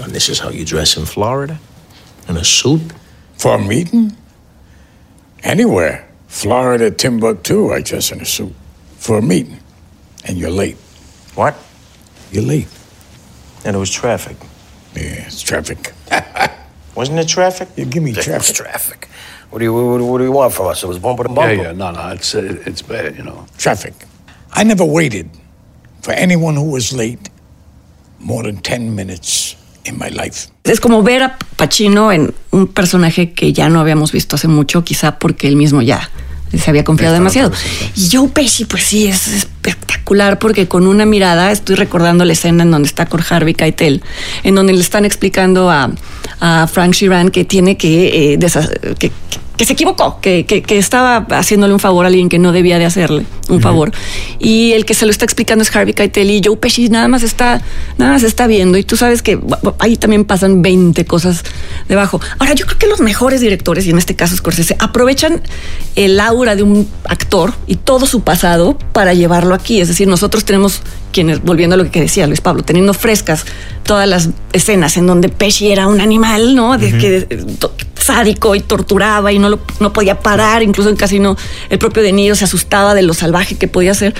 And 0.02 0.12
this 0.12 0.28
is 0.28 0.40
how 0.42 0.50
you 0.50 0.64
dress 0.64 0.96
in 0.96 1.06
Florida? 1.06 1.60
In 2.28 2.36
a 2.36 2.44
suit? 2.44 2.82
For 3.36 3.54
a 3.54 3.58
meeting? 3.58 4.16
Anywhere. 5.42 6.08
Florida, 6.26 6.90
Timbuktu, 6.90 7.72
I 7.72 7.80
dress 7.82 8.10
in 8.12 8.20
a 8.20 8.24
suit. 8.24 8.54
For 8.96 9.18
a 9.18 9.22
meeting. 9.22 9.60
And 10.24 10.36
you're 10.36 10.50
late. 10.50 10.76
What? 11.34 11.56
You're 12.30 12.44
late. 12.44 12.68
And 13.64 13.74
it 13.76 13.78
was 13.78 13.90
traffic. 13.90 14.36
Yeah, 14.94 15.26
it's 15.26 15.40
traffic. 15.42 15.92
Wasn't 16.94 17.18
it 17.18 17.28
traffic? 17.28 17.68
You 17.76 17.84
give 17.86 18.02
me 18.02 18.10
It 18.10 18.16
was 18.16 18.24
traffic. 18.26 18.56
traffic. 18.56 19.08
What 19.50 19.60
do 19.60 19.64
you 19.64 19.72
what, 19.72 20.00
what 20.02 20.18
do 20.18 20.24
you 20.24 20.32
want 20.32 20.52
from 20.52 20.66
us? 20.66 20.82
It 20.82 20.88
was 20.88 20.98
bumper 20.98 21.24
to 21.24 21.30
Yeah, 21.30 21.34
bumper. 21.34 21.54
yeah, 21.62 21.72
no, 21.72 21.90
no, 21.92 22.08
it's 22.10 22.34
uh, 22.34 22.62
it's 22.66 22.82
bad, 22.82 23.16
you 23.16 23.22
know. 23.22 23.46
Traffic. 23.56 23.94
I 24.52 24.64
never 24.64 24.84
waited 24.84 25.30
for 26.02 26.12
anyone 26.12 26.54
who 26.56 26.70
was 26.70 26.92
late 26.92 27.30
more 28.18 28.42
than 28.42 28.56
10 28.58 28.94
minutes 28.94 29.54
in 29.88 29.98
my 29.98 30.10
life. 30.10 30.48
Es 30.64 30.80
como 30.80 31.02
ver 31.02 31.22
a 31.22 31.38
Pacino 31.56 32.12
en 32.12 32.34
un 32.50 32.68
personaje 32.68 33.32
que 33.32 33.52
ya 33.52 33.68
no 33.68 33.80
habíamos 33.80 34.12
visto 34.12 34.36
hace 34.36 34.48
mucho, 34.48 34.84
quizá 34.84 35.18
porque 35.18 35.48
él 35.48 35.56
mismo 35.56 35.82
ya 35.82 36.10
se 36.56 36.70
había 36.70 36.84
confiado 36.84 37.14
demasiado. 37.14 37.52
Y 37.94 38.08
Joe 38.10 38.28
Pesci, 38.28 38.64
pues 38.64 38.84
sí, 38.84 39.06
es 39.06 39.28
espectacular 39.28 40.38
porque 40.38 40.66
con 40.66 40.86
una 40.86 41.04
mirada, 41.04 41.52
estoy 41.52 41.76
recordando 41.76 42.24
la 42.24 42.32
escena 42.32 42.62
en 42.62 42.70
donde 42.70 42.86
está 42.86 43.06
con 43.06 43.22
Harvey 43.28 43.54
Keitel, 43.54 44.02
en 44.44 44.54
donde 44.54 44.72
le 44.72 44.80
están 44.80 45.04
explicando 45.04 45.70
a, 45.70 45.90
a 46.40 46.66
Frank 46.66 46.94
Sheeran 46.94 47.30
que 47.30 47.44
tiene 47.44 47.76
que, 47.76 48.34
eh, 48.34 48.38
que, 48.98 49.12
que 49.58 49.64
se 49.66 49.74
equivocó, 49.74 50.18
que, 50.22 50.46
que- 50.46 50.62
que 50.62 50.78
estaba 50.78 51.26
haciéndole 51.30 51.74
un 51.74 51.80
favor 51.80 52.06
a 52.06 52.08
alguien 52.08 52.28
que 52.30 52.38
no 52.38 52.52
debía 52.52 52.78
de 52.78 52.86
hacerle 52.86 53.26
un 53.50 53.60
favor. 53.60 53.92
Y 54.38 54.72
el 54.72 54.84
que 54.86 54.94
se 54.94 55.04
lo 55.04 55.10
está 55.10 55.24
explicando 55.26 55.62
es 55.62 55.74
Harvey 55.74 55.92
Keitel 55.92 56.30
y 56.30 56.40
Joe 56.42 56.56
Pesci 56.56 56.88
nada 56.88 57.08
más 57.08 57.22
está, 57.22 57.60
nada 57.98 58.12
más 58.12 58.22
está 58.22 58.46
viendo. 58.46 58.78
Y 58.78 58.84
tú 58.84 58.96
sabes 58.96 59.20
que 59.20 59.38
ahí 59.80 59.96
también 59.96 60.24
pasan 60.24 60.62
20 60.62 61.04
cosas 61.04 61.42
debajo. 61.88 62.20
Ahora, 62.38 62.54
yo 62.54 62.64
creo 62.66 62.78
que 62.78 62.86
los 62.86 63.00
mejores 63.00 63.40
directores, 63.40 63.84
y 63.86 63.90
en 63.90 63.98
este 63.98 64.14
caso 64.16 64.36
Scorsese, 64.36 64.76
aprovechan 64.78 65.42
el 65.96 66.20
aura 66.20 66.54
de 66.54 66.62
un 66.62 66.88
actor 67.04 67.52
y 67.66 67.76
todo 67.76 68.06
su 68.06 68.20
pasado 68.22 68.78
para 68.92 69.12
llevarlo 69.12 69.54
aquí. 69.54 69.80
Es 69.80 69.88
decir, 69.88 70.06
nosotros 70.08 70.44
tenemos 70.44 70.82
quienes, 71.12 71.42
volviendo 71.42 71.74
a 71.74 71.76
lo 71.78 71.90
que 71.90 72.00
decía 72.00 72.26
Luis 72.28 72.40
Pablo, 72.40 72.62
teniendo 72.62 72.94
frescas 72.94 73.44
todas 73.82 74.08
las 74.08 74.28
escenas 74.52 74.96
en 74.96 75.06
donde 75.08 75.28
Pesci 75.30 75.72
era 75.72 75.88
un 75.88 76.00
animal, 76.00 76.54
¿no? 76.54 76.78
De 76.78 76.96
que 76.96 77.26
eh, 77.28 77.44
sádico 78.08 78.54
y 78.54 78.60
torturaba 78.60 79.32
y 79.32 79.38
no 79.38 79.50
lo 79.50 79.58
no 79.80 79.92
podía 79.92 80.18
parar, 80.20 80.62
incluso 80.62 80.88
en 80.88 80.96
Casino 80.96 81.36
el 81.68 81.78
propio 81.78 82.02
De 82.02 82.10
Niro 82.12 82.34
se 82.34 82.44
asustaba 82.44 82.94
de 82.94 83.02
lo 83.02 83.12
salvaje 83.12 83.56
que 83.56 83.68
podía 83.68 83.92
ser. 83.92 84.14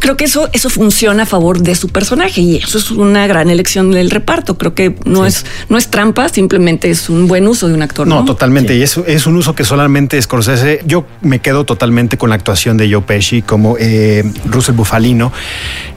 Creo 0.00 0.16
que 0.16 0.24
eso 0.24 0.48
eso 0.52 0.70
funciona 0.70 1.24
a 1.24 1.26
favor 1.26 1.60
de 1.60 1.74
su 1.74 1.88
personaje 1.88 2.40
y 2.40 2.56
eso 2.56 2.78
es 2.78 2.90
una 2.90 3.26
gran 3.26 3.50
elección 3.50 3.90
del 3.90 4.10
reparto. 4.10 4.58
Creo 4.58 4.74
que 4.74 4.96
no 5.04 5.26
es 5.26 5.44
no 5.68 5.78
es 5.78 5.88
trampa, 5.88 6.28
simplemente 6.28 6.90
es 6.90 7.08
un 7.08 7.26
buen 7.28 7.46
uso 7.46 7.68
de 7.68 7.74
un 7.74 7.82
actor. 7.82 8.06
No, 8.06 8.20
No, 8.20 8.24
totalmente. 8.24 8.76
Y 8.76 8.82
es, 8.82 8.96
es 9.06 9.26
un 9.26 9.36
uso 9.36 9.54
que 9.54 9.64
solamente 9.64 10.20
Scorsese. 10.20 10.80
Yo 10.86 11.06
me 11.22 11.40
quedo 11.40 11.64
totalmente 11.64 12.18
con 12.18 12.30
la 12.30 12.36
actuación 12.36 12.76
de 12.76 12.90
Joe 12.92 13.02
Pesci 13.02 13.42
como 13.42 13.76
eh, 13.78 14.24
Russell 14.46 14.74
Bufalino. 14.74 15.32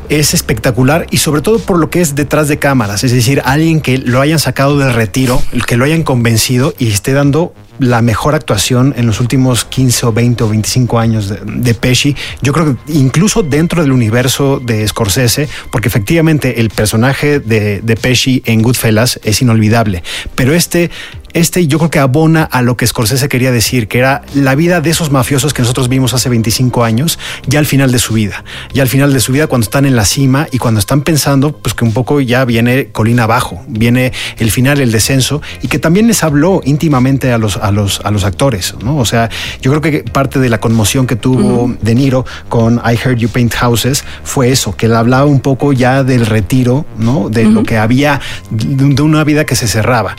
Es 0.10 0.34
espectacular 0.34 1.06
y 1.12 1.18
sobre 1.18 1.42
todo 1.42 1.60
por 1.60 1.78
lo 1.78 1.90
que 1.90 2.02
es 2.02 2.16
detrás 2.16 2.48
de 2.48 2.58
cámaras. 2.58 3.04
Es 3.04 3.12
decir, 3.12 3.42
alguien 3.46 3.80
que 3.80 4.00
lo 4.00 4.22
hayan 4.22 4.40
sacado 4.40 4.78
del 4.80 4.94
retiro, 4.94 5.42
que 5.68 5.78
lo 5.78 5.86
hayan 5.86 6.04
convencido 6.04 6.74
y 6.80 6.88
esté 6.88 7.14
dando 7.14 7.54
la 7.80 8.02
mejor 8.02 8.36
actuación 8.36 8.94
en 8.98 9.08
los 9.08 9.20
últimos 9.20 9.66
15 9.66 10.06
o 10.06 10.14
20 10.14 10.44
o 10.44 10.50
25 10.50 11.00
años 11.00 11.30
de, 11.30 11.40
de 11.44 11.74
Pesci. 11.74 12.16
Yo 12.42 12.54
creo 12.54 12.78
que 12.86 12.94
incluso 12.94 13.42
dentro 13.44 13.82
del 13.82 13.92
universo 13.92 14.60
de 14.64 14.88
Scorsese, 14.88 15.50
porque 15.72 15.88
efectivamente 15.88 16.60
el 16.60 16.70
personaje 16.70 17.40
de, 17.40 17.82
de 17.82 17.96
Pesci 17.96 18.44
en 18.46 18.62
Goodfellas 18.62 19.20
es 19.24 19.42
inolvidable, 19.42 20.04
pero 20.36 20.54
este 20.54 20.92
este 21.34 21.68
yo 21.68 21.78
creo 21.78 21.90
que 21.90 22.00
abona 22.00 22.44
a 22.44 22.62
lo 22.62 22.78
que 22.78 22.88
Scorsese 22.88 23.30
quería 23.30 23.52
decir, 23.52 23.88
que 23.88 24.00
era 24.00 24.22
la 24.34 24.56
vida 24.56 24.82
de 24.82 24.90
esos 24.90 25.12
mafiosos 25.12 25.54
que 25.54 25.62
nosotros 25.62 25.90
vimos 25.90 26.14
hace 26.14 26.30
25 26.30 26.84
años, 26.84 27.20
ya 27.48 27.60
al 27.60 27.66
final 27.66 27.92
de 27.92 28.00
su 28.00 28.14
vida, 28.14 28.44
ya 28.74 28.84
al 28.84 28.90
final 28.90 29.14
de 29.14 29.20
su 29.20 29.32
vida 29.32 29.48
cuando 29.48 29.64
están 29.64 29.86
en 29.86 29.96
la 29.96 30.06
cima 30.06 30.48
y 30.52 30.58
cuando 30.58 30.80
están 30.80 31.02
pensando, 31.02 31.52
pues 31.52 31.74
que 31.74 31.84
un 31.84 31.94
poco 31.94 32.20
ya 32.22 32.46
viene 32.46 32.88
colina 32.88 33.24
abajo, 33.24 33.64
viene 33.68 34.12
el 34.38 34.52
final, 34.52 34.80
el 34.80 34.92
descenso, 34.92 35.42
y 35.62 35.68
que 35.68 35.80
también 35.80 36.08
les 36.08 36.24
habló 36.24 36.62
íntimamente 36.64 37.32
a 37.32 37.38
los, 37.38 37.58
a 37.58 37.72
los, 37.72 38.02
a 38.02 38.12
los 38.12 38.24
actores, 38.24 38.76
¿no? 38.84 38.98
O 38.98 39.06
sea, 39.06 39.30
yo 39.62 39.72
creo 39.72 39.82
que 39.82 40.04
parte 40.04 40.40
de 40.40 40.50
la 40.50 40.60
conmoción 40.60 41.08
que 41.08 41.16
tuvo 41.16 41.76
De 41.82 41.96
Niro 41.96 42.26
con 42.48 42.82
I 42.86 42.96
Heard 42.96 43.18
You 43.18 43.30
Paint 43.30 43.54
Houses 43.56 44.04
fue 44.24 44.52
eso, 44.52 44.76
que 44.76 44.88
él 44.88 44.96
hablaba 44.96 45.26
un 45.26 45.40
poco 45.40 45.74
ya 45.74 46.04
del 46.04 46.26
retiro, 46.26 46.86
¿no? 46.98 47.30
De 47.30 47.46
lo 47.46 47.64
que 47.64 47.78
había, 47.78 48.20
de 48.50 49.02
una 49.02 49.24
vida 49.24 49.46
que 49.46 49.56
se 49.56 49.68
cerraba. 49.68 50.16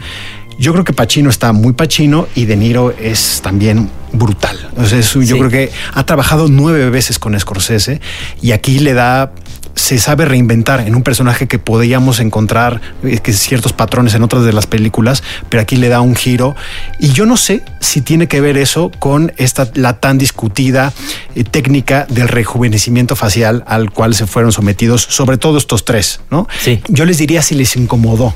Yo 0.60 0.72
creo 0.72 0.84
que 0.84 0.92
Pacino 0.92 1.30
está 1.30 1.54
muy 1.54 1.72
Pacino 1.72 2.28
y 2.34 2.44
De 2.44 2.54
Niro 2.54 2.92
es 3.00 3.40
también 3.42 3.88
brutal. 4.12 4.68
O 4.76 4.84
sea, 4.84 4.98
es- 4.98 5.10
yo 5.14 5.22
Sí. 5.22 5.32
creo 5.32 5.48
que 5.48 5.72
ha 5.94 6.04
trabajado 6.04 6.48
nueve 6.50 6.90
veces 6.90 7.18
con 7.18 7.38
Scorsese 7.40 8.02
y 8.42 8.52
aquí 8.52 8.78
le 8.78 8.92
da 8.92 9.32
se 9.76 9.98
sabe 9.98 10.24
reinventar 10.26 10.80
en 10.80 10.94
un 10.96 11.02
personaje 11.02 11.46
que 11.48 11.58
podíamos 11.58 12.18
encontrar 12.20 12.80
eh, 13.04 13.18
que 13.22 13.32
ciertos 13.32 13.72
patrones 13.72 14.12
en 14.14 14.22
otras 14.22 14.44
de 14.44 14.52
las 14.52 14.66
películas, 14.66 15.22
pero 15.48 15.62
aquí 15.62 15.76
le 15.76 15.88
da 15.88 16.00
un 16.02 16.14
giro. 16.16 16.54
Y 16.98 17.12
yo 17.12 17.24
no 17.24 17.36
sé 17.38 17.62
si 17.80 18.02
tiene 18.02 18.26
que 18.26 18.40
ver 18.42 18.58
eso 18.58 18.90
con 18.98 19.32
esta 19.38 19.70
la 19.74 19.98
tan 20.00 20.18
discutida 20.18 20.92
eh, 21.36 21.44
técnica 21.44 22.04
del 22.10 22.28
rejuvenecimiento 22.28 23.16
facial 23.16 23.64
al 23.66 23.90
cual 23.92 24.14
se 24.14 24.26
fueron 24.26 24.52
sometidos, 24.52 25.06
sobre 25.08 25.38
todo 25.38 25.56
estos 25.56 25.84
tres, 25.86 26.20
¿no? 26.30 26.46
Sí. 26.60 26.82
Yo 26.88 27.06
les 27.06 27.16
diría 27.18 27.40
si 27.40 27.54
les 27.54 27.74
incomodó 27.76 28.34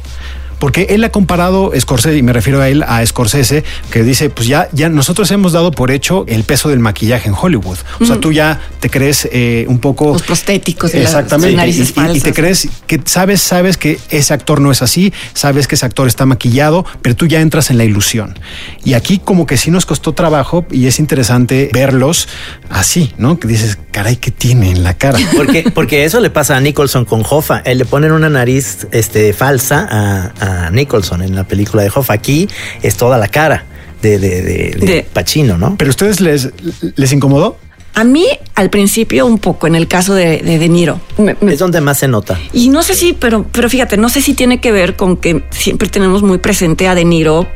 Porque 0.58 0.86
él 0.90 1.04
ha 1.04 1.10
comparado 1.10 1.72
Scorsese, 1.78 2.16
y 2.16 2.22
me 2.22 2.32
refiero 2.32 2.60
a 2.60 2.68
él, 2.68 2.82
a 2.82 3.04
Scorsese, 3.04 3.64
que 3.90 4.02
dice, 4.02 4.30
pues 4.30 4.48
ya, 4.48 4.68
ya 4.72 4.88
nosotros 4.88 5.30
hemos 5.30 5.52
dado 5.52 5.70
por 5.70 5.90
hecho 5.90 6.24
el 6.28 6.44
peso 6.44 6.68
del 6.68 6.78
maquillaje 6.80 7.28
en 7.28 7.34
Hollywood. 7.40 7.78
O 8.00 8.04
sea, 8.06 8.18
tú 8.20 8.32
ya 8.32 8.60
te 8.80 8.90
crees 8.90 9.28
eh, 9.32 9.66
un 9.68 9.78
poco... 9.78 10.12
Los 10.12 10.22
prostéticos 10.22 10.92
las 10.94 11.02
Exactamente. 11.02 11.56
narices 11.56 11.88
y, 11.88 11.90
y- 11.90 11.92
y 11.92 12.06
falsas. 12.06 12.22
te 12.22 12.32
crees 12.32 12.68
que 12.86 13.00
sabes, 13.04 13.40
sabes 13.40 13.76
que 13.76 13.98
ese 14.10 14.32
actor 14.34 14.60
no 14.60 14.70
es 14.70 14.82
así, 14.82 15.12
sabes 15.34 15.66
que 15.68 15.74
ese 15.74 15.86
actor 15.86 16.06
está 16.06 16.26
maquillado, 16.26 16.84
pero 17.02 17.14
tú 17.16 17.26
ya 17.26 17.40
entras 17.40 17.70
en 17.70 17.78
la 17.78 17.84
ilusión. 17.84 18.38
Y 18.84 18.94
aquí 18.94 19.18
como 19.18 19.46
que 19.46 19.56
sí 19.56 19.70
nos 19.70 19.86
costó 19.86 20.12
trabajo 20.12 20.66
y 20.70 20.86
es 20.86 20.98
interesante 20.98 21.70
verlos 21.72 22.28
así, 22.70 23.12
¿no? 23.18 23.38
Que 23.38 23.48
dices, 23.48 23.78
caray, 23.90 24.16
¿qué 24.16 24.30
tiene 24.30 24.70
en 24.70 24.82
la 24.84 24.94
cara? 24.94 25.18
Porque, 25.36 25.70
porque 25.74 26.04
eso 26.04 26.20
le 26.20 26.30
pasa 26.30 26.56
a 26.56 26.60
Nicholson 26.60 27.04
con 27.04 27.22
Hoffa. 27.28 27.58
Él 27.64 27.78
le 27.78 27.84
ponen 27.84 28.12
una 28.12 28.28
nariz 28.30 28.86
este, 28.92 29.32
falsa 29.32 29.86
a, 29.90 30.32
a 30.40 30.43
Nicholson 30.70 31.22
en 31.22 31.34
la 31.34 31.44
película 31.44 31.82
de 31.82 31.90
Hoffa. 31.94 32.14
Aquí 32.14 32.48
es 32.82 32.96
toda 32.96 33.18
la 33.18 33.28
cara 33.28 33.64
de, 34.02 34.18
de, 34.18 34.42
de, 34.42 34.70
de 34.78 34.86
De- 34.86 35.06
Pacino, 35.12 35.56
¿no? 35.58 35.76
¿Pero 35.76 35.90
ustedes 35.90 36.20
les, 36.20 36.50
les 36.96 37.12
incomodó? 37.12 37.58
A 37.96 38.02
mí, 38.02 38.26
al 38.56 38.70
principio, 38.70 39.24
un 39.24 39.38
poco, 39.38 39.68
en 39.68 39.76
el 39.76 39.86
caso 39.86 40.14
de 40.14 40.38
De, 40.38 40.58
de 40.58 40.68
Niro. 40.68 41.00
Me- 41.16 41.36
me- 41.40 41.52
Es 41.52 41.60
donde 41.60 41.80
más 41.80 41.98
se 41.98 42.08
nota. 42.08 42.38
y 42.52 42.68
no 42.68 42.82
sé 42.82 42.94
si, 42.94 43.12
pero, 43.12 43.46
pero 43.52 43.68
fíjate, 43.70 43.96
no 43.96 44.08
sé 44.08 44.20
si 44.20 44.34
tiene 44.34 44.60
que 44.60 44.72
ver 44.72 44.96
con 44.96 45.16
que 45.16 45.44
siempre 45.50 45.88
tenemos 45.88 46.22
muy 46.24 46.38
presente 46.38 46.88
a 46.88 46.94
De 46.96 47.04
Niro 47.04 47.46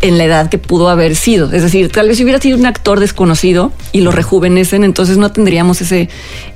en 0.00 0.18
la 0.18 0.24
edad 0.24 0.48
que 0.48 0.58
pudo 0.58 0.88
haber 0.88 1.14
sido. 1.14 1.52
Es 1.52 1.62
decir, 1.62 1.90
tal 1.90 2.08
vez 2.08 2.16
si 2.16 2.24
hubiera 2.24 2.40
sido 2.40 2.56
un 2.56 2.66
actor 2.66 3.00
desconocido 3.00 3.72
y 3.92 4.00
lo 4.00 4.12
rejuvenecen, 4.12 4.84
entonces 4.84 5.18
no 5.18 5.32
tendríamos 5.32 5.80
ese, 5.80 6.08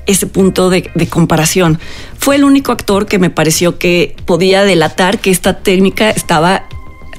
ese 0.06 0.26
punto 0.26 0.70
de, 0.70 0.90
de 0.94 1.06
comparación. 1.06 1.78
Fue 2.18 2.36
el 2.36 2.44
único 2.44 2.72
actor 2.72 3.06
que 3.06 3.18
me 3.18 3.30
pareció 3.30 3.78
que 3.78 4.16
podía 4.24 4.64
delatar 4.64 5.18
que 5.18 5.30
esta 5.30 5.58
técnica 5.58 6.10
estaba 6.10 6.64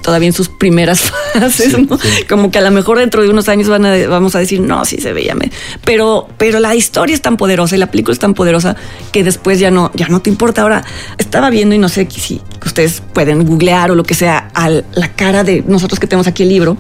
todavía 0.06 0.28
en 0.28 0.34
sus 0.34 0.48
primeras 0.50 1.02
fases, 1.34 1.78
¿no? 1.78 1.98
Como 2.30 2.52
que 2.52 2.60
a 2.60 2.62
lo 2.62 2.70
mejor 2.70 3.00
dentro 3.00 3.24
de 3.24 3.30
unos 3.30 3.50
años 3.50 3.68
van 3.68 3.86
a, 3.86 4.08
vamos 4.08 4.36
a 4.36 4.40
decir, 4.40 4.62
no, 4.62 4.86
sí 4.86 4.98
se 4.98 5.12
veía. 5.12 5.34
me-". 5.34 5.52
Pero, 5.84 6.28
pero 6.38 6.60
la 6.60 6.76
historia 6.76 7.16
es 7.16 7.22
tan 7.22 7.36
poderosa 7.38 7.76
y 7.76 7.80
la 7.80 7.88
película 7.90 8.14
es 8.14 8.20
tan 8.20 8.36
poderosa 8.36 8.76
que 9.12 9.24
después 9.24 9.60
ya 9.60 9.72
no, 9.72 9.92
ya 9.96 10.08
no 10.08 10.22
te 10.22 10.30
importa. 10.30 10.62
Ahora, 10.62 10.84
estaba 11.18 11.50
viendo 11.50 11.74
y 11.74 11.80
no 11.80 11.90
sé 11.90 12.08
si 12.10 12.40
ustedes 12.64 13.02
pueden 13.14 13.46
googlear 13.46 13.90
o 13.90 13.96
lo 13.96 14.04
que 14.04 14.14
sea, 14.14 14.50
a 14.54 14.70
la 14.70 15.12
cara 15.16 15.44
de 15.44 15.64
nosotros 15.68 16.00
que 16.00 16.06
tenemos 16.08 16.28
aquí 16.28 16.44
el 16.44 16.50
libro, 16.50 16.78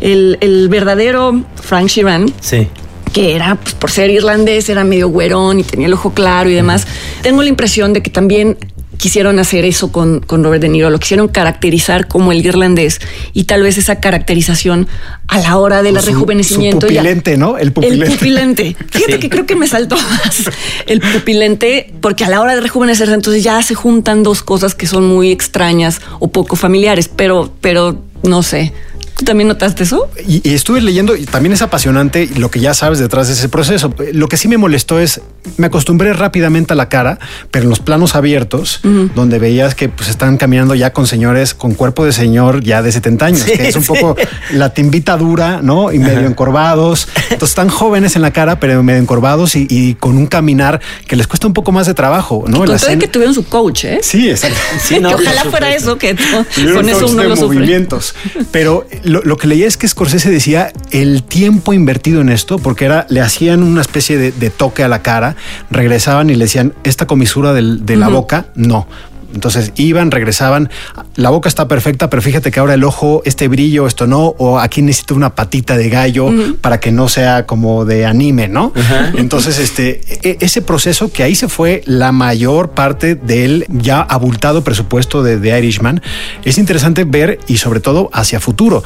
el, 0.00 0.36
el 0.42 0.68
verdadero 0.68 1.42
Frank 1.62 1.88
Sheeran, 1.88 2.32
Sí. 2.40 2.68
que 3.14 3.34
era, 3.34 3.54
pues, 3.54 3.74
por 3.74 3.90
ser 3.90 4.10
irlandés, 4.10 4.68
era 4.68 4.84
medio 4.84 5.08
güerón 5.08 5.60
y 5.60 5.62
tenía 5.64 5.86
el 5.86 5.94
ojo 5.94 6.12
claro 6.12 6.50
y 6.50 6.54
demás. 6.54 6.86
Tengo 7.22 7.42
la 7.42 7.48
impresión 7.48 7.92
de 7.94 8.02
que 8.02 8.10
también 8.10 8.58
quisieron 9.06 9.38
hacer 9.38 9.64
eso 9.64 9.92
con, 9.92 10.18
con 10.18 10.42
Robert 10.42 10.60
De 10.60 10.68
Niro, 10.68 10.90
lo 10.90 10.98
quisieron 10.98 11.28
caracterizar 11.28 12.08
como 12.08 12.32
el 12.32 12.44
irlandés 12.44 12.98
y 13.32 13.44
tal 13.44 13.62
vez 13.62 13.78
esa 13.78 14.00
caracterización 14.00 14.88
a 15.28 15.38
la 15.38 15.56
hora 15.58 15.84
del 15.84 16.00
su- 16.00 16.06
rejuvenecimiento. 16.06 16.88
Ya- 16.88 17.02
pupilente, 17.02 17.36
¿no? 17.36 17.56
El 17.56 17.70
pupilente. 17.72 18.04
el 18.06 18.12
pupilente. 18.12 18.76
Fíjate 18.90 19.12
Sí. 19.12 19.18
que 19.20 19.30
creo 19.30 19.46
que 19.46 19.54
me 19.54 19.68
saltó 19.68 19.94
más 19.94 20.50
el 20.86 21.00
pupilente, 21.00 21.92
porque 22.00 22.24
a 22.24 22.28
la 22.28 22.40
hora 22.40 22.56
de 22.56 22.60
rejuvenecerse, 22.62 23.14
entonces 23.14 23.44
ya 23.44 23.62
se 23.62 23.76
juntan 23.76 24.24
dos 24.24 24.42
cosas 24.42 24.74
que 24.74 24.88
son 24.88 25.06
muy 25.06 25.30
extrañas 25.30 26.00
o 26.18 26.26
poco 26.26 26.56
familiares, 26.56 27.08
pero, 27.14 27.52
pero 27.60 28.02
no 28.24 28.42
sé. 28.42 28.72
¿Tú 29.16 29.24
también 29.24 29.48
notaste 29.48 29.82
eso? 29.84 30.10
Y, 30.28 30.46
y 30.46 30.52
estuve 30.54 30.82
leyendo 30.82 31.16
y 31.16 31.24
también 31.24 31.54
es 31.54 31.62
apasionante 31.62 32.28
lo 32.36 32.50
que 32.50 32.60
ya 32.60 32.74
sabes 32.74 32.98
detrás 32.98 33.28
de 33.28 33.32
ese 33.32 33.48
proceso. 33.48 33.94
Lo 34.12 34.28
que 34.28 34.36
sí 34.36 34.46
me 34.46 34.58
molestó 34.58 35.00
es, 35.00 35.22
me 35.56 35.68
acostumbré 35.68 36.12
rápidamente 36.12 36.74
a 36.74 36.76
la 36.76 36.90
cara, 36.90 37.18
pero 37.50 37.62
en 37.64 37.70
los 37.70 37.80
planos 37.80 38.14
abiertos, 38.14 38.80
donde 39.14 39.38
veías 39.38 39.74
que 39.74 39.88
pues 39.88 40.10
están 40.10 40.36
caminando 40.36 40.74
ya 40.74 40.92
con 40.92 41.06
señores 41.06 41.54
con 41.54 41.72
cuerpo 41.72 42.04
de 42.04 42.12
señor 42.12 42.62
ya 42.62 42.82
de 42.82 42.92
70 42.92 43.24
años, 43.24 43.40
Sí, 43.40 43.52
que 43.52 43.68
es 43.68 43.76
un 43.76 43.82
sí. 43.84 43.88
poco 43.88 44.16
la 44.52 44.74
timbita 44.74 45.16
dura, 45.16 45.60
¿no? 45.62 45.92
Y 45.92 45.98
medio 45.98 46.26
encorvados. 46.26 47.08
Entonces 47.30 47.48
están 47.50 47.70
jóvenes 47.70 48.16
en 48.16 48.22
la 48.22 48.32
cara, 48.32 48.60
pero 48.60 48.82
medio 48.82 49.00
encorvados 49.00 49.56
y, 49.56 49.66
y 49.70 49.94
con 49.94 50.18
un 50.18 50.26
caminar 50.26 50.80
que 51.06 51.16
les 51.16 51.26
cuesta 51.26 51.46
un 51.46 51.54
poco 51.54 51.72
más 51.72 51.86
de 51.86 51.94
trabajo, 51.94 52.44
¿no? 52.48 52.58
Con 52.58 52.66
todo 52.66 52.74
y 52.74 52.76
escena- 52.76 52.98
que 53.00 53.08
tuvieron 53.08 53.34
su 53.34 53.46
coach, 53.46 53.84
¿eh? 53.86 54.00
Sí, 54.02 54.28
exacto. 54.28 54.58
Sí, 54.82 55.00
no, 55.00 55.08
que 55.08 55.14
por 55.16 55.24
ojalá 55.24 55.44
fuera 55.44 55.74
eso, 55.74 55.96
que 55.96 56.12
no- 56.12 56.74
con 56.74 56.88
eso 56.90 57.06
uno 57.06 57.22
de 57.22 57.28
lo 57.30 57.36
sufre. 57.36 57.56
movimientos. 57.60 58.14
Pero 58.52 58.86
lo, 59.06 59.22
lo 59.22 59.36
que 59.36 59.46
leí 59.46 59.62
es 59.62 59.76
que 59.76 59.88
Scorsese 59.88 60.30
decía 60.30 60.72
el 60.90 61.22
tiempo 61.22 61.72
invertido 61.72 62.20
en 62.20 62.28
esto, 62.28 62.58
porque 62.58 62.84
era, 62.84 63.06
le 63.08 63.20
hacían 63.20 63.62
una 63.62 63.80
especie 63.80 64.18
de, 64.18 64.32
de 64.32 64.50
toque 64.50 64.82
a 64.82 64.88
la 64.88 65.02
cara, 65.02 65.36
regresaban 65.70 66.28
y 66.30 66.34
le 66.34 66.44
decían, 66.44 66.74
esta 66.84 67.06
comisura 67.06 67.52
del- 67.52 67.86
de 67.86 67.96
la 67.96 68.08
boca, 68.08 68.46
no. 68.54 68.86
Entonces 69.34 69.72
iban, 69.76 70.10
regresaban, 70.10 70.70
la 71.14 71.30
boca 71.30 71.48
está 71.48 71.68
perfecta, 71.68 72.10
pero 72.10 72.22
fíjate 72.22 72.50
que 72.50 72.60
ahora 72.60 72.74
el 72.74 72.84
ojo, 72.84 73.22
este 73.24 73.48
brillo, 73.48 73.86
esto 73.86 74.06
no, 74.06 74.34
o 74.38 74.58
aquí 74.58 74.82
necesito 74.82 75.14
una 75.14 75.34
patita 75.34 75.76
de 75.76 75.88
gallo 75.88 76.30
para 76.60 76.80
que 76.80 76.92
no 76.92 77.08
sea 77.08 77.46
como 77.46 77.84
de 77.84 78.06
anime, 78.06 78.48
¿no? 78.48 78.72
Entonces, 79.16 79.58
este, 79.58 80.00
e- 80.22 80.38
ese 80.40 80.62
proceso 80.62 81.10
que 81.12 81.22
ahí 81.22 81.34
se 81.34 81.48
fue 81.48 81.82
la 81.86 82.12
mayor 82.12 82.70
parte 82.70 83.14
del 83.14 83.66
ya 83.68 84.00
abultado 84.00 84.62
presupuesto 84.64 85.22
de 85.22 85.38
The 85.38 85.58
Irishman, 85.58 86.02
es 86.44 86.58
interesante 86.58 87.04
ver 87.04 87.38
y 87.46 87.58
sobre 87.58 87.80
todo 87.80 88.10
hacia 88.12 88.40
futuro, 88.40 88.82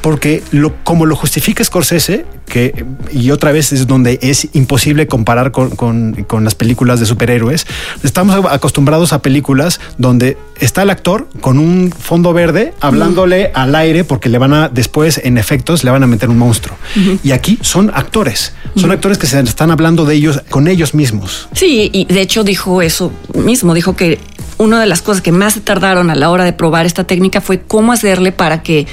porque 0.00 0.42
lo, 0.50 0.74
como 0.84 1.06
lo 1.06 1.16
justifica 1.16 1.64
Scorsese, 1.64 2.26
que 2.46 2.84
y 3.10 3.30
otra 3.30 3.52
vez 3.52 3.72
es 3.72 3.86
donde 3.86 4.18
es 4.22 4.48
imposible 4.52 5.06
comparar 5.06 5.50
con, 5.50 5.70
con- 5.70 6.24
con 6.28 6.44
las 6.44 6.54
películas 6.54 7.00
de 7.00 7.06
superhéroes, 7.06 7.66
estamos 8.02 8.34
acostumbrados 8.50 9.12
a 9.12 9.22
películas 9.22 9.80
donde 9.98 10.36
está 10.60 10.82
el 10.82 10.90
actor 10.90 11.28
con 11.40 11.58
un 11.58 11.92
fondo 11.96 12.32
verde 12.32 12.74
hablándole 12.80 13.50
al 13.54 13.74
aire 13.74 14.04
porque 14.04 14.28
le 14.28 14.38
van 14.38 14.52
a 14.52 14.68
después 14.68 15.20
en 15.24 15.38
efectos 15.38 15.84
le 15.84 15.90
van 15.90 16.02
a 16.02 16.06
meter 16.06 16.28
un 16.28 16.38
monstruo. 16.38 16.76
Y 17.22 17.32
aquí 17.32 17.58
son 17.62 17.90
actores, 17.94 18.52
son 18.76 18.90
actores 18.92 19.18
que 19.18 19.26
se 19.26 19.40
están 19.40 19.70
hablando 19.70 20.04
de 20.04 20.14
ellos 20.14 20.40
con 20.50 20.68
ellos 20.68 20.94
mismos. 20.94 21.48
Sí, 21.52 21.90
y 21.92 22.04
de 22.04 22.20
hecho 22.20 22.44
dijo 22.44 22.82
eso 22.82 23.12
mismo, 23.34 23.74
dijo 23.74 23.96
que 23.96 24.18
una 24.58 24.80
de 24.80 24.86
las 24.86 25.02
cosas 25.02 25.22
que 25.22 25.32
más 25.32 25.54
se 25.54 25.60
tardaron 25.60 26.10
a 26.10 26.14
la 26.14 26.30
hora 26.30 26.44
de 26.44 26.52
probar 26.52 26.86
esta 26.86 27.04
técnica 27.04 27.40
fue 27.40 27.60
cómo 27.60 27.92
hacerle 27.92 28.32
para 28.32 28.62
que 28.62 28.86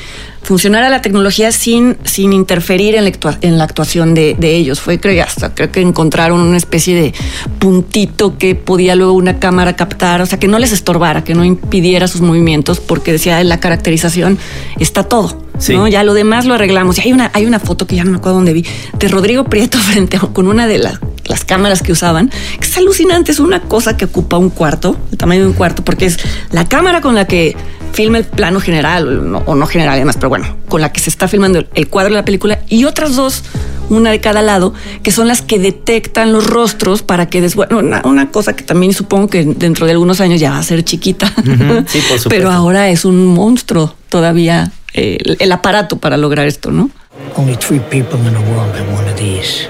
funcionara 0.44 0.90
la 0.90 1.02
tecnología 1.02 1.52
sin, 1.52 1.98
sin 2.04 2.34
interferir 2.34 2.96
en 2.96 3.58
la, 3.58 3.64
actuación 3.64 4.14
de, 4.14 4.36
ellos. 4.42 4.80
Fue 4.82 5.00
creo 5.00 5.24
hasta 5.24 5.54
creo 5.54 5.72
que 5.72 5.82
encontraron 5.82 6.40
una 6.40 6.58
especie 6.58 6.96
de 6.96 7.14
puntito 7.60 8.38
que 8.38 8.56
podía 8.56 8.96
luego 8.96 9.14
una 9.14 9.40
cámara 9.40 9.76
captar, 9.76 10.22
o 10.22 10.26
sea, 10.26 10.40
que 10.40 10.48
no 10.48 10.60
les 10.60 10.72
estorbara, 10.72 11.24
que 11.24 11.36
no 11.36 11.46
impidiera 11.46 12.08
sus 12.08 12.22
movimientos, 12.22 12.80
porque 12.80 13.12
decía 13.12 13.40
en 13.42 13.50
la 13.50 13.60
caracterización 13.60 14.38
está 14.80 15.04
todo. 15.04 15.51
Sí. 15.62 15.74
¿no? 15.74 15.88
Ya 15.88 16.04
lo 16.04 16.14
demás 16.14 16.46
lo 16.46 16.56
arreglamos. 16.56 16.98
Y 16.98 17.02
hay 17.02 17.14
una, 17.14 17.32
hay 17.34 17.46
una 17.46 17.60
foto 17.60 17.88
que 17.88 17.96
ya 17.96 18.04
no 18.04 18.12
me 18.12 18.18
acuerdo 18.18 18.38
dónde 18.38 18.54
vi, 18.54 18.66
de 18.98 19.08
Rodrigo 19.08 19.46
Prieto 19.46 19.78
frente 19.80 20.18
a, 20.18 20.20
con 20.20 20.48
una 20.48 20.68
de 20.68 20.80
las, 20.80 21.00
las 21.26 21.46
cámaras 21.46 21.82
que 21.82 21.92
usaban, 21.92 22.30
que 22.60 22.68
es 22.68 22.78
alucinante, 22.78 23.32
es 23.32 23.40
una 23.40 23.62
cosa 23.62 23.96
que 23.96 24.06
ocupa 24.06 24.38
un 24.38 24.50
cuarto, 24.50 24.98
el 25.12 25.18
tamaño 25.18 25.42
de 25.42 25.48
un 25.48 25.54
cuarto, 25.54 25.84
porque 25.84 26.06
es 26.06 26.18
la 26.52 26.68
cámara 26.68 27.02
con 27.02 27.16
la 27.16 27.26
que 27.26 27.56
filma 27.94 28.18
el 28.18 28.26
plano 28.26 28.60
general, 28.60 29.08
o 29.08 29.22
no, 29.22 29.44
o 29.46 29.56
no 29.56 29.68
general 29.68 29.96
además, 29.96 30.16
pero 30.18 30.30
bueno, 30.30 30.56
con 30.70 30.82
la 30.82 30.92
que 30.92 31.00
se 31.00 31.10
está 31.10 31.28
filmando 31.28 31.64
el 31.74 31.88
cuadro 31.90 32.12
de 32.12 32.22
la 32.22 32.26
película, 32.26 32.60
y 32.70 32.86
otras 32.86 33.16
dos, 33.16 33.44
una 33.90 34.12
de 34.12 34.22
cada 34.22 34.42
lado, 34.42 34.74
que 35.04 35.12
son 35.12 35.28
las 35.28 35.42
que 35.42 35.60
detectan 35.60 36.32
los 36.32 36.48
rostros 36.48 37.04
para 37.04 37.28
que 37.28 37.42
des, 37.42 37.56
bueno, 37.56 37.80
una, 37.80 38.02
una 38.06 38.32
cosa 38.32 38.56
que 38.56 38.64
también 38.64 38.94
supongo 38.94 39.28
que 39.28 39.44
dentro 39.44 39.86
de 39.86 39.92
algunos 39.92 40.22
años 40.22 40.40
ya 40.40 40.52
va 40.52 40.60
a 40.60 40.64
ser 40.64 40.84
chiquita, 40.84 41.28
sí, 41.28 41.52
por 41.52 41.88
supuesto. 41.88 42.30
pero 42.30 42.52
ahora 42.52 42.90
es 42.90 43.06
un 43.06 43.26
monstruo 43.26 43.96
todavía 44.10 44.72
eh, 44.94 45.18
el, 45.24 45.38
el 45.40 45.52
aparato 45.52 45.98
para 45.98 46.18
lograr 46.18 46.48
esto, 46.48 46.72
¿no? 46.72 46.90
Only 47.38 47.56
three 47.56 47.80
people 47.90 48.20
in 48.28 48.34
the 48.34 48.52
world 48.52 48.76
have 48.76 48.92
one 48.94 49.08
of 49.10 49.18
these, 49.18 49.68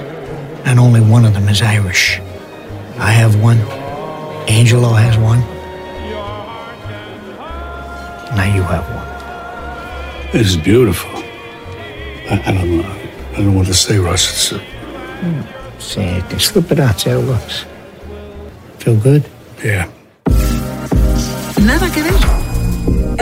and 0.64 0.78
only 0.78 1.00
one 1.00 1.24
of 1.26 1.32
them 1.34 1.48
is 1.48 1.60
Irish. 1.62 2.20
I 2.98 3.10
have 3.12 3.36
one. 3.42 3.58
Angelo 4.48 4.92
has 4.94 5.16
one. 5.18 5.42
Now 8.36 8.44
you 8.54 8.62
have 8.62 8.84
one. 8.88 10.32
This 10.32 10.48
is 10.48 10.56
beautiful. 10.56 11.10
I, 12.30 12.42
I 12.46 12.52
don't 12.52 12.78
know. 12.78 12.84
I 13.32 13.36
don't 13.36 13.46
know 13.46 13.58
what 13.58 13.66
to 13.66 13.74
say, 13.74 13.98
Russ. 13.98 14.30
It's, 14.30 14.52
uh, 14.52 14.60
Say 15.78 16.22
it. 16.30 16.40
Slip 16.40 16.70
it 16.72 16.78
out. 16.80 17.00
See 17.00 17.10
how 17.10 17.18
it 17.18 17.26
looks. 17.26 17.64
Feel 18.78 18.96
good? 18.96 19.22
yeah. 19.64 19.86
Nada 21.60 21.90
que 21.92 22.02
ver. 22.02 22.14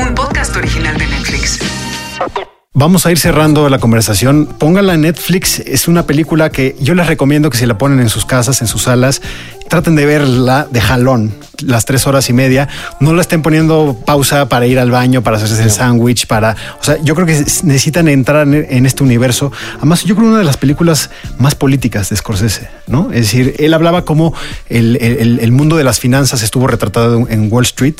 Un 0.06 0.14
podcast 0.14 0.56
original 0.56 0.96
de 0.96 1.06
Netflix. 1.06 1.58
Vamos 2.72 3.04
a 3.04 3.10
ir 3.10 3.18
cerrando 3.18 3.68
la 3.68 3.80
conversación. 3.80 4.46
Póngala 4.46 4.94
en 4.94 5.02
Netflix. 5.02 5.58
Es 5.58 5.88
una 5.88 6.06
película 6.06 6.50
que 6.50 6.76
yo 6.80 6.94
les 6.94 7.08
recomiendo 7.08 7.50
que 7.50 7.58
si 7.58 7.66
la 7.66 7.76
ponen 7.76 7.98
en 8.00 8.08
sus 8.08 8.24
casas, 8.24 8.60
en 8.60 8.68
sus 8.68 8.84
salas, 8.84 9.22
traten 9.70 9.94
de 9.94 10.04
verla 10.04 10.66
de 10.68 10.80
jalón 10.80 11.32
las 11.62 11.84
tres 11.84 12.06
horas 12.06 12.28
y 12.30 12.32
media, 12.32 12.68
no 13.00 13.12
la 13.12 13.20
estén 13.20 13.42
poniendo 13.42 13.96
pausa 14.06 14.48
para 14.48 14.66
ir 14.66 14.78
al 14.78 14.90
baño, 14.90 15.22
para 15.22 15.36
hacerse 15.36 15.62
el 15.62 15.70
sándwich, 15.70 16.26
para, 16.26 16.56
o 16.80 16.82
sea, 16.82 16.96
yo 17.02 17.14
creo 17.14 17.26
que 17.26 17.34
necesitan 17.34 18.08
entrar 18.08 18.48
en, 18.48 18.86
este 18.86 19.04
universo. 19.04 19.52
Además, 19.76 20.04
yo 20.04 20.16
creo 20.16 20.28
una 20.28 20.38
de 20.38 20.44
las 20.44 20.56
películas 20.56 21.10
más 21.38 21.54
políticas 21.54 22.08
de 22.08 22.16
Scorsese, 22.16 22.68
¿no? 22.86 23.10
Es 23.12 23.20
decir, 23.20 23.56
él 23.58 23.74
hablaba 23.74 24.06
como 24.06 24.32
el, 24.70 24.96
el, 25.02 25.38
el 25.38 25.52
mundo 25.52 25.76
de 25.76 25.84
las 25.84 26.00
finanzas 26.00 26.42
estuvo 26.42 26.66
retratado 26.66 27.26
en 27.28 27.52
Wall 27.52 27.64
Street 27.64 27.96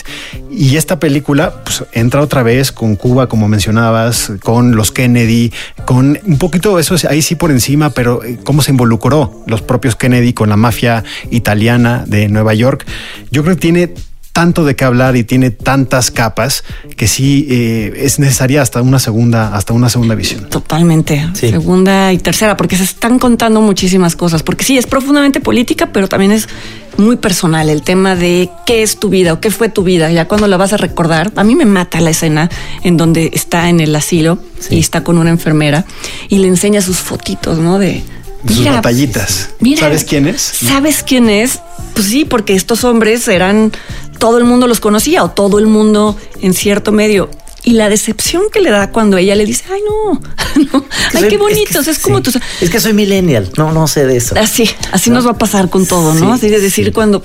y 0.51 0.77
esta 0.77 0.99
película 0.99 1.63
pues, 1.65 1.85
entra 1.93 2.23
otra 2.23 2.43
vez 2.43 2.73
con 2.73 2.97
Cuba, 2.97 3.29
como 3.29 3.47
mencionabas, 3.47 4.33
con 4.43 4.75
los 4.75 4.91
Kennedy, 4.91 5.53
con 5.85 6.19
un 6.25 6.39
poquito 6.39 6.79
eso 6.79 6.95
es 6.95 7.05
ahí 7.05 7.21
sí 7.21 7.35
por 7.35 7.51
encima, 7.51 7.91
pero 7.91 8.25
eh, 8.25 8.39
cómo 8.43 8.63
se 8.63 8.71
involucró 8.71 9.43
los 9.47 9.61
propios 9.61 9.97
Kennedy 9.97 10.33
con 10.33 10.49
la 10.49 10.57
mafia 10.57 11.05
italiana 11.31 11.60
de 11.61 12.29
Nueva 12.29 12.55
York. 12.55 12.87
Yo 13.31 13.43
creo 13.43 13.55
que 13.55 13.61
tiene 13.61 13.95
tanto 14.33 14.65
de 14.65 14.77
qué 14.77 14.85
hablar 14.85 15.17
y 15.17 15.25
tiene 15.25 15.51
tantas 15.51 16.11
capas 16.11 16.65
que 16.97 17.09
sí 17.09 17.47
eh, 17.51 17.93
es 17.97 18.19
necesaria 18.19 18.63
hasta 18.63 18.81
una 18.81 18.99
segunda, 18.99 19.55
hasta 19.55 19.73
una 19.75 19.89
segunda 19.89 20.15
visión. 20.15 20.49
Totalmente. 20.49 21.29
Segunda 21.35 22.13
y 22.13 22.19
tercera, 22.19 22.57
porque 22.57 22.77
se 22.77 22.85
están 22.85 23.19
contando 23.19 23.61
muchísimas 23.61 24.17
cosas. 24.17 24.43
Porque 24.43 24.65
sí, 24.65 24.79
es 24.79 24.87
profundamente 24.87 25.41
política, 25.41 25.91
pero 25.93 26.09
también 26.09 26.33
es 26.33 26.49
muy 26.97 27.17
personal 27.17 27.69
el 27.69 27.83
tema 27.83 28.17
de 28.17 28.51
qué 28.67 28.83
es 28.83 28.99
tu 28.99 29.11
vida 29.11 29.33
o 29.33 29.41
qué 29.41 29.51
fue 29.51 29.69
tu 29.69 29.83
vida. 29.83 30.11
Ya 30.11 30.27
cuando 30.27 30.47
la 30.47 30.57
vas 30.57 30.73
a 30.73 30.77
recordar, 30.77 31.33
a 31.37 31.45
mí 31.45 31.55
me 31.55 31.65
mata 31.67 32.01
la 32.01 32.11
escena 32.11 32.49
en 32.83 32.97
donde 32.97 33.31
está 33.35 33.69
en 33.69 33.81
el 33.81 33.95
asilo 33.95 34.39
y 34.71 34.79
está 34.79 35.03
con 35.03 35.19
una 35.19 35.31
enfermera 35.31 35.85
y 36.29 36.39
le 36.39 36.49
enseña 36.49 36.81
sus 36.81 36.99
fotitos, 36.99 37.59
¿no? 37.59 37.79
De 37.79 38.03
sus 38.47 38.65
batallitas. 38.65 39.51
¿Sabes 39.79 40.05
quién 40.05 40.27
es? 40.27 40.41
¿Sabes 40.41 41.03
quién 41.03 41.29
es? 41.29 41.61
Pues 41.95 42.07
sí, 42.07 42.25
porque 42.25 42.55
estos 42.55 42.85
hombres 42.85 43.27
eran 43.29 43.73
todo 44.19 44.39
el 44.39 44.45
mundo 44.45 44.67
los 44.67 44.81
conocía 44.81 45.25
o 45.25 45.31
todo 45.31 45.59
el 45.59 45.67
mundo 45.67 46.17
en 46.41 46.55
cierto 46.55 46.93
medio. 46.93 47.31
Y 47.63 47.73
la 47.73 47.91
decepción 47.91 48.45
que 48.51 48.61
le 48.61 48.71
da 48.71 48.91
cuando 48.91 49.19
ella 49.19 49.35
le 49.35 49.45
dice, 49.45 49.65
ay, 49.71 49.81
no, 49.87 50.21
ay, 51.15 51.29
qué 51.29 51.37
bonitos, 51.37 51.87
es, 51.89 51.99
como 51.99 52.23
tú. 52.23 52.33
Es 52.61 52.71
que 52.71 52.81
soy 52.81 52.95
millennial, 52.95 53.51
no, 53.59 53.71
no 53.73 53.87
sé 53.87 54.07
de 54.07 54.17
eso. 54.17 54.35
Así, 54.39 54.71
así 54.93 55.11
nos 55.11 55.27
va 55.27 55.33
a 55.33 55.39
pasar 55.39 55.69
con 55.69 55.87
todo, 55.87 56.15
¿no? 56.15 56.33
así 56.33 56.49
de 56.49 56.59
decir 56.59 56.93
cuando, 56.95 57.23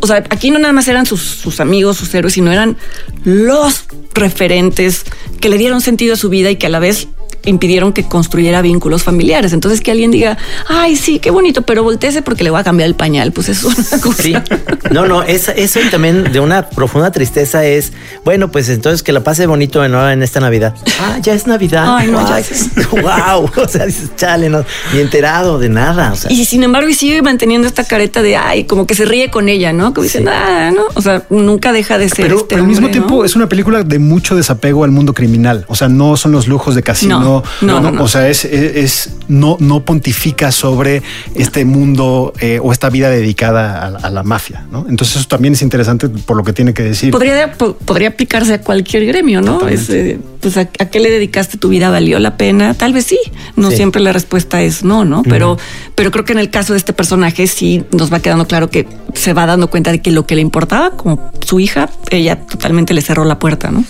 o 0.00 0.06
sea, 0.06 0.16
aquí 0.28 0.50
no 0.50 0.58
nada 0.58 0.74
más 0.74 0.88
eran 0.88 1.06
sus, 1.06 1.22
sus 1.22 1.60
amigos, 1.60 1.96
sus 1.96 2.12
héroes, 2.14 2.34
sino 2.34 2.52
eran 2.52 2.76
los 3.24 3.84
referentes 4.12 5.04
que 5.40 5.48
le 5.48 5.56
dieron 5.56 5.80
sentido 5.80 6.14
a 6.14 6.16
su 6.18 6.28
vida 6.28 6.50
y 6.50 6.56
que 6.56 6.66
a 6.66 6.70
la 6.70 6.80
vez 6.80 7.08
impidieron 7.48 7.92
que 7.92 8.04
construyera 8.04 8.62
vínculos 8.62 9.02
familiares. 9.02 9.52
Entonces 9.52 9.80
que 9.80 9.90
alguien 9.90 10.10
diga, 10.10 10.38
ay, 10.68 10.96
sí, 10.96 11.18
qué 11.18 11.30
bonito, 11.30 11.62
pero 11.62 11.82
volteese 11.82 12.22
porque 12.22 12.44
le 12.44 12.50
voy 12.50 12.60
a 12.60 12.64
cambiar 12.64 12.88
el 12.88 12.94
pañal, 12.94 13.32
pues 13.32 13.48
es 13.48 13.64
una 13.64 14.00
cosa. 14.00 14.44
No, 14.90 15.06
no, 15.06 15.22
eso, 15.22 15.52
eso 15.52 15.80
también 15.90 16.32
de 16.32 16.40
una 16.40 16.68
profunda 16.68 17.10
tristeza 17.10 17.64
es, 17.64 17.92
bueno, 18.24 18.50
pues 18.50 18.68
entonces 18.68 19.02
que 19.02 19.12
la 19.12 19.22
pase 19.22 19.46
bonito 19.46 19.84
en 19.84 20.22
esta 20.22 20.40
Navidad. 20.40 20.74
Ah, 21.00 21.18
ya 21.20 21.34
es 21.34 21.46
Navidad. 21.46 21.84
Ay, 21.96 22.10
no, 22.10 22.26
ya 22.28 22.38
es... 22.38 22.70
wow. 22.90 23.50
O 23.58 23.68
sea, 23.68 23.86
dices, 23.86 24.10
chale, 24.16 24.48
no, 24.48 24.64
ni 24.92 25.00
enterado 25.00 25.58
de 25.58 25.68
nada. 25.68 26.14
Y 26.28 26.44
sin 26.44 26.62
embargo, 26.62 26.88
y 26.88 26.94
sigue 26.94 27.20
manteniendo 27.22 27.66
esta 27.66 27.84
careta 27.84 28.22
de, 28.22 28.36
ay, 28.36 28.64
como 28.64 28.86
que 28.86 28.94
se 28.94 29.04
ríe 29.04 29.30
con 29.30 29.48
ella, 29.48 29.72
¿no? 29.72 29.92
Como 29.92 30.04
dice, 30.04 30.24
ah, 30.28 30.70
¿no? 30.74 30.82
O 30.94 31.02
sea, 31.02 31.24
nunca 31.28 31.72
deja 31.72 31.98
de 31.98 32.08
ser. 32.08 32.26
Pero, 32.26 32.36
este 32.36 32.48
pero 32.50 32.62
al 32.62 32.68
mismo 32.68 32.88
tiempo 32.88 33.24
es 33.24 33.36
una 33.36 33.48
película 33.48 33.82
de 33.82 33.98
mucho 33.98 34.36
desapego 34.36 34.84
al 34.84 34.90
mundo 34.90 35.12
criminal. 35.12 35.64
O 35.68 35.74
sea, 35.74 35.88
no 35.88 36.16
son 36.16 36.32
los 36.32 36.46
lujos 36.46 36.74
de 36.74 36.82
casino. 36.82 37.20
No 37.20 37.37
no, 37.60 37.80
no, 37.80 38.02
o 38.02 38.08
sea, 38.08 38.28
es, 38.28 38.44
es, 38.44 39.16
no, 39.28 39.56
no 39.60 39.84
pontifica 39.84 40.52
sobre 40.52 41.02
este 41.34 41.64
mundo 41.64 42.32
eh, 42.40 42.60
o 42.62 42.72
esta 42.72 42.90
vida 42.90 43.10
dedicada 43.10 43.86
a, 43.86 44.10
la 44.10 44.22
mafia, 44.22 44.66
¿no? 44.70 44.86
Entonces 44.88 45.16
eso 45.16 45.28
también 45.28 45.54
es 45.54 45.62
interesante 45.62 46.08
por 46.08 46.36
lo 46.36 46.44
que 46.44 46.52
tiene 46.52 46.74
que 46.74 46.82
decir. 46.82 47.10
Podría, 47.10 47.52
podría 47.52 48.08
aplicarse 48.08 48.54
a 48.54 48.60
cualquier 48.60 49.06
gremio, 49.06 49.40
¿no? 49.40 49.60
Eh, 49.68 50.18
pues 50.40 50.56
¿a, 50.56 50.66
qué 50.66 51.00
le 51.00 51.10
dedicaste 51.10 51.58
tu 51.58 51.68
vida? 51.68 51.90
¿Valió 51.90 52.18
la 52.18 52.36
pena? 52.36 52.74
Tal 52.74 52.92
vez 52.92 53.06
sí. 53.06 53.18
No 53.56 53.70
siempre 53.70 54.00
la 54.00 54.12
respuesta 54.12 54.62
es 54.62 54.84
no, 54.84 55.04
¿no? 55.04 55.22
Pero, 55.22 55.58
pero 55.94 56.10
creo 56.10 56.24
que 56.24 56.32
en 56.32 56.38
el 56.38 56.50
caso 56.50 56.72
de 56.72 56.78
este 56.78 56.92
personaje 56.92 57.46
sí 57.46 57.84
nos 57.92 58.12
va 58.12 58.20
quedando 58.20 58.46
claro 58.46 58.70
que 58.70 58.86
se 59.14 59.32
va 59.32 59.46
dando 59.46 59.68
cuenta 59.68 59.90
de 59.90 60.00
que 60.00 60.10
lo 60.10 60.26
que 60.26 60.34
le 60.34 60.42
importaba, 60.42 60.90
como 60.90 61.32
su 61.44 61.60
hija, 61.60 61.90
ella 62.10 62.46
totalmente 62.46 62.94
le 62.94 63.02
cerró 63.02 63.24
la 63.24 63.38
puerta, 63.38 63.70
¿no? 63.70 63.84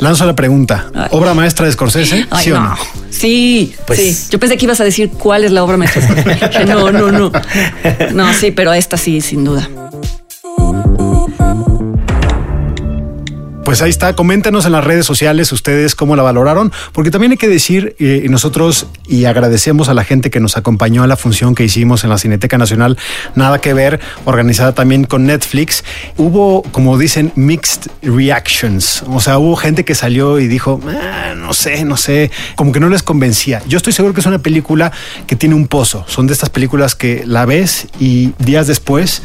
Lanzo 0.00 0.26
la 0.26 0.36
pregunta. 0.36 0.86
¿Obra 1.10 1.34
maestra 1.34 1.66
de 1.66 1.72
Scorsese? 1.72 2.26
¿Sí 2.40 2.52
o 2.52 2.60
no? 2.60 2.76
Sí, 3.10 3.74
pues 3.86 3.98
sí. 3.98 4.26
Yo 4.30 4.38
pensé 4.38 4.56
que 4.56 4.64
ibas 4.64 4.80
a 4.80 4.84
decir 4.84 5.10
cuál 5.10 5.44
es 5.44 5.50
la 5.50 5.64
obra 5.64 5.76
maestra. 5.76 6.02
de 6.02 6.22
Scorsese. 6.22 6.64
no, 6.66 6.92
no, 6.92 7.10
no. 7.10 7.32
No, 8.14 8.34
sí, 8.34 8.50
pero 8.52 8.72
esta 8.72 8.96
sí, 8.96 9.20
sin 9.20 9.44
duda. 9.44 9.68
Pues 13.68 13.82
ahí 13.82 13.90
está, 13.90 14.16
coméntenos 14.16 14.64
en 14.64 14.72
las 14.72 14.82
redes 14.82 15.04
sociales 15.04 15.52
ustedes 15.52 15.94
cómo 15.94 16.16
la 16.16 16.22
valoraron, 16.22 16.72
porque 16.94 17.10
también 17.10 17.32
hay 17.32 17.36
que 17.36 17.48
decir, 17.48 17.94
eh, 17.98 18.24
nosotros 18.30 18.86
y 19.06 19.26
agradecemos 19.26 19.90
a 19.90 19.94
la 19.94 20.04
gente 20.04 20.30
que 20.30 20.40
nos 20.40 20.56
acompañó 20.56 21.02
a 21.02 21.06
la 21.06 21.18
función 21.18 21.54
que 21.54 21.64
hicimos 21.64 22.02
en 22.02 22.08
la 22.08 22.16
Cineteca 22.16 22.56
Nacional, 22.56 22.96
nada 23.34 23.60
que 23.60 23.74
ver, 23.74 24.00
organizada 24.24 24.72
también 24.72 25.04
con 25.04 25.26
Netflix, 25.26 25.84
hubo, 26.16 26.62
como 26.62 26.96
dicen, 26.96 27.30
mixed 27.34 27.90
reactions, 28.00 29.04
o 29.06 29.20
sea, 29.20 29.36
hubo 29.36 29.54
gente 29.54 29.84
que 29.84 29.94
salió 29.94 30.40
y 30.40 30.48
dijo, 30.48 30.80
ah, 30.88 31.34
no 31.36 31.52
sé, 31.52 31.84
no 31.84 31.98
sé, 31.98 32.30
como 32.56 32.72
que 32.72 32.80
no 32.80 32.88
les 32.88 33.02
convencía. 33.02 33.60
Yo 33.68 33.76
estoy 33.76 33.92
seguro 33.92 34.14
que 34.14 34.20
es 34.20 34.26
una 34.26 34.38
película 34.38 34.92
que 35.26 35.36
tiene 35.36 35.54
un 35.54 35.68
pozo, 35.68 36.06
son 36.08 36.26
de 36.26 36.32
estas 36.32 36.48
películas 36.48 36.94
que 36.94 37.22
la 37.26 37.44
ves 37.44 37.86
y 38.00 38.32
días 38.38 38.66
después 38.66 39.20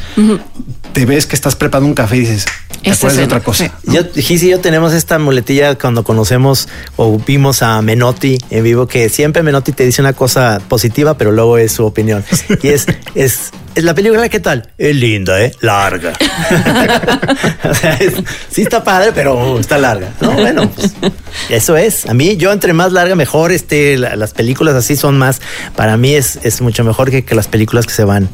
te 0.94 1.06
ves 1.06 1.26
que 1.26 1.36
estás 1.36 1.56
preparando 1.56 1.88
un 1.88 1.96
café 1.96 2.18
y 2.18 2.20
dices, 2.22 2.46
¿te 2.82 2.92
acuerdas 2.92 3.18
de 3.18 3.24
otra 3.24 3.40
cosa? 3.42 3.72
Yo 3.86 4.04
Giz 4.34 4.42
y 4.42 4.50
yo 4.50 4.60
tenemos 4.60 4.94
esta 4.94 5.20
muletilla 5.20 5.76
cuando 5.76 6.04
conocemos 6.04 6.68
o 6.96 7.20
vimos 7.20 7.62
a 7.62 7.80
Menotti 7.84 8.40
en 8.50 8.64
vivo, 8.64 8.88
que 8.88 9.08
siempre 9.10 9.44
Menotti 9.44 9.74
te 9.74 9.86
dice 9.86 10.02
una 10.02 10.14
cosa 10.14 10.60
positiva, 10.68 11.16
pero 11.20 11.32
luego 11.32 11.60
es 11.60 11.74
su 11.74 11.86
opinión. 11.86 12.26
Y 12.64 12.70
es, 12.70 12.88
es, 13.14 13.52
es 13.76 13.84
la 13.84 13.94
película, 13.94 14.28
¿qué 14.30 14.40
tal? 14.40 14.72
Es 14.80 14.96
linda, 14.96 15.40
¿eh? 15.40 15.52
Larga. 15.62 16.14
o 17.64 17.76
sea, 17.76 18.00
sí 18.50 18.64
está 18.64 18.84
padre, 18.84 19.12
pero 19.14 19.60
está 19.60 19.78
larga. 19.78 20.10
No, 20.20 20.32
bueno, 20.32 20.68
pues, 20.72 20.94
eso 21.50 21.78
es. 21.78 22.08
A 22.08 22.16
mí, 22.16 22.36
yo 22.36 22.52
entre 22.52 22.74
más 22.74 22.92
larga, 22.92 23.14
mejor. 23.14 23.52
Este, 23.52 24.00
las 24.00 24.34
películas 24.34 24.74
así 24.74 24.96
son 24.96 25.16
más. 25.16 25.42
Para 25.76 25.96
mí 25.96 26.16
es, 26.16 26.40
es 26.42 26.60
mucho 26.62 26.84
mejor 26.84 27.12
que, 27.12 27.24
que 27.24 27.36
las 27.36 27.48
películas 27.48 27.86
que 27.86 27.94
se 27.94 28.04
van 28.04 28.30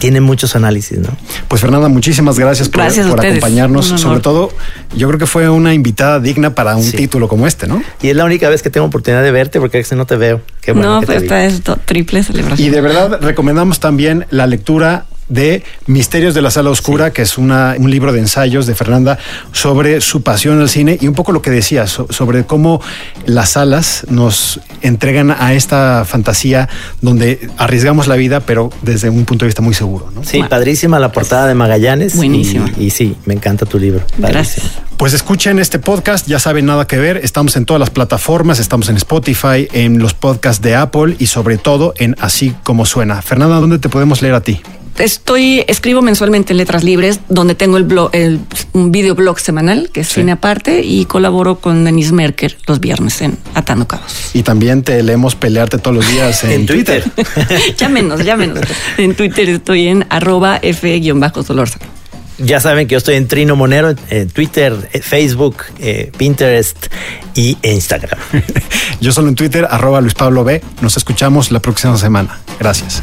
tiene 0.00 0.20
muchos 0.20 0.56
análisis, 0.56 0.98
¿no? 0.98 1.10
Pues 1.46 1.60
Fernanda, 1.60 1.88
muchísimas 1.88 2.38
gracias 2.38 2.68
por, 2.68 2.80
acompañarnos. 2.82 3.86
Sobre 3.86 4.20
todo, 4.20 4.50
yo 4.96 5.06
creo 5.06 5.18
que 5.18 5.26
fue 5.26 5.48
una 5.48 5.74
invitada 5.74 6.18
digna 6.18 6.54
para 6.54 6.74
un 6.74 6.90
título 6.90 7.28
como 7.28 7.46
este, 7.46 7.68
¿no? 7.68 7.82
Y 8.02 8.08
es 8.08 8.16
la 8.16 8.24
única 8.24 8.48
vez 8.48 8.62
que 8.62 8.70
tengo 8.70 8.86
oportunidad 8.86 9.22
de 9.22 9.30
verte 9.30 9.60
porque 9.60 9.84
no 9.94 10.06
te 10.06 10.16
veo. 10.16 10.40
Qué 10.60 10.72
bueno 10.72 11.00
no, 11.00 11.06
pues 11.06 11.22
esta 11.22 11.44
es 11.44 11.62
triple 11.84 12.22
celebración. 12.22 12.66
Y 12.66 12.70
de 12.70 12.80
verdad 12.80 13.20
recomendamos 13.20 13.78
también 13.78 14.26
la 14.30 14.46
lectura 14.46 15.06
de 15.30 15.62
Misterios 15.86 16.34
de 16.34 16.42
la 16.42 16.50
Sala 16.50 16.68
Oscura, 16.68 17.12
que 17.12 17.22
es 17.22 17.38
una, 17.38 17.74
un 17.78 17.90
libro 17.90 18.12
de 18.12 18.18
ensayos 18.18 18.66
de 18.66 18.74
Fernanda 18.74 19.18
sobre 19.52 20.02
su 20.02 20.22
pasión 20.22 20.60
al 20.60 20.68
cine 20.68 20.98
y 21.00 21.08
un 21.08 21.14
poco 21.14 21.32
lo 21.32 21.40
que 21.40 21.50
decía 21.50 21.86
sobre 21.86 22.44
cómo 22.44 22.82
las 23.24 23.50
salas 23.50 24.04
nos 24.10 24.60
entregan 24.82 25.30
a 25.30 25.54
esta 25.54 26.04
fantasía 26.04 26.68
donde 27.00 27.48
arriesgamos 27.56 28.08
la 28.08 28.16
vida, 28.16 28.40
pero 28.40 28.70
desde 28.82 29.08
un 29.08 29.24
punto 29.24 29.44
de 29.44 29.48
vista 29.48 29.62
muy 29.62 29.74
seguro. 29.74 30.10
¿no? 30.14 30.24
Sí, 30.24 30.42
padrísima 30.48 30.98
la 30.98 31.12
portada 31.12 31.46
de 31.46 31.54
Magallanes. 31.54 32.16
Buenísima. 32.16 32.70
Y, 32.78 32.90
sí, 32.90 33.16
me 33.24 33.34
encanta 33.34 33.66
tu 33.66 33.78
libro. 33.78 34.02
Gracias. 34.18 34.66
Pues 34.96 35.14
escuchen 35.14 35.58
este 35.58 35.78
podcast, 35.78 36.26
ya 36.26 36.38
saben 36.38 36.66
nada 36.66 36.86
que 36.86 36.98
ver, 36.98 37.18
estamos 37.22 37.56
en 37.56 37.64
todas 37.64 37.80
las 37.80 37.88
plataformas, 37.88 38.58
estamos 38.58 38.90
en 38.90 38.96
Spotify, 38.96 39.66
en 39.72 39.98
los 39.98 40.12
podcasts 40.12 40.60
de 40.60 40.74
Apple 40.74 41.16
y 41.18 41.26
sobre 41.26 41.56
todo 41.56 41.94
en 41.96 42.16
Así 42.20 42.54
como 42.64 42.84
suena. 42.84 43.22
Fernanda, 43.22 43.60
¿dónde 43.60 43.78
te 43.78 43.88
podemos 43.88 44.20
leer 44.20 44.34
a 44.34 44.42
ti? 44.42 44.60
Estoy, 45.00 45.64
escribo 45.66 46.02
mensualmente 46.02 46.52
en 46.52 46.58
Letras 46.58 46.84
Libres, 46.84 47.20
donde 47.28 47.54
tengo 47.54 47.76
el 47.76 47.84
blog, 47.84 48.10
el, 48.12 48.40
un 48.72 48.92
videoblog 48.92 49.40
semanal, 49.40 49.90
que 49.92 50.00
es 50.00 50.08
cine 50.08 50.32
aparte, 50.32 50.82
y 50.84 51.04
colaboro 51.06 51.58
con 51.58 51.84
Denise 51.84 52.12
Merker 52.12 52.56
los 52.66 52.80
viernes 52.80 53.20
en 53.22 53.38
Atando 53.54 53.88
Cabos. 53.88 54.34
Y 54.34 54.42
también 54.42 54.82
te 54.82 55.02
leemos 55.02 55.34
pelearte 55.34 55.78
todos 55.78 55.96
los 55.96 56.08
días 56.10 56.44
en, 56.44 56.66
Twitter. 56.66 57.04
ya 57.76 57.88
menos, 57.88 58.24
ya 58.24 58.36
menos. 58.36 58.60
En 58.96 59.14
Twitter 59.14 59.48
estoy 59.48 59.88
en 59.88 60.06
arroba 60.08 60.58
f-dolorza. 60.62 61.78
Ya 62.38 62.58
saben 62.58 62.88
que 62.88 62.92
yo 62.92 62.98
estoy 62.98 63.16
en 63.16 63.28
Trino 63.28 63.54
Monero, 63.54 63.94
en 64.08 64.30
Twitter, 64.30 64.74
Facebook, 65.02 65.56
eh, 65.78 66.10
Pinterest 66.16 66.86
y 67.34 67.58
Instagram. 67.62 68.18
yo 69.00 69.12
solo 69.12 69.28
en 69.28 69.34
Twitter, 69.34 69.66
arroba 69.70 70.00
Luis 70.00 70.14
Pablo 70.14 70.42
B. 70.42 70.62
Nos 70.80 70.96
escuchamos 70.96 71.52
la 71.52 71.60
próxima 71.60 71.98
semana. 71.98 72.40
Gracias. 72.58 73.02